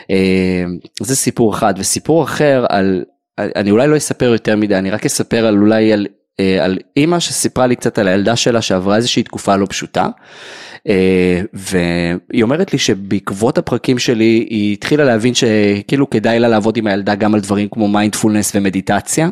אה, 0.10 0.63
זה 1.02 1.15
סיפור 1.15 1.54
אחד 1.54 1.74
וסיפור 1.78 2.24
אחר 2.24 2.65
על 2.70 3.04
אני 3.38 3.72
אולי 3.72 3.88
לא 3.88 3.98
אספר 3.98 4.26
יותר 4.26 4.56
מדי 4.56 4.76
אני 4.76 4.91
רק 4.91 5.06
אספר 5.06 5.46
על 5.46 5.58
אולי 5.58 5.94
על, 5.94 6.08
אה, 6.39 6.65
על 6.65 6.78
אימא 6.98 7.20
שסיפרה 7.20 7.68
לי 7.68 7.76
קצת 7.76 8.00
על 8.00 8.08
הילדה 8.08 8.36
שלה 8.36 8.62
שעברה 8.62 8.96
איזושהי 8.96 9.24
תקופה 9.24 9.56
לא 9.56 9.65
פשוטה. 9.70 10.08
אה, 10.89 11.41
והיא 11.54 12.43
אומרת 12.43 12.74
לי 12.74 12.80
שבעקבות 12.80 13.58
הפרקים 13.58 14.00
שלי 14.00 14.48
היא 14.50 14.74
התחילה 14.74 15.04
להבין 15.06 15.34
שכאילו 15.34 16.10
כדאי 16.10 16.39
לה 16.39 16.48
לעבוד 16.48 16.78
עם 16.78 16.88
הילדה 16.88 17.15
גם 17.15 17.34
על 17.34 17.39
דברים 17.39 17.67
כמו 17.71 17.88
מיינדפולנס 17.88 18.52
ומדיטציה. 18.56 19.30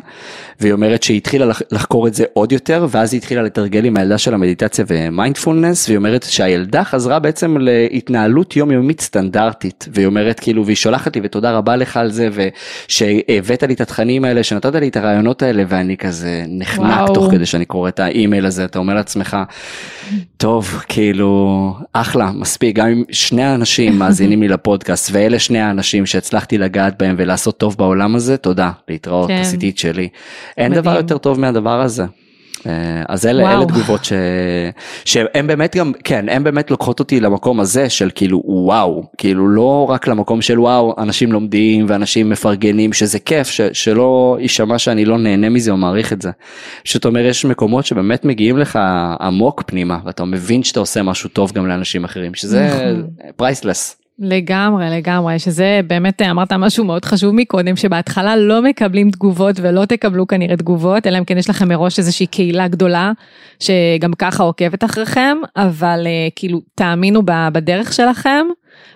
והיא 0.60 0.72
אומרת 0.72 1.02
שהיא 1.02 1.16
התחילה 1.16 1.46
לחקור 1.70 2.06
את 2.06 2.14
זה 2.14 2.24
עוד 2.32 2.52
יותר 2.52 2.86
ואז 2.90 3.12
היא 3.12 3.18
התחילה 3.18 3.42
לתרגל 3.42 3.84
עם 3.84 3.96
הילדה 3.96 4.18
של 4.18 4.34
המדיטציה 4.34 4.84
ומיינדפולנס 4.88 5.88
והיא 5.88 5.96
אומרת 5.96 6.22
שהילדה 6.22 6.84
חזרה 6.84 7.18
בעצם 7.18 7.56
להתנהלות 7.60 8.56
יומיומית 8.56 9.00
סטנדרטית 9.00 9.88
והיא 9.92 10.06
אומרת 10.06 10.40
כאילו 10.40 10.64
והיא 10.66 10.76
שולחת 10.76 11.16
לי 11.16 11.22
ותודה 11.24 11.52
רבה 11.52 11.76
לך 11.76 11.96
על 11.96 12.10
זה 12.10 12.28
ושהבאת 12.32 13.62
לי 13.62 13.74
את 13.74 13.80
התכנים 13.80 14.24
האלה 14.24 14.42
שנתת 14.42 14.74
לי 14.74 14.88
את 14.88 14.96
הרעיונות 14.96 15.42
האלה 15.42 15.64
ואני 15.68 15.96
כזה 15.96 16.44
נחנק 16.48 17.00
וואו. 17.00 17.14
תוך 17.14 17.30
כדי 17.30 17.46
שאני 17.46 17.64
קורא 17.64 17.88
את 17.88 18.00
האימייל 18.00 18.46
הזה 18.46 18.64
אתה 18.64 18.78
אומר 18.78 18.94
לעצמך 18.94 19.36
טוב 20.44 20.82
כאילו. 20.88 21.74
אחלה, 21.92 22.30
מספיק, 22.32 22.76
גם 22.76 22.88
אם 22.88 23.02
שני 23.10 23.42
האנשים 23.42 23.96
מאזינים 23.98 24.42
לי 24.42 24.48
לפודקאסט 24.48 25.10
ואלה 25.12 25.38
שני 25.38 25.60
האנשים 25.60 26.06
שהצלחתי 26.06 26.58
לגעת 26.58 26.98
בהם 26.98 27.14
ולעשות 27.18 27.58
טוב 27.58 27.76
בעולם 27.78 28.16
הזה, 28.16 28.36
תודה, 28.36 28.70
להתראות, 28.88 29.28
כן. 29.28 29.34
עשיתי 29.40 29.70
את 29.70 29.78
שלי. 29.78 30.08
אין 30.56 30.72
מדהים. 30.72 30.82
דבר 30.82 30.96
יותר 30.96 31.18
טוב 31.18 31.40
מהדבר 31.40 31.80
הזה. 31.80 32.04
אה, 32.66 33.02
אז 33.08 33.26
אלה, 33.26 33.52
אלה 33.52 33.66
תגובות 33.66 34.04
ש... 34.04 34.12
שהן 35.04 35.46
באמת 35.46 35.76
גם, 35.76 35.92
כן, 36.04 36.28
הן 36.28 36.44
באמת 36.44 36.70
לוקחות 36.70 37.00
אותי 37.00 37.20
למקום 37.20 37.60
הזה 37.60 37.90
של 37.90 38.10
כאילו 38.14 38.42
וואו, 38.44 39.04
כאילו 39.18 39.48
לא 39.48 39.86
רק 39.90 40.08
למקום 40.08 40.42
של 40.42 40.60
וואו, 40.60 40.94
אנשים 40.98 41.32
לומדים 41.32 41.86
ואנשים 41.88 42.30
מפרגנים, 42.30 42.92
שזה 42.92 43.18
כיף, 43.18 43.48
ש... 43.48 43.60
שלא 43.72 44.36
יישמע 44.40 44.78
שאני 44.78 45.04
לא 45.04 45.18
נהנה 45.18 45.48
מזה 45.48 45.70
או 45.70 45.76
מעריך 45.76 46.12
את 46.12 46.22
זה. 46.22 46.30
פשוט 46.84 47.06
אומר, 47.06 47.20
יש 47.20 47.44
מקומות 47.44 47.86
שבאמת 47.86 48.24
מגיעים 48.24 48.58
לך 48.58 48.78
עמוק 49.20 49.62
פנימה, 49.66 49.98
ואתה 50.04 50.24
מבין 50.24 50.62
שאתה 50.62 50.80
עושה 50.80 51.02
משהו 51.02 51.28
טוב 51.28 51.52
גם 51.52 51.66
לאנשים 51.66 52.04
אחרים, 52.04 52.34
שזה 52.34 52.92
פרייסלס. 53.36 54.03
לגמרי, 54.18 54.90
לגמרי, 54.90 55.38
שזה 55.38 55.80
באמת 55.86 56.22
אמרת 56.22 56.52
משהו 56.52 56.84
מאוד 56.84 57.04
חשוב 57.04 57.34
מקודם, 57.34 57.76
שבהתחלה 57.76 58.36
לא 58.36 58.62
מקבלים 58.62 59.10
תגובות 59.10 59.56
ולא 59.62 59.84
תקבלו 59.84 60.26
כנראה 60.26 60.56
תגובות, 60.56 61.06
אלא 61.06 61.18
אם 61.18 61.24
כן 61.24 61.38
יש 61.38 61.50
לכם 61.50 61.68
מראש 61.68 61.98
איזושהי 61.98 62.26
קהילה 62.26 62.68
גדולה, 62.68 63.12
שגם 63.60 64.12
ככה 64.18 64.42
עוקבת 64.42 64.84
אחריכם, 64.84 65.36
אבל 65.56 66.06
uh, 66.06 66.32
כאילו 66.36 66.60
תאמינו 66.74 67.22
בדרך 67.26 67.92
שלכם, 67.92 68.46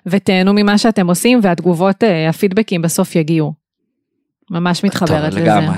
ותהנו 0.07 0.53
ממה 0.55 0.79
שאתם 0.79 1.07
עושים, 1.07 1.41
והתגובות, 1.43 2.03
uh, 2.03 2.07
הפידבקים 2.29 2.83
בסוף 2.83 3.17
יגיעו. 3.17 3.53
ממש 4.51 4.85
מתחברת 4.85 5.31
טוב, 5.31 5.41
לזה. 5.41 5.41
לגמרי. 5.41 5.77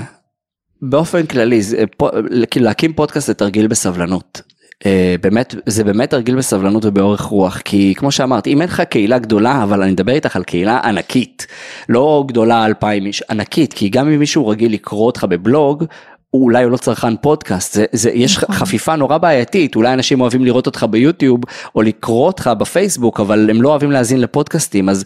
באופן 0.81 1.25
כללי, 1.25 1.61
זה, 1.61 1.83
פה, 1.97 2.09
כאילו 2.51 2.65
להקים 2.65 2.93
פודקאסט 2.93 3.27
זה 3.27 3.33
תרגיל 3.33 3.67
בסבלנות. 3.67 4.41
אה, 4.85 5.15
באמת, 5.21 5.55
זה 5.65 5.83
באמת 5.83 6.09
תרגיל 6.09 6.35
בסבלנות 6.35 6.85
ובאורך 6.85 7.21
רוח, 7.21 7.57
כי 7.57 7.93
כמו 7.97 8.11
שאמרת, 8.11 8.47
אם 8.47 8.61
אין 8.61 8.69
לך 8.69 8.81
קהילה 8.81 9.19
גדולה, 9.19 9.63
אבל 9.63 9.81
אני 9.81 9.91
מדבר 9.91 10.13
איתך 10.13 10.35
על 10.35 10.43
קהילה 10.43 10.79
ענקית, 10.83 11.47
לא 11.89 12.23
גדולה 12.27 12.65
אלפיים 12.65 13.05
איש, 13.05 13.21
ענקית, 13.29 13.73
כי 13.73 13.89
גם 13.89 14.07
אם 14.07 14.19
מישהו 14.19 14.47
רגיל 14.47 14.73
לקרוא 14.73 15.05
אותך 15.05 15.25
בבלוג, 15.29 15.85
הוא 16.31 16.43
אולי 16.43 16.63
הוא 16.63 16.71
לא 16.71 16.77
צרכן 16.77 17.17
פודקאסט, 17.17 17.73
זה, 17.73 17.85
זה, 17.91 18.09
יש 18.09 18.37
נכון. 18.37 18.55
חפיפה 18.55 18.95
נורא 18.95 19.17
בעייתית, 19.17 19.75
אולי 19.75 19.93
אנשים 19.93 20.21
אוהבים 20.21 20.45
לראות 20.45 20.65
אותך 20.65 20.85
ביוטיוב 20.89 21.41
או 21.75 21.81
לקרוא 21.81 22.27
אותך 22.27 22.49
בפייסבוק, 22.57 23.19
אבל 23.19 23.49
הם 23.49 23.61
לא 23.61 23.69
אוהבים 23.69 23.91
להאזין 23.91 24.21
לפודקאסטים, 24.21 24.89
אז 24.89 25.03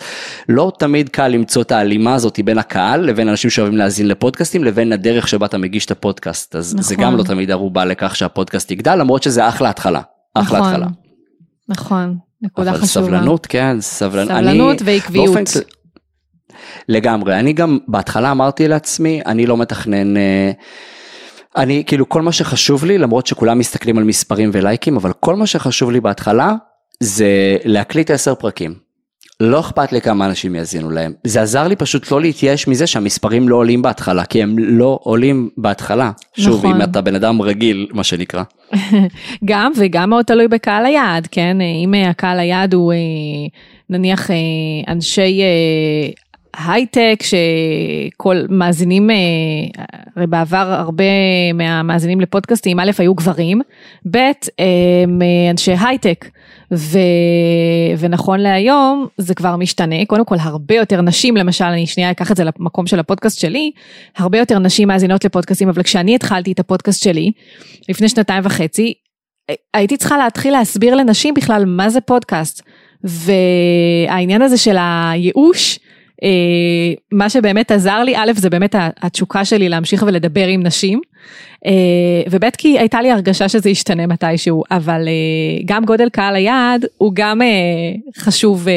לא 0.49 0.71
תמיד 0.79 1.09
קל 1.09 1.27
למצוא 1.27 1.61
את 1.61 1.71
ההלימה 1.71 2.15
הזאת 2.15 2.39
בין 2.45 2.57
הקהל 2.57 3.01
לבין 3.01 3.29
אנשים 3.29 3.49
שאוהבים 3.49 3.78
להאזין 3.78 4.07
לפודקאסטים 4.07 4.63
לבין 4.63 4.93
הדרך 4.93 5.28
שבה 5.28 5.45
אתה 5.45 5.57
מגיש 5.57 5.86
את 5.86 5.91
הפודקאסט, 5.91 6.55
אז 6.55 6.73
נכון. 6.73 6.84
זה 6.84 6.95
גם 6.95 7.17
לא 7.17 7.23
תמיד 7.23 7.51
ערובה 7.51 7.86
לכך 7.86 8.15
שהפודקאסט 8.15 8.71
יגדל, 8.71 8.95
למרות 8.95 9.23
שזה 9.23 9.47
אחלה 9.47 9.69
התחלה, 9.69 10.01
אחלה 10.34 10.59
נכון, 10.59 10.69
התחלה. 10.73 10.88
נכון, 11.69 12.17
נקודה 12.41 12.71
אבל 12.71 12.80
חשובה. 12.80 13.05
סבלנות, 13.05 13.45
כן, 13.45 13.78
סבלנות. 13.80 14.28
סבלנות 14.28 14.82
אני, 14.82 14.91
ועקביות. 14.91 15.26
באופן 15.26 15.43
לגמרי, 16.89 17.39
אני 17.39 17.53
גם 17.53 17.78
בהתחלה 17.88 18.32
אמרתי 18.32 18.67
לעצמי, 18.67 19.21
אני 19.26 19.45
לא 19.45 19.57
מתכנן, 19.57 20.17
אה, 20.17 20.51
אני 21.58 21.84
כאילו 21.88 22.10
כל 22.10 22.22
מה 22.22 22.32
שחשוב 22.32 22.86
לי, 22.86 22.97
למרות 22.97 23.28
שכולם 23.28 23.60
מסתכלים 23.60 23.97
על 23.97 24.03
מספרים 24.03 24.49
ולייקים, 24.53 24.95
אבל 24.95 25.12
כל 25.20 25.36
מה 25.36 25.47
שחשוב 25.47 25.91
לי 25.91 25.99
בהתחלה 25.99 26.53
זה 26.99 27.58
להקליט 27.66 28.12
עשר 28.12 28.36
פרקים. 28.36 28.86
לא 29.39 29.60
אכפת 29.60 29.91
לי 29.91 30.01
כמה 30.01 30.26
אנשים 30.26 30.56
יאזינו 30.56 30.89
להם. 30.89 31.14
זה 31.24 31.41
עזר 31.41 31.68
לי 31.68 31.76
פשוט 31.76 32.12
לא 32.12 32.22
להתייאש 32.22 32.68
מזה 32.68 32.88
שהמספרים 32.88 33.49
לא 33.49 33.56
עולים 33.56 33.82
בהתחלה, 33.82 34.26
כי 34.26 34.43
הם 34.43 34.60
לא 34.60 34.99
עולים 35.03 35.49
בהתחלה. 35.58 36.12
שוב, 36.38 36.58
נכון. 36.58 36.76
אם 36.76 36.82
אתה 36.82 37.01
בן 37.01 37.16
אדם 37.16 37.41
רגיל, 37.41 37.88
מה 37.91 38.03
שנקרא. 38.03 38.43
גם 39.45 39.72
וגם 39.78 40.10
מאוד 40.10 40.26
תלוי 40.26 40.47
בקהל 40.47 40.86
היעד, 40.86 41.28
כן? 41.32 41.58
אם 41.86 41.93
אה, 41.93 42.10
הקהל 42.10 42.39
היעד 42.39 42.74
הוא 42.74 42.93
אה, 42.93 42.97
נניח 43.89 44.32
אה, 44.32 44.36
אנשי 44.88 45.41
הייטק 46.58 47.20
שכל 47.22 48.45
מאזינים, 48.49 49.10
אה, 49.10 49.16
הרי 50.16 50.28
בעבר 50.28 50.76
הרבה 50.80 51.03
מהמאזינים 51.53 52.22
לפודקאסטים, 52.22 52.80
א' 52.80 52.91
היו 52.97 53.14
גברים, 53.14 53.62
ב' 54.12 54.18
הם 54.18 55.22
אה, 55.22 55.51
אנשי 55.51 55.74
הייטק. 55.80 56.26
ו... 56.74 56.99
ונכון 57.99 58.39
להיום 58.39 59.08
זה 59.18 59.36
כבר 59.36 59.56
משתנה, 59.56 60.06
קודם 60.08 60.26
כל 60.26 60.36
הרבה 60.39 60.76
יותר 60.76 61.01
נשים, 61.01 61.38
למשל 61.38 61.66
אני 61.66 61.88
שנייה 61.88 62.12
אקח 62.12 62.32
את 62.32 62.38
זה 62.38 62.43
למקום 62.43 62.88
של 62.88 62.99
הפודקאסט 62.99 63.39
שלי, 63.39 63.72
הרבה 64.18 64.38
יותר 64.38 64.60
נשים 64.60 64.88
מאזינות 64.88 65.26
לפודקאסטים, 65.26 65.70
אבל 65.70 65.84
כשאני 65.84 66.16
התחלתי 66.16 66.51
את 66.51 66.60
הפודקאסט 66.60 67.03
שלי, 67.03 67.32
לפני 67.89 68.10
שנתיים 68.10 68.45
וחצי, 68.45 68.93
הייתי 69.74 69.97
צריכה 69.97 70.18
להתחיל 70.18 70.53
להסביר 70.53 70.95
לנשים 70.95 71.34
בכלל 71.34 71.66
מה 71.66 71.89
זה 71.89 72.01
פודקאסט. 72.01 72.62
והעניין 73.03 74.41
הזה 74.41 74.58
של 74.58 74.76
הייאוש, 74.80 75.80
אה, 75.80 75.84
מה 77.11 77.30
שבאמת 77.30 77.72
עזר 77.72 78.03
לי, 78.03 78.18
א', 78.18 78.32
זה 78.36 78.49
באמת 78.49 78.76
התשוקה 78.78 79.45
שלי 79.45 79.70
להמשיך 79.70 80.03
ולדבר 80.07 80.47
עם 80.47 80.63
נשים, 80.63 81.01
אה, 81.66 81.72
וב', 82.32 82.49
כי 82.57 82.80
הייתה 82.80 83.01
לי 83.01 83.11
הרגשה 83.11 83.49
שזה 83.49 83.70
ישתנה 83.70 84.07
מתישהו, 84.07 84.63
אבל 84.72 85.07
אה, 85.07 85.61
גם 85.66 85.86
גודל 85.86 86.09
קהל 86.09 86.36
היעד 86.36 86.86
הוא 86.97 87.11
גם 87.16 87.41
חשוב. 88.18 88.68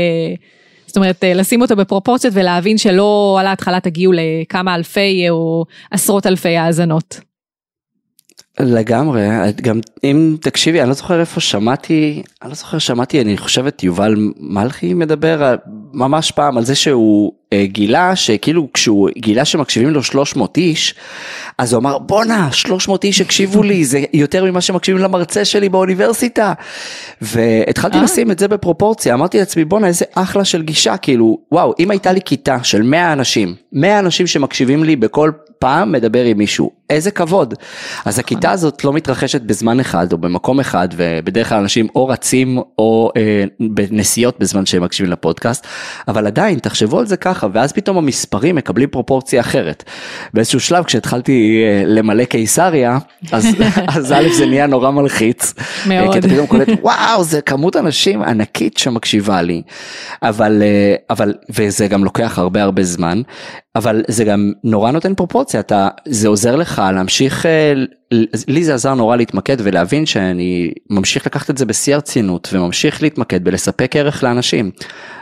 זאת 0.87 0.97
אומרת, 0.97 1.25
לשים 1.35 1.61
אותו 1.61 1.77
בפרופורציות 1.77 2.35
ולהבין 2.37 2.79
שלא 2.79 3.37
על 3.41 3.47
ההתחלה 3.47 3.81
תגיעו 3.81 4.13
לכמה 4.13 4.75
אלפי 4.75 5.31
או 5.31 5.65
עשרות 5.91 6.27
אלפי 6.27 6.57
האזנות. 6.57 7.28
לגמרי, 8.61 9.29
גם 9.63 9.81
אם 10.05 10.37
תקשיבי, 10.41 10.81
אני 10.81 10.89
לא 10.89 10.95
זוכר 10.95 11.21
איפה 11.21 11.41
שמעתי, 11.41 12.23
אני 12.43 12.49
לא 12.49 12.55
זוכר 12.55 12.79
שמעתי, 12.79 13.21
אני 13.21 13.39
חושב 13.39 13.67
את 13.67 13.83
יובל 13.83 14.15
מלכי 14.41 14.95
מדבר 14.95 15.55
ממש 15.93 16.31
פעם 16.31 16.59
על 16.59 16.65
זה 16.65 16.75
שהוא 16.75 17.33
גילה 17.55 18.17
שכאילו 18.17 18.69
כשהוא 18.75 19.09
גילה 19.19 19.45
שמקשיבים 19.45 19.91
לו 19.91 20.03
300 20.03 20.57
איש, 20.57 20.95
אז 21.59 21.73
הוא 21.73 21.81
אמר 21.81 21.99
בואנה 21.99 22.53
300 22.53 23.05
איש 23.05 23.21
הקשיבו 23.21 23.63
לי, 23.63 23.85
זה 23.85 24.05
יותר 24.13 24.45
ממה 24.45 24.61
שמקשיבים 24.61 25.03
למרצה 25.03 25.45
שלי 25.45 25.69
באוניברסיטה. 25.69 26.53
והתחלתי 27.21 27.99
אה. 27.99 28.03
לשים 28.03 28.31
את 28.31 28.39
זה 28.39 28.49
בפרופורציה, 28.49 29.15
אמרתי 29.15 29.39
לעצמי 29.39 29.65
בואנה 29.65 29.87
איזה 29.87 30.05
אחלה 30.15 30.45
של 30.45 30.63
גישה, 30.63 30.97
כאילו 30.97 31.39
וואו, 31.53 31.75
אם 31.79 31.91
הייתה 31.91 32.13
לי 32.13 32.21
כיתה 32.25 32.57
של 32.63 32.83
100 32.83 33.13
אנשים, 33.13 33.55
100 33.73 33.99
אנשים 33.99 34.27
שמקשיבים 34.27 34.85
לי 34.85 34.97
בכל 34.97 35.31
פעם 35.59 35.93
מדבר 35.93 36.25
עם 36.25 36.39
מישהו, 36.39 36.71
איזה 36.91 37.11
כבוד. 37.11 37.55
אז 38.05 38.19
הכיתה 38.19 38.51
הזאת 38.51 38.85
לא 38.85 38.93
מתרחשת 38.93 39.41
בזמן 39.41 39.81
אחד 39.81 40.13
או 40.13 40.19
במקום 40.19 40.61
אחד, 40.61 40.89
ובדרך 40.97 41.49
כלל 41.49 41.59
אנשים 41.59 41.89
או 41.95 42.09
רצים 42.09 42.59
או 42.79 43.11
אה, 43.17 43.45
בנסיעות 43.61 44.39
בזמן 44.39 44.67
שהם 44.67 44.85
מקשיבים 44.85 45.13
לפודקאסט, 45.13 45.67
אבל 46.09 46.27
עדיין 46.27 46.59
תחשבו 46.59 46.99
על 46.99 47.07
זה 47.07 47.17
ככה, 47.17 47.38
ואז 47.53 47.73
פתאום 47.73 47.99
המספרים 47.99 48.55
מקבלים 48.55 48.89
פרופורציה 48.89 49.41
אחרת. 49.41 49.85
באיזשהו 50.35 50.61
שלב 50.61 50.85
כשהתחלתי 50.85 51.63
אה, 51.65 51.83
למלא 51.87 52.25
קיסריה, 52.25 52.99
אז, 53.33 53.47
אז 53.97 54.13
א' 54.13 54.29
זה 54.33 54.47
נהיה 54.47 54.67
נורא 54.67 54.91
מלחיץ. 54.91 55.55
מאוד. 55.87 56.07
אה, 56.07 56.13
כי 56.13 56.19
אתה 56.19 56.29
פתאום 56.29 56.47
קולט, 56.47 56.69
וואו, 56.83 57.25
זה 57.25 57.41
כמות 57.41 57.77
אנשים 57.77 58.23
ענקית 58.23 58.79
שמקשיבה 58.79 59.43
לי. 59.43 59.63
אבל, 60.23 60.63
אה, 60.63 60.95
אבל, 61.11 61.35
וזה 61.51 61.89
גם 61.89 62.05
לוקח 62.05 62.39
הרבה 62.39 62.63
הרבה 62.63 62.83
זמן, 62.83 63.23
אבל 63.77 64.03
זה 64.09 64.25
גם 64.25 64.53
נורא 64.65 64.91
נותן 64.91 65.15
פרופורציה, 65.15 65.61
אתה, 65.61 65.89
זה 66.05 66.29
עוזר 66.29 66.57
לך 66.57 66.83
להמשיך, 66.95 67.47
לי 68.49 68.65
זה 68.65 68.75
עזר 68.75 68.95
נורא 68.95 69.17
להתמקד 69.17 69.57
ולהבין 69.59 70.07
שאני 70.07 70.73
ממשיך 70.91 71.27
לקחת 71.27 71.51
את 71.51 71.59
זה 71.59 71.67
בשיא 71.67 71.95
הרצינות 71.95 72.49
וממשיך 72.53 73.03
להתמקד 73.03 73.45
בלספק 73.45 73.97
ערך 73.97 74.25
לאנשים. 74.25 74.71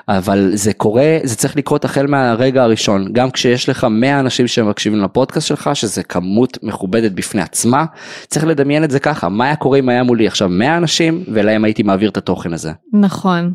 אבל 0.08 0.50
זה 0.54 0.72
קורה, 0.72 1.18
זה 1.22 1.36
צריך 1.36 1.56
לקרות 1.56 1.84
החל 1.84 2.06
מהרגע 2.06 2.62
הראשון, 2.62 3.12
גם 3.12 3.30
כשיש 3.30 3.68
לך 3.68 3.86
100 3.90 4.20
אנשים 4.20 4.46
שמקשיבים 4.46 5.00
לפודקאסט 5.00 5.46
שלך, 5.46 5.70
שזה 5.74 6.02
כמות 6.02 6.58
מכובדת 6.62 7.12
בפני 7.12 7.42
עצמה, 7.42 7.84
צריך 8.26 8.46
לדמיין 8.46 8.84
את 8.84 8.90
זה 8.90 9.00
ככה, 9.00 9.28
מה 9.28 9.44
היה 9.44 9.56
קורה 9.56 9.78
אם 9.78 9.88
היה 9.88 10.02
מולי 10.02 10.26
עכשיו 10.26 10.48
100 10.48 10.76
אנשים 10.76 11.24
ולהם 11.32 11.64
הייתי 11.64 11.82
מעביר 11.82 12.10
את 12.10 12.16
התוכן 12.16 12.52
הזה. 12.52 12.72
נכון. 12.92 13.52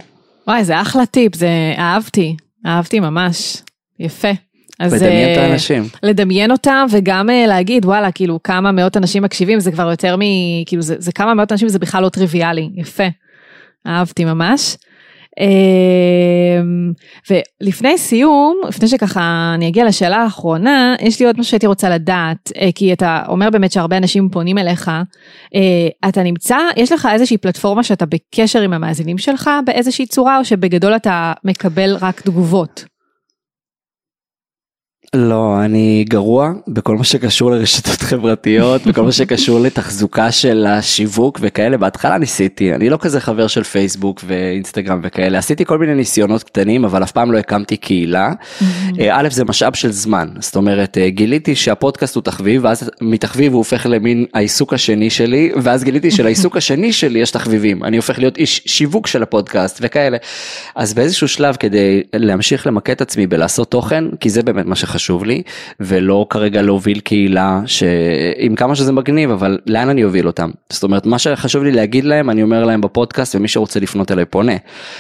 וואי, 0.48 0.64
זה 0.64 0.82
אחלה 0.82 1.06
טיפ, 1.06 1.36
זה 1.36 1.50
אהבתי, 1.78 2.36
אהבתי 2.66 3.00
ממש. 3.00 3.58
יפה. 4.00 4.32
אז 4.82 4.94
לדמיין 4.94 5.34
את 5.34 5.38
אה, 5.38 5.46
האנשים. 5.46 5.84
לדמיין 6.04 6.52
אותם 6.52 6.86
וגם 6.92 7.30
אה, 7.30 7.48
להגיד 7.48 7.86
וואלה 7.86 8.12
כאילו 8.12 8.44
כמה 8.44 8.72
מאות 8.72 8.98
אנשים 8.98 9.24
מקשיבים 9.24 9.60
זה 9.60 9.72
כבר 9.72 9.90
יותר 9.90 10.16
מ... 10.16 10.22
כאילו 10.66 10.82
זה, 10.82 10.96
זה 11.00 11.12
כמה 11.12 11.34
מאות 11.34 11.52
אנשים 11.52 11.70
זה 11.70 11.80
בכלל 11.80 12.04
לא 12.04 12.10
טריוויאלי, 12.10 12.70
יפה. 12.76 13.08
אהבתי 13.88 14.26
ממש. 14.26 14.78
אמ, 15.40 16.92
ולפני 17.30 17.98
סיום, 17.98 18.62
לפני 18.68 18.88
שככה 18.88 19.52
אני 19.56 19.68
אגיע 19.68 19.86
לשאלה 19.86 20.18
האחרונה, 20.18 20.96
יש 21.02 21.20
לי 21.20 21.26
עוד 21.26 21.40
משהו 21.40 21.50
שהייתי 21.50 21.68
רוצה 21.68 21.90
לדעת, 21.90 22.52
אה, 22.62 22.70
כי 22.76 22.94
אתה 22.94 23.24
אומר 23.28 23.50
באמת 23.50 23.72
שהרבה 23.72 23.98
אנשים 23.98 24.30
פונים 24.30 24.58
אליך, 24.58 24.92
אה, 25.56 26.10
אתה 26.10 26.24
נמצא, 26.24 26.58
יש 26.78 26.92
לך 26.92 27.08
איזושהי 27.14 27.38
פלטפורמה 27.38 27.84
שאתה 27.84 28.06
בקשר 28.06 28.62
עם 28.62 28.74
המאזינים 28.74 29.18
שלך 29.18 29.50
באיזושהי 29.66 30.06
צורה, 30.06 30.40
או 30.40 30.46
שבגדול 30.46 30.96
אתה 30.96 31.34
מקבל 31.44 31.98
רק 32.02 32.22
תגובות? 32.22 32.91
לא, 35.16 35.62
אני 35.66 36.06
גרוע 36.10 36.52
בכל 36.68 36.98
מה 36.98 37.04
שקשור 37.04 37.52
לרשתות 37.52 38.02
חברתיות, 38.02 38.88
בכל 38.88 39.04
מה 39.04 39.12
שקשור 39.12 39.60
לתחזוקה 39.60 40.32
של 40.32 40.66
השיווק 40.70 41.40
וכאלה. 41.42 41.78
בהתחלה 41.78 42.18
ניסיתי, 42.18 42.76
אני 42.76 42.90
לא 42.90 42.98
כזה 43.02 43.20
חבר 43.20 43.48
של 43.48 43.64
פייסבוק 43.64 44.24
ואינסטגרם 44.28 45.00
וכאלה, 45.04 45.38
עשיתי 45.38 45.66
כל 45.66 45.78
מיני 45.78 45.96
ניסיונות 45.96 46.44
קטנים, 46.44 46.86
אבל 46.86 47.04
אף 47.04 47.12
פעם 47.12 47.32
לא 47.32 47.38
הקמתי 47.38 47.78
קהילה. 47.78 48.32
אה, 49.00 49.20
א', 49.20 49.28
זה 49.32 49.46
משאב 49.46 49.74
של 49.74 49.92
זמן, 49.92 50.30
זאת 50.40 50.56
אומרת, 50.56 50.98
אה, 50.98 51.10
גיליתי 51.10 51.56
שהפודקאסט 51.56 52.16
הוא 52.16 52.24
תחביב, 52.24 52.66
ואז 52.66 52.90
מתחביב 53.02 53.52
הוא 53.52 53.58
הופך 53.58 53.86
למין 53.90 54.26
העיסוק 54.34 54.74
השני 54.74 55.10
שלי, 55.10 55.52
ואז 55.64 55.84
גיליתי 55.84 56.12
שלעיסוק 56.12 56.58
השני 56.58 56.94
שלי 56.94 57.20
יש 57.20 57.32
תחביבים, 57.32 57.84
אני 57.84 57.98
הופך 57.98 58.20
להיות 58.20 58.38
איש 58.38 58.62
שיווק 58.66 59.08
של 59.08 59.24
הפודקאסט 59.24 59.80
וכאלה. 59.82 60.18
אז 60.76 60.94
באיזשהו 60.94 61.28
שלב 61.28 61.56
כדי 61.56 62.04
להמשיך 62.14 62.68
למקד 62.68 62.94
את 62.94 63.02
עצמי 63.02 63.28
בלעשות 63.28 63.72
תוכן, 63.72 64.06
כי 64.20 64.30
זה 64.30 64.44
באמת 64.44 64.66
מה 64.66 64.76
שחשוב 64.76 65.01
לי, 65.26 65.42
ולא 65.80 66.26
כרגע 66.30 66.62
להוביל 66.62 67.00
קהילה 67.00 67.62
שעם 67.66 68.56
כמה 68.56 68.76
שזה 68.76 68.92
מגניב, 68.92 69.32
אבל 69.32 69.58
לאן 69.66 69.90
אני 69.90 70.04
אוביל 70.04 70.28
אותם? 70.28 70.50
זאת 70.70 70.84
אומרת, 70.84 71.06
מה 71.06 71.20
שחשוב 71.20 71.64
לי 71.64 71.72
להגיד 71.72 72.06
להם, 72.06 72.30
אני 72.30 72.44
אומר 72.44 72.66
להם 72.66 72.82
בפודקאסט, 72.82 73.36
ומי 73.36 73.48
שרוצה 73.48 73.80
לפנות 73.80 74.12
אליי 74.12 74.26
פונה. 74.26 74.56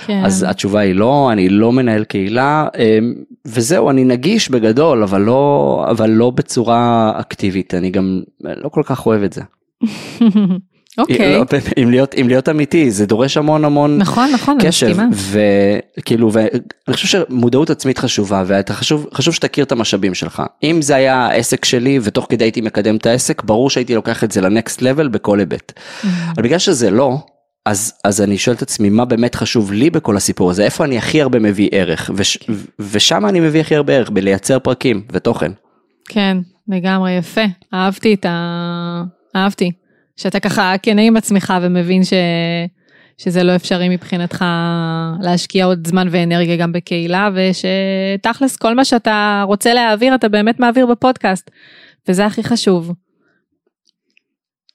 כן. 0.05 0.21
אז 0.25 0.45
התשובה 0.49 0.79
היא 0.79 0.95
לא, 0.95 1.29
אני 1.31 1.49
לא 1.49 1.71
מנהל 1.71 2.03
קהילה, 2.03 2.67
אמ, 2.77 3.13
וזהו, 3.45 3.89
אני 3.89 4.03
נגיש 4.03 4.49
בגדול, 4.49 5.03
אבל 5.03 5.21
לא, 5.21 5.85
אבל 5.89 6.09
לא 6.09 6.29
בצורה 6.29 7.11
אקטיבית, 7.19 7.73
אני 7.73 7.89
גם 7.89 8.21
לא 8.41 8.69
כל 8.69 8.81
כך 8.85 9.05
אוהב 9.05 9.23
את 9.23 9.33
זה. 9.33 9.41
אוקיי. 10.97 11.37
לא, 11.37 11.43
אם 11.77 11.91
להיות, 11.91 12.15
אם 12.21 12.27
להיות 12.27 12.49
אמיתי, 12.49 12.91
זה 12.91 13.05
דורש 13.05 13.37
המון 13.37 13.65
המון 13.65 13.97
נכון, 13.97 14.31
נכון, 14.33 14.57
קשב. 14.61 14.97
וכאילו, 15.11 16.33
ואני 16.33 16.93
חושב 16.93 17.07
שמודעות 17.07 17.69
עצמית 17.69 17.97
חשובה, 17.97 18.43
ואתה 18.47 18.73
חשוב, 18.73 19.07
חשוב 19.13 19.33
שתכיר 19.33 19.65
את 19.65 19.71
המשאבים 19.71 20.13
שלך. 20.13 20.43
אם 20.63 20.81
זה 20.81 20.95
היה 20.95 21.15
העסק 21.15 21.65
שלי, 21.65 21.99
ותוך 22.03 22.25
כדי 22.29 22.43
הייתי 22.43 22.61
מקדם 22.61 22.95
את 22.95 23.05
העסק, 23.05 23.43
ברור 23.43 23.69
שהייתי 23.69 23.95
לוקח 23.95 24.23
את 24.23 24.31
זה 24.31 24.41
לנקסט 24.41 24.81
לבל 24.81 25.07
בכל 25.07 25.39
היבט. 25.39 25.71
Mm-hmm. 25.71 26.07
אבל 26.35 26.43
בגלל 26.43 26.59
שזה 26.59 26.91
לא, 26.91 27.17
אז, 27.65 27.93
אז 28.03 28.21
אני 28.21 28.37
שואל 28.37 28.55
את 28.55 28.61
עצמי 28.61 28.89
מה 28.89 29.05
באמת 29.05 29.35
חשוב 29.35 29.71
לי 29.71 29.89
בכל 29.89 30.17
הסיפור 30.17 30.49
הזה, 30.49 30.63
איפה 30.63 30.85
אני 30.85 30.97
הכי 30.97 31.21
הרבה 31.21 31.39
מביא 31.39 31.69
ערך, 31.71 32.11
וש, 32.15 32.37
ושם 32.79 33.25
אני 33.25 33.39
מביא 33.39 33.61
הכי 33.61 33.75
הרבה 33.75 33.93
ערך, 33.93 34.09
בלייצר 34.09 34.59
פרקים 34.59 35.01
ותוכן. 35.11 35.51
כן, 36.09 36.37
לגמרי 36.67 37.11
יפה. 37.11 37.41
אהבתי 37.73 38.13
את 38.13 38.25
ה... 38.25 39.03
אהבתי. 39.35 39.71
שאתה 40.21 40.39
ככה 40.39 40.73
כנה 40.81 41.01
עם 41.01 41.17
עצמך 41.17 41.53
ומבין 41.61 42.03
ש... 42.03 42.13
שזה 43.17 43.43
לא 43.43 43.55
אפשרי 43.55 43.89
מבחינתך 43.89 44.45
להשקיע 45.21 45.65
עוד 45.65 45.87
זמן 45.87 46.07
ואנרגיה 46.11 46.55
גם 46.57 46.71
בקהילה, 46.71 47.29
ושתכלס 47.33 48.55
כל 48.55 48.75
מה 48.75 48.85
שאתה 48.85 49.43
רוצה 49.47 49.73
להעביר 49.73 50.15
אתה 50.15 50.29
באמת 50.29 50.59
מעביר 50.59 50.85
בפודקאסט, 50.85 51.51
וזה 52.07 52.25
הכי 52.25 52.43
חשוב. 52.43 52.91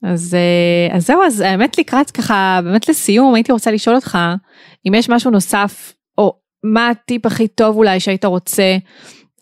אז, 0.03 0.35
אה, 0.35 0.97
אז 0.97 1.07
זהו, 1.07 1.23
אז 1.23 1.41
האמת 1.41 1.79
לקראת 1.79 2.11
ככה, 2.11 2.61
באמת 2.65 2.89
לסיום, 2.89 3.35
הייתי 3.35 3.53
רוצה 3.53 3.71
לשאול 3.71 3.97
אותך, 3.97 4.19
אם 4.89 4.95
יש 4.95 5.09
משהו 5.09 5.31
נוסף, 5.31 5.93
או 6.19 6.37
מה 6.65 6.89
הטיפ 6.89 7.27
הכי 7.27 7.49
טוב 7.49 7.77
אולי 7.77 8.01
שהיית 8.01 8.25
רוצה 8.25 8.77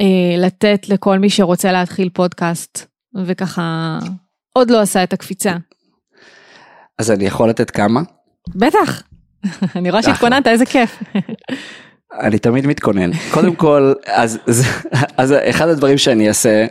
אה, 0.01 0.37
לתת 0.39 0.89
לכל 0.89 1.19
מי 1.19 1.31
שרוצה 1.31 1.73
להתחיל 1.73 2.09
פודקאסט, 2.09 2.87
וככה 3.25 3.99
עוד 4.53 4.71
לא 4.71 4.81
עשה 4.81 5.03
את 5.03 5.13
הקפיצה. 5.13 5.53
אז 6.99 7.11
אני 7.11 7.25
יכול 7.25 7.49
לתת 7.49 7.71
כמה? 7.71 8.01
בטח, 8.55 9.03
אני 9.77 9.91
רואה 9.91 10.03
שהתכוננת, 10.03 10.47
איזה 10.47 10.67
כיף. 10.67 11.03
אני 12.21 12.39
תמיד 12.39 12.67
מתכונן. 12.67 13.11
קודם 13.31 13.55
כל, 13.55 13.93
אז, 14.07 14.39
אז, 14.47 14.65
אז 15.17 15.35
אחד 15.51 15.69
הדברים 15.69 15.99
שאני 15.99 16.29
אעשה, 16.29 16.67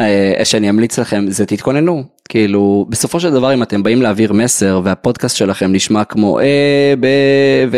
אה, 0.00 0.44
שאני 0.44 0.70
אמליץ 0.70 0.98
לכם, 0.98 1.30
זה 1.30 1.46
תתכוננו. 1.46 2.04
כאילו, 2.28 2.86
בסופו 2.88 3.20
של 3.20 3.32
דבר 3.32 3.54
אם 3.54 3.62
אתם 3.62 3.82
באים 3.82 4.02
להעביר 4.02 4.32
מסר 4.32 4.80
והפודקאסט 4.84 5.36
שלכם 5.36 5.72
נשמע 5.72 6.04
כמו 6.04 6.40
אה, 6.40 6.94
ב... 7.00 7.06
ו... 7.70 7.76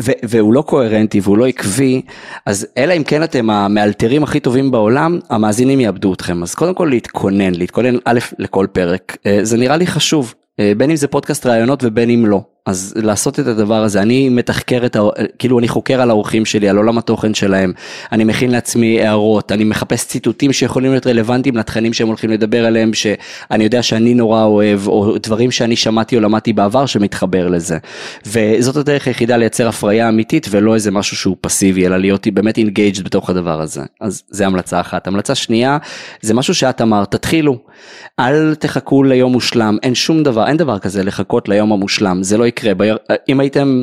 ו- 0.00 0.12
והוא 0.22 0.54
לא 0.54 0.62
קוהרנטי 0.62 1.20
והוא 1.20 1.38
לא 1.38 1.46
עקבי, 1.46 2.02
אז 2.46 2.66
אלא 2.78 2.96
אם 2.96 3.04
כן 3.04 3.22
אתם 3.22 3.50
המאלתרים 3.50 4.22
הכי 4.22 4.40
טובים 4.40 4.70
בעולם, 4.70 5.18
המאזינים 5.30 5.80
יאבדו 5.80 6.14
אתכם. 6.14 6.42
אז 6.42 6.54
קודם 6.54 6.74
כל 6.74 6.88
להתכונן, 6.90 7.54
להתכונן 7.54 7.96
א' 8.04 8.18
לכל 8.38 8.66
פרק, 8.72 9.16
אה, 9.26 9.38
זה 9.42 9.56
נראה 9.56 9.76
לי 9.76 9.86
חשוב, 9.86 10.34
בין 10.76 10.90
אם 10.90 10.96
זה 10.96 11.08
פודקאסט 11.08 11.46
ראיונות 11.46 11.84
ובין 11.84 12.10
אם 12.10 12.26
לא. 12.26 12.51
אז 12.66 12.94
לעשות 12.96 13.40
את 13.40 13.46
הדבר 13.46 13.82
הזה, 13.82 14.02
אני 14.02 14.28
מתחקר 14.28 14.86
את, 14.86 14.96
ה... 14.96 15.00
כאילו 15.38 15.58
אני 15.58 15.68
חוקר 15.68 16.00
על 16.00 16.10
האורחים 16.10 16.44
שלי, 16.44 16.68
על 16.68 16.76
עולם 16.76 16.98
התוכן 16.98 17.34
שלהם, 17.34 17.72
אני 18.12 18.24
מכין 18.24 18.50
לעצמי 18.50 19.02
הערות, 19.02 19.52
אני 19.52 19.64
מחפש 19.64 20.06
ציטוטים 20.06 20.52
שיכולים 20.52 20.90
להיות 20.90 21.06
רלוונטיים 21.06 21.56
לתכנים 21.56 21.92
שהם 21.92 22.08
הולכים 22.08 22.30
לדבר 22.30 22.66
עליהם, 22.66 22.94
שאני 22.94 23.64
יודע 23.64 23.82
שאני 23.82 24.14
נורא 24.14 24.44
אוהב, 24.44 24.88
או 24.88 25.18
דברים 25.22 25.50
שאני 25.50 25.76
שמעתי 25.76 26.16
או 26.16 26.20
למדתי 26.20 26.52
בעבר 26.52 26.86
שמתחבר 26.86 27.48
לזה. 27.48 27.78
וזאת 28.26 28.76
הדרך 28.76 29.06
היחידה 29.06 29.36
לייצר 29.36 29.68
הפריה 29.68 30.08
אמיתית 30.08 30.46
ולא 30.50 30.74
איזה 30.74 30.90
משהו 30.90 31.16
שהוא 31.16 31.36
פסיבי, 31.40 31.86
אלא 31.86 31.96
להיות 31.96 32.26
באמת 32.34 32.58
engaged 32.58 33.04
בתוך 33.04 33.30
הדבר 33.30 33.60
הזה. 33.60 33.82
אז 34.00 34.22
זה 34.28 34.46
המלצה 34.46 34.80
אחת. 34.80 35.06
המלצה 35.06 35.34
שנייה, 35.34 35.78
זה 36.20 36.34
משהו 36.34 36.54
שאת 36.54 36.80
אמרת, 36.80 37.10
תתחילו. 37.10 37.58
אל 38.20 38.54
תחכו 38.54 39.02
ליום 39.02 39.32
מושלם, 39.32 39.76
אין 39.82 39.94
שום 39.94 40.22
דבר, 40.22 40.46
אין 40.46 40.56
דבר 40.56 40.78
כזה 40.78 41.04
לחכות 41.04 41.48
ליום 41.48 41.72
המושלם, 41.72 42.22
זה 42.22 42.38
לא 42.38 42.51
יקרה, 42.52 42.74
ביר, 42.74 42.96
אם 43.28 43.40
הייתם, 43.40 43.82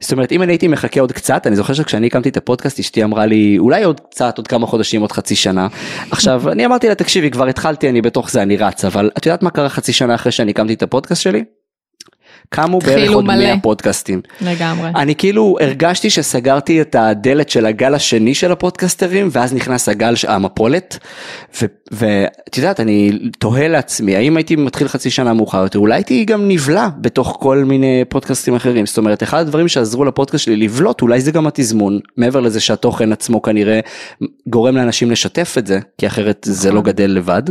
זאת 0.00 0.12
אומרת 0.12 0.32
אם 0.32 0.42
אני 0.42 0.52
הייתי 0.52 0.68
מחכה 0.68 1.00
עוד 1.00 1.12
קצת, 1.12 1.46
אני 1.46 1.56
זוכר 1.56 1.72
שכשאני 1.72 2.06
הקמתי 2.06 2.28
את 2.28 2.36
הפודקאסט 2.36 2.78
אשתי 2.78 3.04
אמרה 3.04 3.26
לי 3.26 3.56
אולי 3.58 3.84
עוד 3.84 4.00
קצת, 4.10 4.38
עוד 4.38 4.48
כמה 4.48 4.66
חודשים, 4.66 5.00
עוד 5.00 5.12
חצי 5.12 5.36
שנה, 5.36 5.66
עכשיו 6.10 6.52
אני 6.52 6.66
אמרתי 6.66 6.88
לה 6.88 6.94
תקשיבי 6.94 7.30
כבר 7.30 7.46
התחלתי 7.46 7.88
אני 7.88 8.02
בתוך 8.02 8.30
זה 8.30 8.42
אני 8.42 8.56
רץ, 8.56 8.84
אבל 8.84 9.10
את 9.18 9.26
יודעת 9.26 9.42
מה 9.42 9.50
קרה 9.50 9.68
חצי 9.68 9.92
שנה 9.92 10.14
אחרי 10.14 10.32
שאני 10.32 10.50
הקמתי 10.50 10.74
את 10.74 10.82
הפודקאסט 10.82 11.22
שלי? 11.22 11.44
קמו 12.48 12.78
בערך 12.78 13.12
עוד 13.12 13.24
100 13.24 13.60
פודקאסט. 13.62 14.10
לגמרי. 14.40 14.90
אני 14.96 15.14
כאילו 15.14 15.56
הרגשתי 15.60 16.10
שסגרתי 16.10 16.80
את 16.80 16.94
הדלת 16.94 17.48
של 17.48 17.66
הגל 17.66 17.94
השני 17.94 18.34
של 18.34 18.52
הפודקסטרים 18.52 19.28
ואז 19.32 19.54
נכנס 19.54 19.88
הגל 19.88 20.14
המפולת 20.28 20.98
ואת 21.90 22.56
יודעת 22.56 22.80
אני 22.80 23.18
תוהה 23.38 23.68
לעצמי 23.68 24.16
האם 24.16 24.36
הייתי 24.36 24.56
מתחיל 24.56 24.88
חצי 24.88 25.10
שנה 25.10 25.32
מאוחר 25.32 25.62
יותר? 25.62 25.78
אולי 25.78 25.94
הייתי 25.94 26.24
גם 26.24 26.48
נבלע 26.48 26.88
בתוך 26.98 27.36
כל 27.40 27.64
מיני 27.64 28.04
פודקאסטים 28.08 28.54
אחרים. 28.54 28.86
זאת 28.86 28.98
אומרת 28.98 29.22
אחד 29.22 29.40
הדברים 29.40 29.68
שעזרו 29.68 30.04
לפודקאסט 30.04 30.44
שלי 30.44 30.56
לבלוט 30.56 31.02
אולי 31.02 31.20
זה 31.20 31.32
גם 31.32 31.46
התזמון. 31.46 32.00
מעבר 32.16 32.40
לזה 32.40 32.60
שהתוכן 32.60 33.12
עצמו 33.12 33.42
כנראה 33.42 33.80
גורם 34.46 34.76
לאנשים 34.76 35.10
לשתף 35.10 35.54
את 35.58 35.66
זה 35.66 35.80
כי 35.98 36.06
אחרת 36.06 36.46
זה 36.50 36.72
לא 36.72 36.82
גדל 36.82 37.10
לבד. 37.10 37.42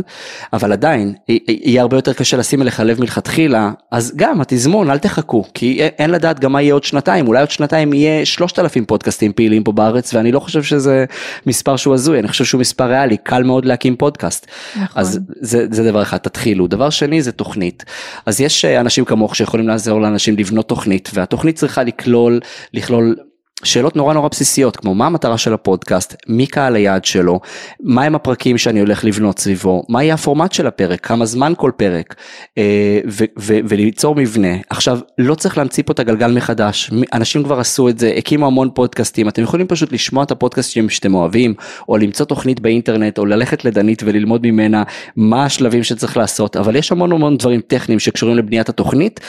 אבל 0.52 0.72
עדיין 0.72 1.14
יהיה 1.28 1.82
הרבה 1.82 1.96
יותר 1.96 2.12
קשה 2.12 2.36
לשים 2.36 2.62
אליך 2.62 2.80
לב 2.80 3.00
מלכתחילה. 3.00 3.70
אז 3.90 4.12
גם 4.16 4.40
התזמון 4.40 4.90
אל 4.94 4.98
תחכו 4.98 5.44
כי 5.54 5.82
אין 5.82 6.10
לדעת 6.10 6.40
גם 6.40 6.52
מה 6.52 6.62
יהיה 6.62 6.74
עוד 6.74 6.84
שנתיים. 6.84 7.28
אולי 7.28 7.40
עוד 7.40 7.50
שנתיים 7.50 7.92
יהיה 7.92 8.26
שלושת 8.26 8.58
אלפים 8.58 8.84
פודקאסטים 8.84 9.32
פעילים 9.32 9.64
פה 9.64 9.72
בארץ 9.72 10.14
ואני 10.14 10.32
לא 10.32 10.40
חושב 10.40 10.62
שזה 10.62 11.04
מספר 11.46 11.76
שהוא 11.76 11.94
הזוי 11.94 12.18
אני 12.18 12.28
חושב 12.28 12.44
שהוא 12.44 12.60
מספר 12.60 12.84
ריאלי. 12.84 13.16
קל 13.16 13.42
מאוד 13.42 13.64
להקים 13.64 13.96
פודקאסט. 13.96 14.46
נכון. 14.82 15.02
אז 15.02 15.20
זה, 15.40 15.66
זה 15.70 15.84
דבר 15.84 16.02
אחד 16.02 16.16
תתחילו. 16.16 16.66
דבר 16.66 16.90
שני 16.90 17.22
זה 17.22 17.32
תוכנית. 17.32 17.84
אז 18.26 18.40
יש 18.40 18.64
אנשים 18.64 19.04
כמוך 19.04 19.36
שיכולים 19.36 19.68
לעזור 19.68 20.00
לאנשים 20.00 20.36
לבנות 20.36 20.68
תוכנית 20.68 21.10
והתוכנית 21.14 21.56
צריכה 21.56 21.82
לכלול 21.82 22.40
לכלול 22.74 23.16
שאלות 23.64 23.96
נורא 23.96 24.14
נורא 24.14 24.28
בסיסיות 24.28 24.76
כמו 24.76 24.94
מה 24.94 25.06
המטרה 25.06 25.38
של 25.38 25.54
הפודקאסט, 25.54 26.16
מי 26.28 26.46
קהל 26.46 26.76
היעד 26.76 27.04
שלו, 27.04 27.40
מהם 27.80 28.14
הפרקים 28.14 28.58
שאני 28.58 28.80
הולך 28.80 29.04
לבנות 29.04 29.38
סביבו, 29.38 29.82
מה 29.88 30.02
יהיה 30.02 30.14
הפורמט 30.14 30.52
של 30.52 30.66
הפרק, 30.66 31.06
כמה 31.06 31.26
זמן 31.26 31.52
כל 31.56 31.70
פרק 31.76 32.14
אה, 32.58 33.00
ו- 33.08 33.24
ו- 33.38 33.58
וליצור 33.68 34.14
מבנה. 34.14 34.56
עכשיו 34.70 34.98
לא 35.18 35.34
צריך 35.34 35.58
להמציא 35.58 35.82
פה 35.86 35.92
את 35.92 35.98
הגלגל 35.98 36.32
מחדש, 36.32 36.90
אנשים 37.12 37.44
כבר 37.44 37.60
עשו 37.60 37.88
את 37.88 37.98
זה, 37.98 38.12
הקימו 38.16 38.46
המון 38.46 38.70
פודקאסטים, 38.74 39.28
אתם 39.28 39.42
יכולים 39.42 39.66
פשוט 39.66 39.92
לשמוע 39.92 40.24
את 40.24 40.30
הפודקאסטים 40.30 40.90
שאתם 40.90 41.14
אוהבים 41.14 41.54
או 41.88 41.96
למצוא 41.96 42.26
תוכנית 42.26 42.60
באינטרנט 42.60 43.18
או 43.18 43.26
ללכת 43.26 43.64
לדנית 43.64 44.02
וללמוד 44.06 44.46
ממנה 44.46 44.82
מה 45.16 45.44
השלבים 45.44 45.82
שצריך 45.82 46.16
לעשות, 46.16 46.56
אבל 46.56 46.76
יש 46.76 46.92
המון 46.92 47.12
המון 47.12 47.36
דברים 47.36 47.60
טכניים 47.60 48.00
שקשורים 48.00 48.36
לבניית 48.36 48.68
התוכנית 48.68 49.20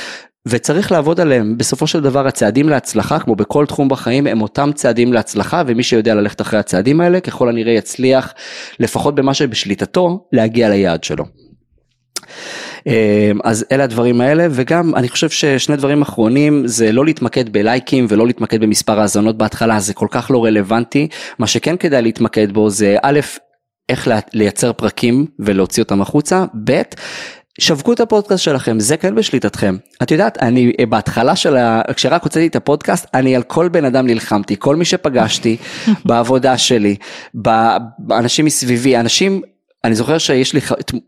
וצריך 0.47 0.91
לעבוד 0.91 1.19
עליהם. 1.19 1.57
בסופו 1.57 1.87
של 1.87 2.01
דבר 2.01 2.27
הצעדים 2.27 2.69
להצלחה 2.69 3.19
כמו 3.19 3.35
בכל 3.35 3.65
תחום 3.65 3.89
בחיים 3.89 4.27
הם 4.27 4.41
אותם 4.41 4.69
צעדים 4.75 5.13
להצלחה 5.13 5.63
ומי 5.67 5.83
שיודע 5.83 6.15
ללכת 6.15 6.41
אחרי 6.41 6.59
הצעדים 6.59 7.01
האלה 7.01 7.19
ככל 7.19 7.49
הנראה 7.49 7.73
יצליח 7.73 8.33
לפחות 8.79 9.15
במה 9.15 9.33
שבשליטתו 9.33 10.27
להגיע 10.31 10.69
ליעד 10.69 11.03
שלו. 11.03 11.25
אז 13.43 13.65
אלה 13.71 13.83
הדברים 13.83 14.21
האלה 14.21 14.47
וגם 14.51 14.95
אני 14.95 15.09
חושב 15.09 15.29
ששני 15.29 15.75
דברים 15.75 16.01
אחרונים 16.01 16.67
זה 16.67 16.91
לא 16.91 17.05
להתמקד 17.05 17.49
בלייקים 17.49 18.05
ולא 18.09 18.27
להתמקד 18.27 18.61
במספר 18.61 18.99
האזונות 18.99 19.37
בהתחלה 19.37 19.79
זה 19.79 19.93
כל 19.93 20.07
כך 20.11 20.31
לא 20.31 20.45
רלוונטי. 20.45 21.07
מה 21.39 21.47
שכן 21.47 21.77
כדאי 21.77 22.01
להתמקד 22.01 22.51
בו 22.51 22.69
זה 22.69 22.97
א' 23.01 23.19
איך 23.89 24.07
לייצר 24.33 24.73
פרקים 24.73 25.25
ולהוציא 25.39 25.83
אותם 25.83 26.01
החוצה 26.01 26.45
ב' 26.63 26.81
שווקו 27.59 27.93
את 27.93 27.99
הפודקאסט 27.99 28.43
שלכם 28.43 28.79
זה 28.79 28.97
כן 28.97 29.15
בשליטתכם. 29.15 29.75
את 30.03 30.11
יודעת 30.11 30.37
אני 30.41 30.71
בהתחלה 30.89 31.35
של 31.35 31.57
ה... 31.57 31.81
כשרק 31.95 32.23
הוצאתי 32.23 32.47
את 32.47 32.55
הפודקאסט 32.55 33.07
אני 33.13 33.35
על 33.35 33.43
כל 33.43 33.69
בן 33.69 33.85
אדם 33.85 34.07
נלחמתי 34.07 34.55
כל 34.59 34.75
מי 34.75 34.85
שפגשתי 34.85 35.57
בעבודה 36.05 36.57
שלי 36.57 36.95
באנשים 37.33 38.45
מסביבי 38.45 38.97
אנשים 38.97 39.41
אני 39.83 39.95
זוכר 39.95 40.17
שיש 40.17 40.53
לי 40.53 40.59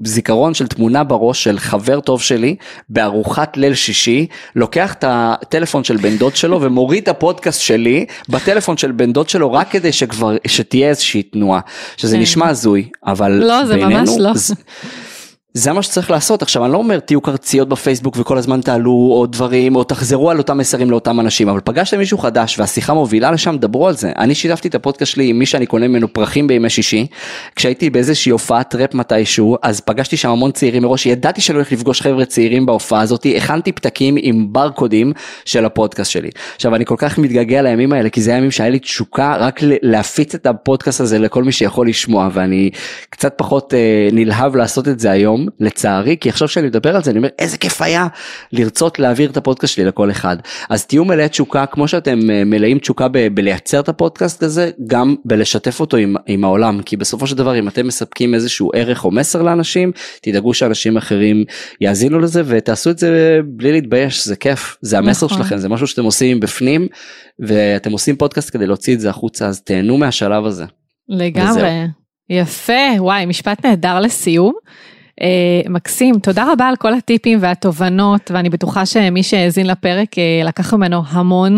זיכרון 0.03 0.53
של 0.53 0.67
תמונה 0.67 1.03
בראש 1.03 1.43
של 1.43 1.59
חבר 1.59 1.99
טוב 1.99 2.21
שלי 2.21 2.55
בארוחת 2.89 3.57
ליל 3.57 3.73
שישי 3.73 4.27
לוקח 4.55 4.93
את 4.93 5.03
הטלפון 5.07 5.83
של 5.83 5.97
בן 5.97 6.17
דוד 6.17 6.35
שלו 6.35 6.61
ומוריד 6.61 7.03
את 7.03 7.07
הפודקאסט 7.07 7.61
שלי 7.61 8.05
בטלפון 8.29 8.77
של 8.77 8.91
בן 8.91 9.13
דוד 9.13 9.29
שלו 9.29 9.53
רק 9.53 9.71
כדי 9.71 9.91
שכבר 9.91 10.35
שתהיה 10.47 10.89
איזושהי 10.89 11.23
תנועה. 11.23 11.59
שזה 11.97 12.17
נשמע 12.17 12.47
הזוי 12.47 12.89
אבל 13.05 13.31
לא 13.31 13.65
זה 13.65 13.73
בינינו, 13.73 14.17
ממש 14.17 14.19
לא. 14.19 14.55
זה, 15.57 15.73
מה 15.73 15.81
שצריך 15.81 16.11
לעשות. 16.11 16.41
עכשיו 16.41 16.65
אני 16.65 16.73
לא 16.73 16.77
אומר 16.77 16.99
תהיו 16.99 17.21
קרציות 17.21 17.69
בפייסבוק 17.69 18.15
וכל 18.19 18.37
הזמן 18.37 18.61
תעלו 18.61 18.91
עוד 18.91 19.31
דברים 19.31 19.75
או 19.75 19.83
תחזרו 19.83 20.31
על 20.31 20.37
אותם 20.37 20.57
מסרים 20.57 20.91
לאותם 20.91 21.19
אנשים 21.19 21.49
אבל 21.49 21.59
פגשתם 21.63 21.97
מישהו 21.97 22.17
חדש 22.17 22.59
והשיחה 22.59 22.93
מובילה 22.93 23.31
לשם 23.31 23.57
דברו 23.57 23.87
על 23.87 23.95
זה. 23.95 24.11
אני 24.17 24.35
שיתפתי 24.35 24.67
את 24.67 24.75
הפודקאסט 24.75 25.11
שלי 25.11 25.29
עם 25.29 25.39
מי 25.39 25.45
שאני 25.45 25.65
קונה 25.65 25.87
ממנו 25.87 26.13
פרחים 26.13 26.47
בימי 26.47 26.69
שישי. 26.69 27.07
כשהייתי 27.55 27.89
באיזושהי 27.89 28.31
הופעת 28.31 28.69
טראפ 28.69 28.93
מתישהו 28.93 29.57
אז 29.61 29.79
פגשתי 29.79 30.17
שם 30.17 30.29
המון 30.29 30.51
צעירים 30.51 30.83
מראש. 30.83 31.05
ידעתי 31.05 31.41
שאני 31.41 31.55
הולך 31.55 31.71
לפגוש 31.71 32.01
חבר'ה 32.01 32.25
צעירים 32.25 32.65
בהופעה 32.65 33.01
הזאת. 33.01 33.25
הכנתי 33.37 33.71
פתקים 33.71 34.15
עם 34.19 34.53
ברקודים 34.53 35.13
של 35.45 35.65
הפודקאסט 35.65 36.11
שלי. 36.11 36.29
עכשיו 36.55 36.75
אני 36.75 36.85
כל 36.85 36.95
כך 36.97 37.17
מתגעגע 37.17 37.61
לימים 37.61 37.93
האלה 37.93 38.09
כי 38.09 38.21
זה 38.21 38.33
הימים 38.33 38.51
שהיה 38.51 38.69
לי 38.69 38.79
תשוקה 38.79 39.35
רק 39.39 39.59
להפיץ 39.63 40.35
את 40.35 40.45
הפודקאסט 40.45 41.01
הזה 41.01 41.19
לכל 41.19 41.43
מי 41.43 41.51
שיכול 41.51 41.87
לשמוע 41.87 42.29
ואני 42.33 42.69
קצת 43.09 43.33
פחות 43.37 43.73
אה, 43.73 44.09
נלהב 44.11 44.55
לעשות 44.55 44.87
את 44.87 44.99
זה 44.99 45.11
היום. 45.11 45.46
היום, 45.47 45.67
לצערי, 45.67 46.17
כי 46.21 46.29
עכשיו 46.29 46.47
שאני 46.47 46.67
מדבר 46.67 46.95
על 46.95 47.03
זה, 47.03 47.11
אני 47.11 47.17
אומר, 47.17 47.29
איזה 47.39 47.57
כיף 47.57 47.81
היה 47.81 48.07
לרצות 48.51 48.99
להעביר 48.99 49.29
את 49.29 49.37
הפודקאסט 49.37 49.73
שלי 49.73 49.85
לכל 49.85 50.11
אחד. 50.11 50.37
אז 50.69 50.85
תהיו 50.85 51.05
מלאי 51.05 51.29
תשוקה, 51.29 51.65
כמו 51.65 51.87
שאתם 51.87 52.29
אה, 52.29 52.43
מלאים 52.45 52.79
תשוקה 52.79 53.07
ב- 53.07 53.27
בלייצר 53.27 53.79
את 53.79 53.89
הפודקאסט 53.89 54.43
הזה, 54.43 54.71
גם 54.87 55.15
בלשתף 55.25 55.79
אותו 55.79 55.97
עם, 55.97 56.15
עם 56.27 56.43
העולם, 56.43 56.81
כי 56.81 56.97
בסופו 56.97 57.27
של 57.27 57.37
דבר, 57.37 57.59
אם 57.59 57.67
אתם 57.67 57.87
מספקים 57.87 58.33
איזשהו 58.33 58.71
ערך 58.73 59.05
או 59.05 59.11
מסר 59.11 59.41
לאנשים, 59.41 59.91
תדאגו 60.21 60.53
שאנשים 60.53 60.97
אחרים 60.97 61.43
יאזינו 61.81 62.19
לזה, 62.19 62.41
ותעשו 62.45 62.89
את 62.89 62.99
זה 62.99 63.39
בלי 63.45 63.71
להתבייש, 63.71 64.27
זה 64.27 64.35
כיף, 64.35 64.77
זה 64.81 64.97
המסר 64.97 65.25
נכון. 65.25 65.37
שלכם, 65.37 65.57
זה 65.57 65.69
משהו 65.69 65.87
שאתם 65.87 66.03
עושים 66.03 66.39
בפנים, 66.39 66.87
ואתם 67.39 67.91
עושים 67.91 68.15
פודקאסט 68.15 68.53
כדי 68.53 68.67
להוציא 68.67 68.93
את 68.95 68.99
זה 68.99 69.09
החוצה, 69.09 69.47
אז 69.47 69.61
תהנו 69.61 69.97
מהשלב 69.97 70.45
הזה. 70.45 70.65
לגמרי. 71.09 71.51
וזהו. 71.51 71.87
יפה, 72.29 72.73
וואי, 72.97 73.25
משפט 73.25 73.65
נהדר 73.65 73.99
לסיום. 73.99 74.53
אה, 75.21 75.69
מקסים, 75.69 76.19
תודה 76.19 76.51
רבה 76.51 76.67
על 76.67 76.75
כל 76.75 76.93
הטיפים 76.93 77.39
והתובנות, 77.41 78.31
ואני 78.31 78.49
בטוחה 78.49 78.85
שמי 78.85 79.23
שהאזין 79.23 79.67
לפרק 79.67 80.17
אה, 80.17 80.41
לקח 80.45 80.73
ממנו 80.73 81.01
המון, 81.07 81.57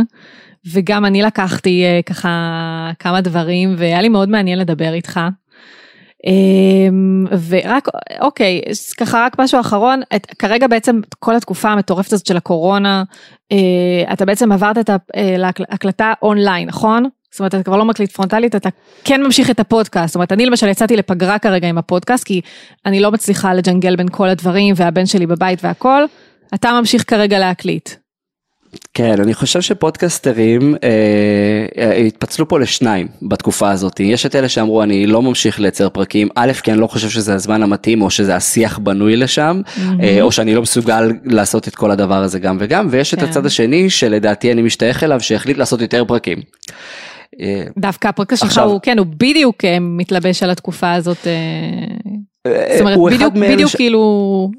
וגם 0.74 1.06
אני 1.06 1.22
לקחתי 1.22 1.84
אה, 1.86 2.00
ככה 2.06 2.92
כמה 3.00 3.22
דברים, 3.22 3.76
והיה 3.78 4.02
לי 4.02 4.10
מאוד 4.10 4.30
מעניין 4.30 4.60
לדבר 4.60 4.94
איתך. 4.94 5.20
אה, 6.28 6.90
ורק, 7.50 7.88
אוקיי, 8.22 8.62
ככה 8.98 9.26
רק 9.26 9.40
משהו 9.40 9.60
אחרון, 9.60 10.02
את, 10.16 10.26
כרגע 10.26 10.68
בעצם 10.68 11.00
כל 11.20 11.36
התקופה 11.36 11.70
המטורפת 11.70 12.14
הזאת 12.14 12.26
של 12.26 12.38
הקורונה, 12.38 13.04
אה, 13.52 14.14
אתה 14.14 14.26
בעצם 14.26 14.52
עברת 14.52 14.78
את 14.78 14.90
ההקלטה 15.70 16.14
אונליין, 16.22 16.68
נכון? 16.68 17.06
זאת 17.32 17.40
אומרת, 17.40 17.56
אתה 17.56 17.64
כבר 17.64 17.78
לא 17.78 17.86
מקליט 17.86 18.12
פרונטלית, 18.12 18.56
אתה 18.56 18.70
כן 19.04 19.24
ממשיך 19.24 19.50
את 19.50 19.60
הפודקאסט. 19.60 20.08
זאת 20.08 20.16
אומרת, 20.16 20.32
אני 20.32 20.46
למשל 20.46 20.68
יצאתי 20.68 20.96
לפגרה 20.96 21.40
כרגע 21.40 21.68
עם 21.68 21.78
הפודקאסט, 21.78 22.24
כי 22.24 22.42
אני 22.86 23.00
לא 23.00 23.12
מצליחה 23.12 23.54
לג'נגל 23.54 23.96
בין 23.96 24.08
כל 24.12 24.30
הדברים, 24.30 24.74
והבן 24.78 25.06
שלי 25.06 25.26
בבית 25.26 25.60
והכל. 25.64 26.04
אתה 26.54 26.72
ממשיך 26.72 27.04
כרגע 27.08 27.40
להקליט. 27.40 27.90
כן, 28.94 29.22
אני 29.22 29.34
חושב 29.34 29.62
שפודקסטרים 29.62 30.76
אה, 30.84 30.90
אה, 31.78 31.96
התפצלו 31.96 32.48
פה 32.48 32.60
לשניים 32.60 33.08
בתקופה 33.22 33.72
הזאת. 33.72 34.00
יש 34.00 34.26
את 34.26 34.36
אלה 34.36 34.50
שאמרו 34.50 34.84
אני 34.84 35.08
לא 35.08 35.22
ממשיך 35.22 35.60
לייצר 35.60 35.90
פרקים, 35.90 36.30
א', 36.36 36.52
כי 36.64 36.72
אני 36.72 36.80
לא 36.80 36.88
חושב 36.88 37.10
שזה 37.10 37.34
הזמן 37.34 37.64
המתאים, 37.64 38.02
או 38.02 38.10
שזה 38.10 38.36
השיח 38.36 38.78
בנוי 38.78 39.16
לשם, 39.16 39.62
אה, 40.04 40.22
או 40.22 40.32
שאני 40.32 40.56
לא 40.56 40.62
מסוגל 40.62 41.12
לעשות 41.26 41.68
את 41.68 41.76
כל 41.76 41.92
הדבר 41.92 42.24
הזה 42.24 42.40
גם 42.40 42.58
וגם, 42.60 42.88
ויש 42.92 43.14
את 43.14 43.20
כן. 43.20 43.26
הצד 43.26 43.46
השני 43.46 43.90
שלדעתי 43.90 44.52
אני 44.52 44.62
משתייך 44.62 45.04
אליו, 45.04 45.20
שהחליט 45.20 45.58
לעשות 45.58 45.82
יותר 45.82 46.06
פרקים. 46.06 46.38
אה, 47.42 47.64
דווקא 47.78 48.08
הפודקאסט 48.08 48.44
שלך 48.44 48.58
הוא, 48.58 48.80
כן, 48.84 49.00
הוא 49.00 49.08
בדיוק 49.18 49.66
אה, 49.66 49.80
מתלבש 49.80 50.44
על 50.44 50.50
התקופה 50.50 50.94
הזאת. 50.94 51.28
אה, 51.28 52.78
זאת 52.78 52.82
אומרת, 52.82 52.98
בדיוק, 53.14 53.34
בדיוק 53.34 53.72
כאילו, 53.72 54.52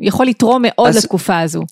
יכול 0.00 0.26
לתרום 0.26 0.62
מאוד 0.66 0.94
לתקופה 0.96 1.40
הזו. 1.40 1.62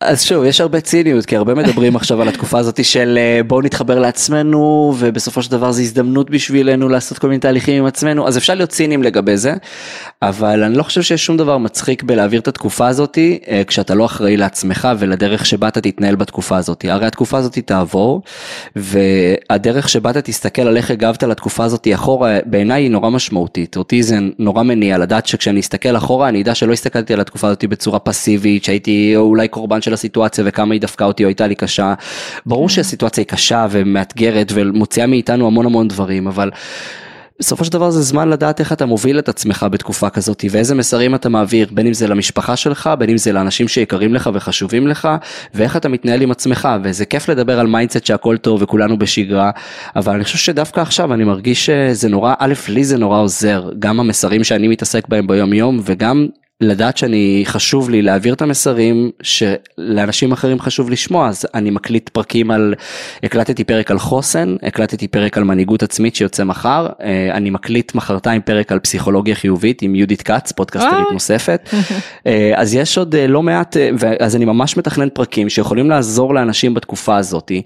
אז 0.00 0.24
שוב, 0.24 0.44
יש 0.44 0.60
הרבה 0.60 0.80
ציניות, 0.80 1.26
כי 1.26 1.36
הרבה 1.36 1.54
מדברים 1.54 1.96
עכשיו 1.96 2.22
על 2.22 2.28
התקופה 2.28 2.58
הזאת 2.58 2.84
של 2.84 3.18
אה, 3.18 3.42
בואו 3.42 3.60
נתחבר 3.60 3.98
לעצמנו, 3.98 4.94
ובסופו 4.98 5.42
של 5.42 5.50
דבר 5.50 5.72
זו 5.72 5.80
הזדמנות 5.80 6.30
בשבילנו 6.30 6.88
לעשות 6.88 7.18
כל 7.18 7.28
מיני 7.28 7.40
תהליכים 7.40 7.78
עם 7.78 7.86
עצמנו, 7.86 8.28
אז 8.28 8.38
אפשר 8.38 8.54
להיות 8.54 8.70
ציניים 8.70 9.02
לגבי 9.02 9.36
זה, 9.36 9.54
אבל 10.22 10.62
אני 10.62 10.76
לא 10.76 10.82
חושב 10.82 11.02
שיש 11.02 11.26
שום 11.26 11.36
דבר 11.36 11.58
מצחיק 11.58 12.02
בלהעביר 12.02 12.40
את 12.40 12.48
התקופה 12.48 12.88
הזאת, 12.88 13.18
אה, 13.18 13.62
כשאתה 13.66 13.94
לא 13.94 14.04
אחראי 14.04 14.36
לעצמך 14.36 14.88
ולדרך 14.98 15.46
שבה 15.46 15.68
אתה 15.68 15.80
תתנהל 15.80 16.14
בתקופה 16.14 16.56
הזאת. 16.56 16.84
הרי 16.88 17.06
התקופה 17.06 17.38
הזאת 17.38 17.58
תעבור, 17.58 18.22
והדרך 18.76 19.88
שבה 19.88 20.10
אתה 20.10 20.22
תסתכל 20.22 20.62
על 20.62 20.76
איך 20.76 20.90
הגבת 20.90 21.22
לתקופה 21.22 21.64
הזאת 21.64 21.88
אחורה, 21.94 22.38
בעיניי 22.46 22.82
היא 22.82 22.90
נורא 22.90 23.10
משמעותית. 23.10 23.76
אותי 23.76 24.02
זה 24.02 24.18
נורא 24.38 24.62
מניע 24.62 24.98
לדעת 24.98 25.26
שכשאני 25.26 25.60
אסתכל 25.60 25.96
אחורה, 25.96 26.28
אני 26.28 26.42
אדע 26.42 26.54
שלא 26.54 26.72
הסתכלתי 26.72 27.14
על 27.14 27.20
התקופה 27.20 27.48
הזאת 27.48 27.64
בצורה 27.64 27.98
פסיבית, 27.98 28.64
שהייתי 28.64 29.12
אולי 29.16 29.48
קורבן 29.48 29.82
של 29.82 29.89
הסיטואציה 29.92 30.44
וכמה 30.46 30.74
היא 30.74 30.80
דפקה 30.80 31.04
אותי 31.04 31.24
או 31.24 31.28
הייתה 31.28 31.46
לי 31.46 31.54
קשה. 31.54 31.94
ברור 32.46 32.68
שהסיטואציה 32.68 33.22
היא 33.22 33.28
קשה 33.28 33.66
ומאתגרת 33.70 34.52
ומוציאה 34.54 35.06
מאיתנו 35.06 35.46
המון 35.46 35.66
המון 35.66 35.88
דברים, 35.88 36.26
אבל 36.26 36.50
בסופו 37.40 37.64
של 37.64 37.72
דבר 37.72 37.90
זה 37.90 38.02
זמן 38.02 38.28
לדעת 38.28 38.60
איך 38.60 38.72
אתה 38.72 38.86
מוביל 38.86 39.18
את 39.18 39.28
עצמך 39.28 39.66
בתקופה 39.70 40.10
כזאת 40.10 40.44
ואיזה 40.50 40.74
מסרים 40.74 41.14
אתה 41.14 41.28
מעביר, 41.28 41.68
בין 41.70 41.86
אם 41.86 41.92
זה 41.92 42.06
למשפחה 42.06 42.56
שלך, 42.56 42.90
בין 42.98 43.10
אם 43.10 43.18
זה 43.18 43.32
לאנשים 43.32 43.68
שיקרים 43.68 44.14
לך 44.14 44.30
וחשובים 44.34 44.86
לך, 44.86 45.08
ואיך 45.54 45.76
אתה 45.76 45.88
מתנהל 45.88 46.22
עם 46.22 46.30
עצמך, 46.30 46.68
וזה 46.82 47.04
כיף 47.04 47.28
לדבר 47.28 47.60
על 47.60 47.66
mindset 47.66 48.06
שהכל 48.06 48.36
טוב 48.36 48.62
וכולנו 48.62 48.98
בשגרה, 48.98 49.50
אבל 49.96 50.14
אני 50.14 50.24
חושב 50.24 50.38
שדווקא 50.38 50.80
עכשיו 50.80 51.14
אני 51.14 51.24
מרגיש 51.24 51.66
שזה 51.66 52.08
נורא, 52.08 52.34
א', 52.38 52.54
לי 52.68 52.84
זה 52.84 52.98
נורא 52.98 53.18
עוזר, 53.18 53.70
גם 53.78 54.00
המסרים 54.00 54.44
שאני 54.44 54.68
מתעסק 54.68 55.08
בהם 55.08 55.26
ביום 55.26 55.52
יום, 55.52 55.80
וגם 55.84 56.26
לדעת 56.60 56.96
שאני 56.96 57.42
חשוב 57.46 57.90
לי 57.90 58.02
להעביר 58.02 58.34
את 58.34 58.42
המסרים 58.42 59.10
שלאנשים 59.22 60.32
אחרים 60.32 60.60
חשוב 60.60 60.90
לשמוע 60.90 61.28
אז 61.28 61.46
אני 61.54 61.70
מקליט 61.70 62.08
פרקים 62.08 62.50
על 62.50 62.74
הקלטתי 63.22 63.64
פרק 63.64 63.90
על 63.90 63.98
חוסן 63.98 64.56
הקלטתי 64.62 65.08
פרק 65.08 65.38
על 65.38 65.44
מנהיגות 65.44 65.82
עצמית 65.82 66.16
שיוצא 66.16 66.44
מחר 66.44 66.86
אה, 67.02 67.30
אני 67.32 67.50
מקליט 67.50 67.94
מחרתיים 67.94 68.42
פרק 68.42 68.72
על 68.72 68.78
פסיכולוגיה 68.78 69.34
חיובית 69.34 69.82
עם 69.82 69.94
יהודית 69.94 70.22
כץ 70.22 70.52
פודקאסטרית. 70.52 71.06
נוספת 71.12 71.68
אה, 72.26 72.52
אז 72.56 72.74
יש 72.74 72.98
עוד 72.98 73.14
אה, 73.14 73.26
לא 73.26 73.42
מעט 73.42 73.76
אז 74.20 74.36
אני 74.36 74.44
ממש 74.44 74.76
מתכנן 74.76 75.08
פרקים 75.08 75.48
שיכולים 75.48 75.90
לעזור 75.90 76.34
לאנשים 76.34 76.74
בתקופה 76.74 77.16
הזאתי 77.16 77.62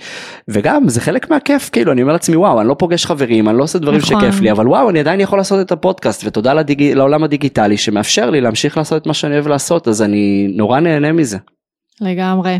וגם 0.48 0.88
זה 0.88 1.00
חלק 1.00 1.30
מהכיף 1.30 1.70
כאילו 1.70 1.92
אני 1.92 2.02
אומר 2.02 2.12
לעצמי 2.12 2.36
וואו 2.36 2.60
אני 2.60 2.68
לא 2.68 2.74
פוגש 2.78 3.06
חברים 3.06 3.48
אני 3.48 3.58
לא 3.58 3.62
עושה 3.62 3.78
דברים 3.78 4.00
נכון. 4.00 4.20
שכיף 4.20 4.40
לי 4.40 4.50
אבל 4.50 4.68
וואו 4.68 4.90
אני 4.90 5.00
עדיין 5.00 5.20
יכול 5.20 5.38
לעשות 5.38 5.66
את 5.66 5.72
הפודקאסט 5.72 6.26
ותודה 6.26 6.54
לדיג... 6.54 6.82
לעולם 6.82 7.24
הדיגיטלי 7.24 7.76
שמאפשר 7.76 8.30
לי 8.30 8.40
להמשיך 8.40 8.76
לעשות 8.84 9.02
את 9.02 9.06
מה 9.06 9.14
שאני 9.14 9.34
אוהב 9.34 9.46
לעשות 9.46 9.88
אז 9.88 10.02
אני 10.02 10.48
נורא 10.56 10.80
נהנה 10.80 11.12
מזה. 11.12 11.38
לגמרי. 12.00 12.58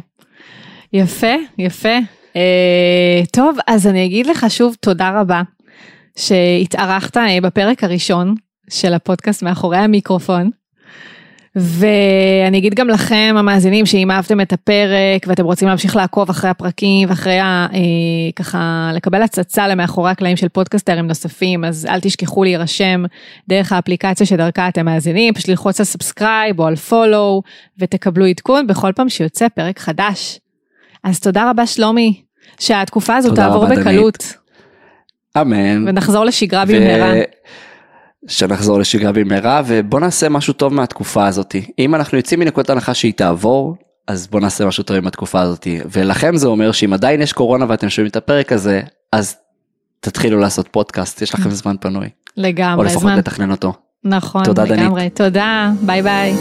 יפה, 0.93 1.35
יפה. 1.59 1.99
אה, 2.37 3.22
טוב, 3.33 3.59
אז 3.66 3.87
אני 3.87 4.05
אגיד 4.05 4.27
לך 4.27 4.47
שוב 4.49 4.77
תודה 4.81 5.20
רבה 5.20 5.43
שהתארחת 6.18 7.16
אה, 7.16 7.41
בפרק 7.43 7.85
הראשון 7.85 8.35
של 8.70 8.95
הפודקאסט 8.95 9.43
מאחורי 9.43 9.77
המיקרופון. 9.77 10.51
ואני 11.57 12.59
אגיד 12.59 12.74
גם 12.74 12.88
לכם 12.88 13.34
המאזינים 13.38 13.86
שאם 13.86 14.11
אהבתם 14.11 14.40
את 14.40 14.52
הפרק 14.52 15.26
ואתם 15.26 15.44
רוצים 15.44 15.68
להמשיך 15.68 15.96
לעקוב 15.96 16.30
אחרי 16.30 16.50
הפרקים 16.50 17.09
ואחרי 17.09 17.38
ה, 17.38 17.66
אה, 17.74 17.78
ככה 18.36 18.90
לקבל 18.94 19.22
הצצה 19.22 19.68
למאחורי 19.68 20.11
הקלעים 20.11 20.36
של 20.36 20.48
פודקאסטרים 20.48 21.07
נוספים 21.07 21.64
אז 21.64 21.86
אל 21.90 22.00
תשכחו 22.00 22.44
להירשם 22.44 23.05
דרך 23.48 23.72
האפליקציה 23.72 24.26
שדרכה 24.26 24.68
אתם 24.68 24.84
מאזינים 24.84 25.34
פשוט 25.34 25.48
ללחוץ 25.48 25.80
על 25.80 25.86
subscribe 25.86 26.61
או 26.61 26.66
על 26.66 26.76
follow 26.76 27.42
ותקבלו 27.78 28.26
עדכון 28.26 28.66
בכל 28.66 28.92
פעם 28.96 29.09
שיוצא 29.09 29.48
פרק 29.48 29.78
חדש. 29.78 30.38
אז 31.05 31.20
תודה 31.20 31.50
רבה 31.50 31.66
שלומי 31.66 32.22
שהתקופה 32.61 33.16
הזו 33.16 33.28
תודה 33.28 33.42
תעבור 33.42 33.64
רבה, 33.64 33.74
דנית. 33.74 33.86
בקלות 33.86 34.34
אמן. 35.40 35.88
ונחזור 35.88 36.24
לשגרה 36.24 36.64
ו- 36.68 36.72
במהרה. 36.72 37.14
שנחזור 38.29 38.79
לשגרה 38.79 39.12
במהרה 39.12 39.62
ובוא 39.66 40.01
נעשה 40.01 40.29
משהו 40.29 40.53
טוב 40.53 40.75
מהתקופה 40.75 41.27
הזאתי 41.27 41.66
אם 41.79 41.95
אנחנו 41.95 42.18
יוצאים 42.18 42.41
מנקודת 42.41 42.70
הנחה 42.70 42.95
שהיא 42.95 43.12
תעבור 43.12 43.77
אז 44.07 44.27
בוא 44.27 44.41
נעשה 44.41 44.66
משהו 44.66 44.85
טוב 44.85 44.97
עם 44.97 45.07
התקופה 45.07 45.41
הזאתי 45.41 45.81
ולכם 45.93 46.37
זה 46.37 46.47
אומר 46.47 46.72
שאם 46.72 46.93
עדיין 46.93 47.22
יש 47.22 47.33
קורונה 47.33 47.64
ואתם 47.68 47.89
שומעים 47.89 48.11
את 48.11 48.16
הפרק 48.16 48.53
הזה 48.53 48.83
אז 49.12 49.37
תתחילו 50.01 50.39
לעשות 50.39 50.68
פודקאסט 50.68 51.22
יש 51.22 51.35
לכם 51.35 51.51
זמן 51.51 51.77
פנוי 51.81 52.07
או 52.07 52.11
לגמרי 52.37 52.87
לפחות 52.87 53.03
זמן. 53.03 53.18
לתכנן 53.18 53.51
אותו. 53.51 53.72
נכון, 54.05 54.45
תודה, 54.45 54.64
דנית. 54.64 54.81
לגמרי. 54.81 55.11
תודה, 55.11 55.70
ביי 55.83 56.03
ביי. 56.03 56.35